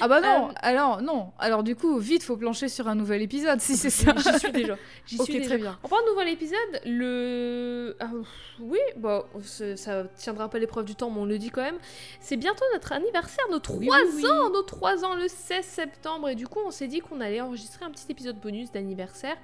[0.00, 3.22] Ah bah non, Euh, alors non, alors du coup, vite, faut plancher sur un nouvel
[3.22, 4.12] épisode si c'est ça.
[4.16, 4.76] J'y suis déjà.
[5.06, 5.46] J'y ok, suis déjà.
[5.50, 5.78] très bien.
[5.82, 7.96] En parlant de nouvel épisode, le.
[8.00, 8.10] ah,
[8.60, 9.24] oui, bah,
[9.76, 11.78] ça tiendra pas l'épreuve du temps, mais on le dit quand même.
[12.20, 14.26] C'est bientôt notre anniversaire, nos 3 Oui, oui, oui.
[14.30, 16.28] ans, nos 3 ans le 16 septembre.
[16.28, 19.36] Et du coup, on s'est dit qu'on allait enregistrer un petit épisode bonus d'anniversaire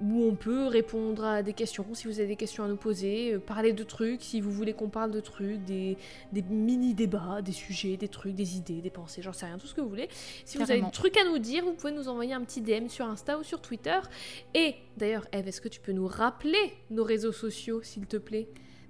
[0.00, 3.34] où on peut répondre à des questions, si vous avez des questions à nous poser,
[3.34, 5.96] euh, parler de trucs, si vous voulez qu'on parle de trucs, des,
[6.32, 9.74] des mini-débats, des sujets, des trucs, des idées, des pensées, j'en sais rien, tout ce
[9.74, 10.08] que vous voulez.
[10.44, 12.88] Si vous avez des trucs à nous dire, vous pouvez nous envoyer un petit DM
[12.88, 13.98] sur Insta ou sur Twitter.
[14.54, 18.48] Et d'ailleurs, Eve, est-ce que tu peux nous rappeler nos réseaux sociaux, s'il te plaît?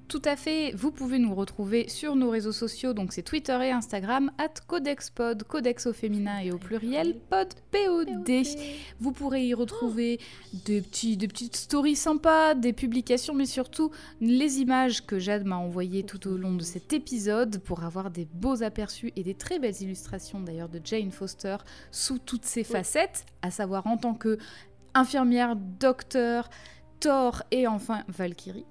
[0.09, 3.71] Tout à fait, vous pouvez nous retrouver sur nos réseaux sociaux, donc c'est Twitter et
[3.71, 8.43] Instagram, at CodexPod, Codex au féminin et au pluriel, pod, P-O-D.
[9.01, 10.21] Vous pourrez y retrouver
[10.67, 15.57] des, petits, des petites stories sympas, des publications, mais surtout les images que Jade m'a
[15.57, 19.59] envoyées tout au long de cet épisode pour avoir des beaux aperçus et des très
[19.59, 21.57] belles illustrations d'ailleurs de Jane Foster
[21.91, 24.39] sous toutes ses facettes, à savoir en tant que
[24.95, 26.51] infirmière, docteur,
[27.03, 28.65] Thor et enfin Valkyrie.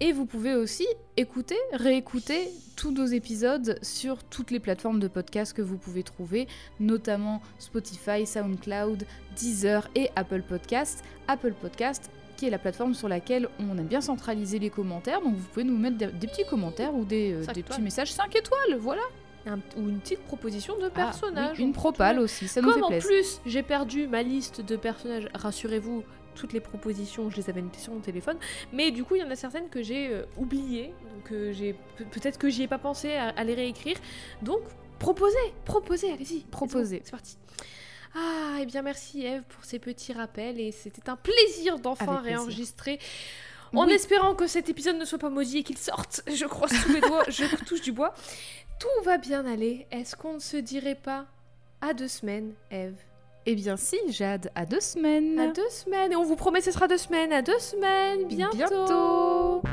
[0.00, 0.86] Et vous pouvez aussi
[1.16, 6.46] écouter, réécouter tous nos épisodes sur toutes les plateformes de podcast que vous pouvez trouver,
[6.80, 9.04] notamment Spotify, SoundCloud,
[9.36, 11.02] Deezer et Apple Podcast.
[11.28, 15.34] Apple Podcast qui est la plateforme sur laquelle on aime bien centraliser les commentaires, donc
[15.34, 18.76] vous pouvez nous mettre des, petits commentaires ou des, euh, des petits messages 5 étoiles,
[18.78, 19.02] voilà.
[19.46, 21.56] Un- Ou une petite proposition de Ah, personnage.
[21.58, 23.08] oui, une propale aussi, ça nous fait Comme en plaisir.
[23.08, 26.04] plus, j'ai perdu ma liste de personnages, rassurez-vous,
[26.38, 28.38] toutes les propositions, je les avais notées sur mon téléphone.
[28.72, 30.94] Mais du coup, il y en a certaines que j'ai euh, oubliées.
[31.14, 33.96] Donc euh, j'ai pe- peut-être que j'y ai pas pensé à, à les réécrire.
[34.42, 34.60] Donc
[34.98, 36.40] proposez, proposez, allez-y.
[36.44, 37.02] Proposez.
[37.04, 37.36] C'est parti.
[38.14, 42.98] Ah, et bien merci Eve pour ces petits rappels et c'était un plaisir d'enfin réenregistrer.
[43.74, 43.92] En Oui.
[43.92, 47.02] espérant que cet épisode ne soit pas maudit et qu'il sorte, je croise tous mes
[47.02, 48.14] doigts, je touche du bois.
[48.80, 49.86] Tout va bien aller.
[49.90, 51.26] Est-ce qu'on ne se dirait pas
[51.82, 52.94] à deux semaines, Eve
[53.50, 55.40] eh bien si, Jade, à deux semaines.
[55.40, 56.12] À deux semaines.
[56.12, 57.32] Et on vous promet, ce sera deux semaines.
[57.32, 58.28] À deux semaines.
[58.28, 59.62] Bientôt.